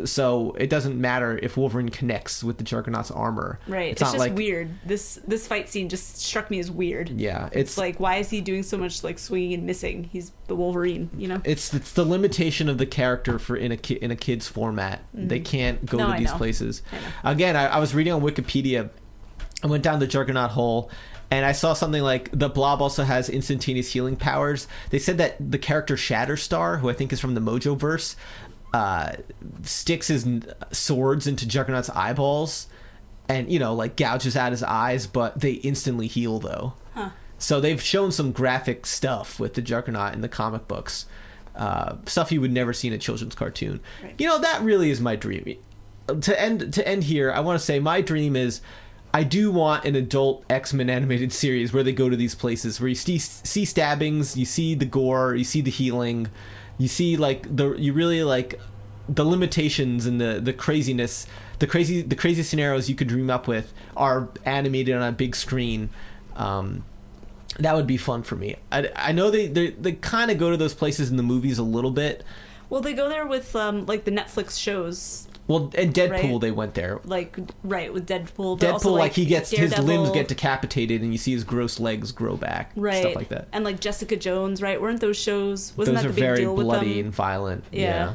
So 0.04 0.54
it 0.58 0.68
doesn't 0.68 1.00
matter 1.00 1.38
if 1.42 1.56
Wolverine 1.56 1.88
connects 1.88 2.44
with 2.44 2.58
the 2.58 2.64
Juggernaut's 2.64 3.10
armor. 3.10 3.58
Right. 3.66 3.92
It's, 3.92 4.02
It's, 4.02 4.10
just 4.12 4.18
like 4.18 4.34
weird. 4.36 4.70
This 4.84 5.18
this 5.26 5.46
fight 5.46 5.68
scene 5.68 5.88
just 5.88 6.18
struck 6.20 6.50
me 6.50 6.58
as 6.58 6.70
weird. 6.70 7.08
yeah, 7.10 7.46
It's 7.46 7.56
it's 7.72 7.78
like 7.78 7.98
why 8.00 8.16
is 8.16 8.30
he 8.30 8.40
doing 8.40 8.62
so 8.62 8.76
much 8.76 9.02
like 9.02 9.18
swinging 9.18 9.54
and 9.54 9.64
missing? 9.64 10.04
He's 10.12 10.32
the 10.48 10.54
Wolverine, 10.56 11.10
you 11.16 11.28
know. 11.28 11.40
it's 11.44 11.72
it's 11.72 11.92
the 11.92 12.04
limitation 12.04 12.68
of 12.68 12.78
the 12.78 12.86
character 12.86 13.38
for 13.38 13.56
in 13.56 13.72
a 13.72 13.76
ki- 13.76 13.98
in 14.02 14.10
a 14.10 14.16
kid's 14.16 14.46
format. 14.48 15.02
They 15.14 15.40
can't 15.40 15.84
go 15.86 15.96
Mm-hmm. 15.96 16.06
No, 16.06 16.06
to 16.08 16.14
I 16.14 16.18
these 16.18 16.30
know. 16.32 16.36
places. 16.36 16.82
I. 17.24 17.32
Again, 17.32 17.56
I, 17.56 17.66
I 17.66 17.78
was 17.78 17.94
reading 17.94 18.12
on 18.12 18.20
Wikipedia. 18.22 18.90
I 19.62 19.66
went 19.68 19.82
down 19.82 19.98
the 20.00 20.06
Juggernaut 20.06 20.50
hole, 20.50 20.90
and 21.30 21.44
I 21.46 21.52
saw 21.52 21.72
something 21.72 22.02
like 22.02 22.28
the 22.32 22.48
Blob 22.50 22.82
also 22.82 23.02
has 23.04 23.30
instantaneous 23.30 23.90
healing 23.92 24.16
powers. 24.16 24.68
They 24.90 24.98
said 24.98 25.16
that 25.18 25.36
the 25.40 25.58
character 25.58 25.96
Shatterstar, 25.96 26.80
who 26.80 26.90
I 26.90 26.92
think 26.92 27.12
is 27.12 27.20
from 27.20 27.34
the 27.34 27.40
Mojo 27.40 27.76
verse, 27.76 28.16
uh, 28.72 29.12
sticks 29.62 30.08
his 30.08 30.26
swords 30.72 31.26
into 31.26 31.46
Juggernaut's 31.46 31.90
eyeballs. 31.90 32.68
and 33.28 33.50
you 33.50 33.58
know 33.58 33.74
like 33.74 33.96
gouges 33.96 34.36
out 34.36 34.52
his 34.52 34.62
eyes, 34.62 35.06
but 35.06 35.40
they 35.40 35.52
instantly 35.52 36.06
heal 36.06 36.38
though. 36.38 36.74
Huh. 36.94 37.10
So 37.38 37.60
they've 37.60 37.82
shown 37.82 38.12
some 38.12 38.32
graphic 38.32 38.86
stuff 38.86 39.38
with 39.40 39.54
the 39.54 39.62
Juggernaut 39.62 40.14
in 40.14 40.20
the 40.20 40.28
comic 40.28 40.66
books, 40.68 41.06
uh, 41.54 41.96
stuff 42.06 42.32
you 42.32 42.40
would 42.40 42.52
never 42.52 42.72
see 42.72 42.88
in 42.88 42.94
a 42.94 42.98
children's 42.98 43.34
cartoon. 43.34 43.80
Right. 44.02 44.14
You 44.18 44.26
know 44.28 44.38
that 44.38 44.62
really 44.62 44.90
is 44.90 45.00
my 45.00 45.16
dream. 45.16 45.56
To 46.20 46.40
end 46.40 46.72
to 46.74 46.86
end 46.86 47.04
here, 47.04 47.32
I 47.32 47.40
want 47.40 47.58
to 47.58 47.64
say 47.64 47.78
my 47.80 48.00
dream 48.00 48.36
is. 48.36 48.60
I 49.14 49.22
do 49.22 49.50
want 49.50 49.86
an 49.86 49.96
adult 49.96 50.44
X 50.50 50.74
Men 50.74 50.90
animated 50.90 51.32
series 51.32 51.72
where 51.72 51.82
they 51.82 51.92
go 51.92 52.10
to 52.10 52.16
these 52.16 52.34
places 52.34 52.80
where 52.80 52.88
you 52.88 52.94
see 52.94 53.18
see 53.18 53.64
stabbings, 53.64 54.36
you 54.36 54.44
see 54.44 54.74
the 54.74 54.84
gore, 54.84 55.34
you 55.34 55.44
see 55.44 55.62
the 55.62 55.70
healing, 55.70 56.28
you 56.78 56.88
see 56.88 57.16
like 57.16 57.54
the 57.54 57.74
you 57.74 57.92
really 57.92 58.22
like 58.22 58.60
the 59.08 59.24
limitations 59.24 60.06
and 60.06 60.20
the 60.20 60.40
the 60.40 60.52
craziness, 60.52 61.26
the 61.58 61.66
crazy 61.66 62.02
the 62.02 62.16
crazy 62.16 62.42
scenarios 62.42 62.88
you 62.88 62.94
could 62.94 63.08
dream 63.08 63.30
up 63.30 63.46
with 63.46 63.72
are 63.96 64.28
animated 64.44 64.94
on 64.94 65.02
a 65.02 65.12
big 65.12 65.36
screen. 65.36 65.90
Um, 66.34 66.84
that 67.58 67.74
would 67.74 67.86
be 67.86 67.96
fun 67.96 68.22
for 68.22 68.36
me. 68.36 68.56
I, 68.70 68.90
I 68.94 69.12
know 69.12 69.30
they 69.30 69.46
they, 69.46 69.70
they 69.70 69.92
kind 69.92 70.30
of 70.30 70.38
go 70.38 70.50
to 70.50 70.56
those 70.56 70.74
places 70.74 71.10
in 71.10 71.16
the 71.16 71.22
movies 71.22 71.58
a 71.58 71.62
little 71.62 71.90
bit. 71.90 72.24
Well, 72.68 72.80
they 72.80 72.94
go 72.94 73.08
there 73.08 73.26
with 73.26 73.54
um, 73.54 73.86
like 73.86 74.04
the 74.04 74.10
Netflix 74.10 74.60
shows, 74.60 75.28
Well, 75.48 75.70
and 75.76 75.94
Deadpool 75.94 76.10
Right. 76.32 76.40
they 76.40 76.50
went 76.50 76.74
there. 76.74 77.00
like 77.04 77.38
right 77.62 77.92
with 77.92 78.06
Deadpool. 78.06 78.58
But 78.58 78.66
Deadpool, 78.66 78.72
also, 78.72 78.90
like, 78.92 79.12
he 79.12 79.26
gets 79.26 79.50
his 79.50 79.78
limbs 79.78 80.10
get 80.10 80.26
decapitated, 80.28 81.02
and 81.02 81.12
you 81.12 81.18
see 81.18 81.32
his 81.32 81.44
gross 81.44 81.78
legs 81.78 82.10
grow 82.12 82.36
back, 82.36 82.72
right 82.74 83.00
stuff 83.00 83.14
like 83.14 83.28
that. 83.28 83.46
and 83.52 83.64
like 83.64 83.78
Jessica 83.80 84.16
Jones, 84.16 84.60
right? 84.60 84.80
Weren't 84.80 85.00
those 85.00 85.16
shows? 85.16 85.72
Wasn't 85.76 85.94
Those 85.94 86.02
that 86.02 86.08
are 86.08 86.12
the 86.12 86.14
big 86.16 86.24
very 86.24 86.38
deal 86.38 86.54
bloody 86.56 86.86
with 86.88 86.96
them? 86.96 87.04
and 87.06 87.14
violent. 87.14 87.64
Yeah. 87.70 87.80
Yeah. 87.80 88.14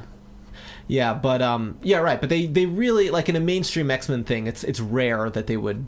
yeah. 0.88 1.14
but 1.14 1.42
um, 1.42 1.78
yeah, 1.82 2.00
right. 2.00 2.20
But 2.20 2.30
they 2.30 2.48
they 2.48 2.66
really 2.66 3.10
like 3.10 3.30
in 3.30 3.36
a 3.36 3.40
mainstream 3.40 3.90
X 3.92 4.10
Men 4.10 4.24
thing. 4.24 4.48
It's 4.48 4.64
it's 4.64 4.80
rare 4.80 5.30
that 5.30 5.48
they 5.48 5.58
would. 5.58 5.86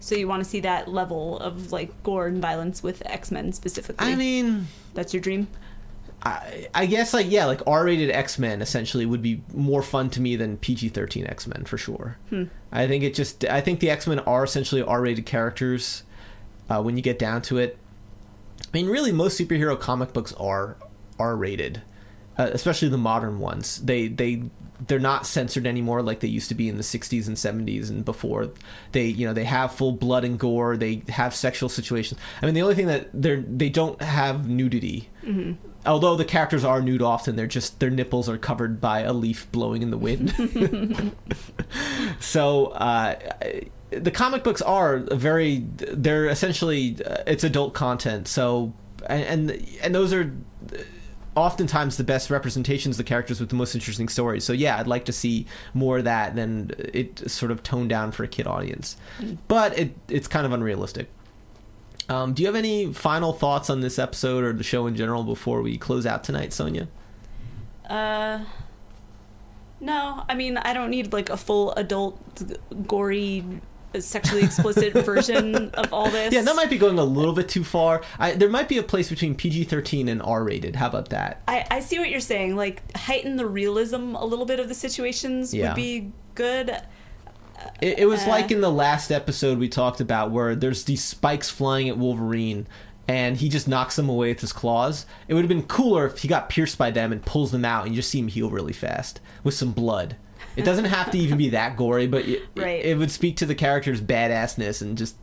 So 0.00 0.14
you 0.14 0.28
want 0.28 0.42
to 0.42 0.48
see 0.48 0.60
that 0.60 0.88
level 0.88 1.38
of 1.40 1.72
like 1.72 2.02
gore 2.02 2.26
and 2.26 2.40
violence 2.40 2.82
with 2.82 3.02
X 3.06 3.30
Men 3.30 3.52
specifically? 3.52 4.06
I 4.06 4.14
mean, 4.16 4.68
that's 4.94 5.12
your 5.14 5.20
dream. 5.22 5.48
I, 6.24 6.68
I 6.74 6.86
guess 6.86 7.12
like 7.12 7.30
yeah, 7.30 7.44
like 7.44 7.60
R-rated 7.66 8.10
X-Men 8.10 8.62
essentially 8.62 9.04
would 9.04 9.20
be 9.20 9.42
more 9.52 9.82
fun 9.82 10.08
to 10.10 10.20
me 10.20 10.36
than 10.36 10.56
PG-13 10.56 11.28
X-Men 11.28 11.64
for 11.64 11.76
sure. 11.76 12.16
Hmm. 12.30 12.44
I 12.72 12.86
think 12.86 13.04
it 13.04 13.14
just 13.14 13.44
I 13.44 13.60
think 13.60 13.80
the 13.80 13.90
X-Men 13.90 14.20
are 14.20 14.44
essentially 14.44 14.82
R-rated 14.82 15.26
characters 15.26 16.02
uh, 16.70 16.82
when 16.82 16.96
you 16.96 17.02
get 17.02 17.18
down 17.18 17.42
to 17.42 17.58
it. 17.58 17.78
I 18.62 18.68
mean, 18.72 18.86
really, 18.88 19.12
most 19.12 19.38
superhero 19.38 19.78
comic 19.78 20.12
books 20.12 20.32
are 20.34 20.76
R-rated, 21.18 21.82
uh, 22.38 22.50
especially 22.52 22.88
the 22.88 22.98
modern 22.98 23.38
ones. 23.38 23.82
They 23.82 24.08
they 24.08 24.44
they're 24.86 24.98
not 24.98 25.26
censored 25.26 25.66
anymore 25.66 26.02
like 26.02 26.20
they 26.20 26.28
used 26.28 26.48
to 26.48 26.54
be 26.54 26.68
in 26.68 26.76
the 26.76 26.82
60s 26.82 27.28
and 27.28 27.36
70s 27.36 27.90
and 27.90 28.04
before. 28.04 28.50
They 28.92 29.06
you 29.06 29.26
know 29.26 29.34
they 29.34 29.44
have 29.44 29.74
full 29.74 29.92
blood 29.92 30.24
and 30.24 30.38
gore. 30.38 30.78
They 30.78 31.02
have 31.10 31.34
sexual 31.34 31.68
situations. 31.68 32.18
I 32.40 32.46
mean, 32.46 32.54
the 32.54 32.62
only 32.62 32.74
thing 32.74 32.86
that 32.86 33.10
they're 33.12 33.42
they 33.42 33.68
don't 33.68 34.00
have 34.00 34.48
nudity 34.48 35.10
although 35.86 36.16
the 36.16 36.24
characters 36.24 36.64
are 36.64 36.80
nude 36.80 37.02
often 37.02 37.36
they're 37.36 37.46
just 37.46 37.80
their 37.80 37.90
nipples 37.90 38.28
are 38.28 38.38
covered 38.38 38.80
by 38.80 39.00
a 39.00 39.12
leaf 39.12 39.50
blowing 39.52 39.82
in 39.82 39.90
the 39.90 39.98
wind. 39.98 41.14
So 42.20 42.66
uh, 42.68 43.16
the 43.90 44.10
comic 44.10 44.44
books 44.44 44.62
are 44.62 44.98
very 44.98 45.64
they're 45.76 46.26
essentially 46.26 46.96
uh, 47.04 47.18
it's 47.26 47.44
adult 47.44 47.74
content. 47.74 48.28
So 48.28 48.72
and 49.06 49.50
and, 49.50 49.68
and 49.82 49.94
those 49.94 50.12
are 50.12 50.32
oftentimes 51.36 51.96
the 51.96 52.04
best 52.04 52.30
representations 52.30 52.94
of 52.94 52.98
the 52.98 53.08
characters 53.08 53.40
with 53.40 53.48
the 53.48 53.56
most 53.56 53.74
interesting 53.74 54.08
stories. 54.08 54.44
So 54.44 54.52
yeah 54.52 54.78
i'd 54.78 54.86
like 54.86 55.04
to 55.06 55.12
see 55.12 55.46
more 55.74 55.98
of 55.98 56.04
that 56.04 56.34
than 56.34 56.70
it 56.78 57.30
sort 57.30 57.50
of 57.50 57.62
toned 57.62 57.90
down 57.90 58.12
for 58.12 58.24
a 58.24 58.28
kid 58.28 58.46
audience. 58.46 58.96
But 59.48 59.78
it 59.78 59.96
it's 60.08 60.28
kind 60.28 60.46
of 60.46 60.52
unrealistic 60.52 61.08
um, 62.08 62.34
do 62.34 62.42
you 62.42 62.46
have 62.48 62.56
any 62.56 62.92
final 62.92 63.32
thoughts 63.32 63.70
on 63.70 63.80
this 63.80 63.98
episode 63.98 64.44
or 64.44 64.52
the 64.52 64.64
show 64.64 64.86
in 64.86 64.96
general 64.96 65.24
before 65.24 65.62
we 65.62 65.78
close 65.78 66.06
out 66.06 66.24
tonight, 66.24 66.52
Sonia? 66.52 66.88
Uh, 67.88 68.44
no, 69.80 70.24
I 70.28 70.34
mean 70.34 70.56
I 70.56 70.72
don't 70.72 70.90
need 70.90 71.12
like 71.12 71.28
a 71.30 71.36
full 71.36 71.72
adult, 71.72 72.18
gory, 72.86 73.44
sexually 73.98 74.42
explicit 74.42 74.92
version 75.04 75.70
of 75.70 75.92
all 75.92 76.10
this. 76.10 76.32
Yeah, 76.32 76.42
that 76.42 76.56
might 76.56 76.70
be 76.70 76.78
going 76.78 76.98
a 76.98 77.04
little 77.04 77.34
bit 77.34 77.48
too 77.48 77.64
far. 77.64 78.02
I, 78.18 78.32
there 78.32 78.48
might 78.48 78.68
be 78.68 78.78
a 78.78 78.82
place 78.82 79.10
between 79.10 79.34
PG 79.34 79.64
13 79.64 80.08
and 80.08 80.22
R 80.22 80.42
rated. 80.44 80.76
How 80.76 80.86
about 80.88 81.10
that? 81.10 81.42
I, 81.46 81.66
I 81.70 81.80
see 81.80 81.98
what 81.98 82.08
you're 82.10 82.20
saying. 82.20 82.56
Like 82.56 82.96
heighten 82.96 83.36
the 83.36 83.46
realism 83.46 84.14
a 84.14 84.24
little 84.24 84.46
bit 84.46 84.58
of 84.60 84.68
the 84.68 84.74
situations 84.74 85.52
Yeah. 85.52 85.68
would 85.68 85.76
be 85.76 86.12
good. 86.34 86.74
It, 87.80 88.00
it 88.00 88.06
was 88.06 88.24
Uh. 88.24 88.28
like 88.30 88.50
in 88.50 88.60
the 88.60 88.70
last 88.70 89.10
episode 89.10 89.58
we 89.58 89.68
talked 89.68 90.00
about 90.00 90.30
where 90.30 90.54
there's 90.54 90.84
these 90.84 91.02
spikes 91.04 91.50
flying 91.50 91.88
at 91.88 91.96
Wolverine 91.98 92.66
and 93.06 93.36
he 93.36 93.48
just 93.48 93.68
knocks 93.68 93.96
them 93.96 94.08
away 94.08 94.28
with 94.30 94.40
his 94.40 94.52
claws. 94.52 95.04
It 95.28 95.34
would 95.34 95.42
have 95.42 95.48
been 95.48 95.64
cooler 95.64 96.06
if 96.06 96.18
he 96.20 96.28
got 96.28 96.48
pierced 96.48 96.78
by 96.78 96.90
them 96.90 97.12
and 97.12 97.24
pulls 97.24 97.50
them 97.52 97.64
out 97.64 97.84
and 97.84 97.94
you 97.94 98.00
just 98.00 98.10
see 98.10 98.18
him 98.20 98.28
heal 98.28 98.50
really 98.50 98.72
fast 98.72 99.20
with 99.42 99.54
some 99.54 99.72
blood. 99.72 100.16
It 100.56 100.64
doesn't 100.64 100.84
have 100.86 101.10
to 101.10 101.18
even 101.18 101.36
be 101.36 101.50
that 101.50 101.76
gory, 101.76 102.06
but 102.06 102.26
it, 102.26 102.42
Right. 102.56 102.84
it, 102.84 102.96
would 102.96 103.10
speak 103.10 103.36
to 103.38 103.46
the 103.46 103.54
character's 103.56 104.00
badassness 104.00 104.80
and 104.80 104.96
just 104.96 105.16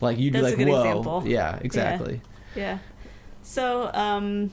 like 0.00 0.16
you'd 0.18 0.32
be 0.32 0.40
That's 0.40 0.54
a 0.54 0.56
like, 0.58 0.66
whoa. 0.68 0.78
example. 0.80 1.22
Yeah, 1.26 1.58
exactly. 1.60 2.20
Yeah. 2.54 2.78
So, 3.42 3.90
um, 3.92 4.50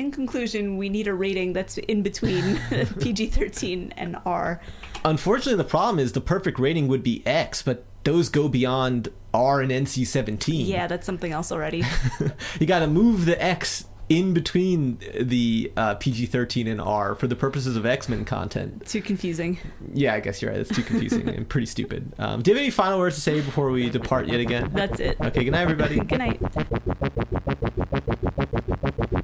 in 0.00 0.10
conclusion, 0.10 0.78
we 0.78 0.88
need 0.88 1.06
a 1.06 1.14
rating 1.14 1.52
that's 1.52 1.78
in 1.78 2.02
between 2.02 2.58
PG 3.00 3.26
13 3.28 3.92
and 3.96 4.16
R. 4.24 4.60
Unfortunately, 5.04 5.56
the 5.56 5.68
problem 5.68 5.98
is 5.98 6.12
the 6.12 6.20
perfect 6.20 6.58
rating 6.58 6.88
would 6.88 7.02
be 7.02 7.24
X, 7.26 7.62
but 7.62 7.84
those 8.04 8.28
go 8.30 8.48
beyond 8.48 9.10
R 9.32 9.60
and 9.60 9.70
NC 9.70 10.06
17. 10.06 10.66
Yeah, 10.66 10.86
that's 10.86 11.06
something 11.06 11.32
else 11.32 11.52
already. 11.52 11.84
you 12.60 12.66
got 12.66 12.80
to 12.80 12.86
move 12.86 13.26
the 13.26 13.40
X 13.42 13.84
in 14.08 14.34
between 14.34 14.98
the 15.20 15.70
uh, 15.76 15.94
PG 15.94 16.26
13 16.26 16.66
and 16.66 16.80
R 16.80 17.14
for 17.14 17.28
the 17.28 17.36
purposes 17.36 17.76
of 17.76 17.86
X 17.86 18.08
Men 18.08 18.24
content. 18.24 18.84
Too 18.86 19.02
confusing. 19.02 19.58
Yeah, 19.92 20.14
I 20.14 20.20
guess 20.20 20.42
you're 20.42 20.50
right. 20.50 20.60
It's 20.60 20.74
too 20.74 20.82
confusing 20.82 21.28
and 21.28 21.48
pretty 21.48 21.66
stupid. 21.66 22.12
Um, 22.18 22.42
do 22.42 22.50
you 22.50 22.56
have 22.56 22.62
any 22.62 22.70
final 22.70 22.98
words 22.98 23.14
to 23.16 23.20
say 23.20 23.40
before 23.40 23.70
we 23.70 23.88
depart 23.88 24.26
yet 24.26 24.40
again? 24.40 24.70
That's 24.74 24.98
it. 24.98 25.20
Okay, 25.20 25.44
good 25.44 25.52
night, 25.52 25.62
everybody. 25.62 26.00
Good 26.00 26.18
night. 26.18 26.40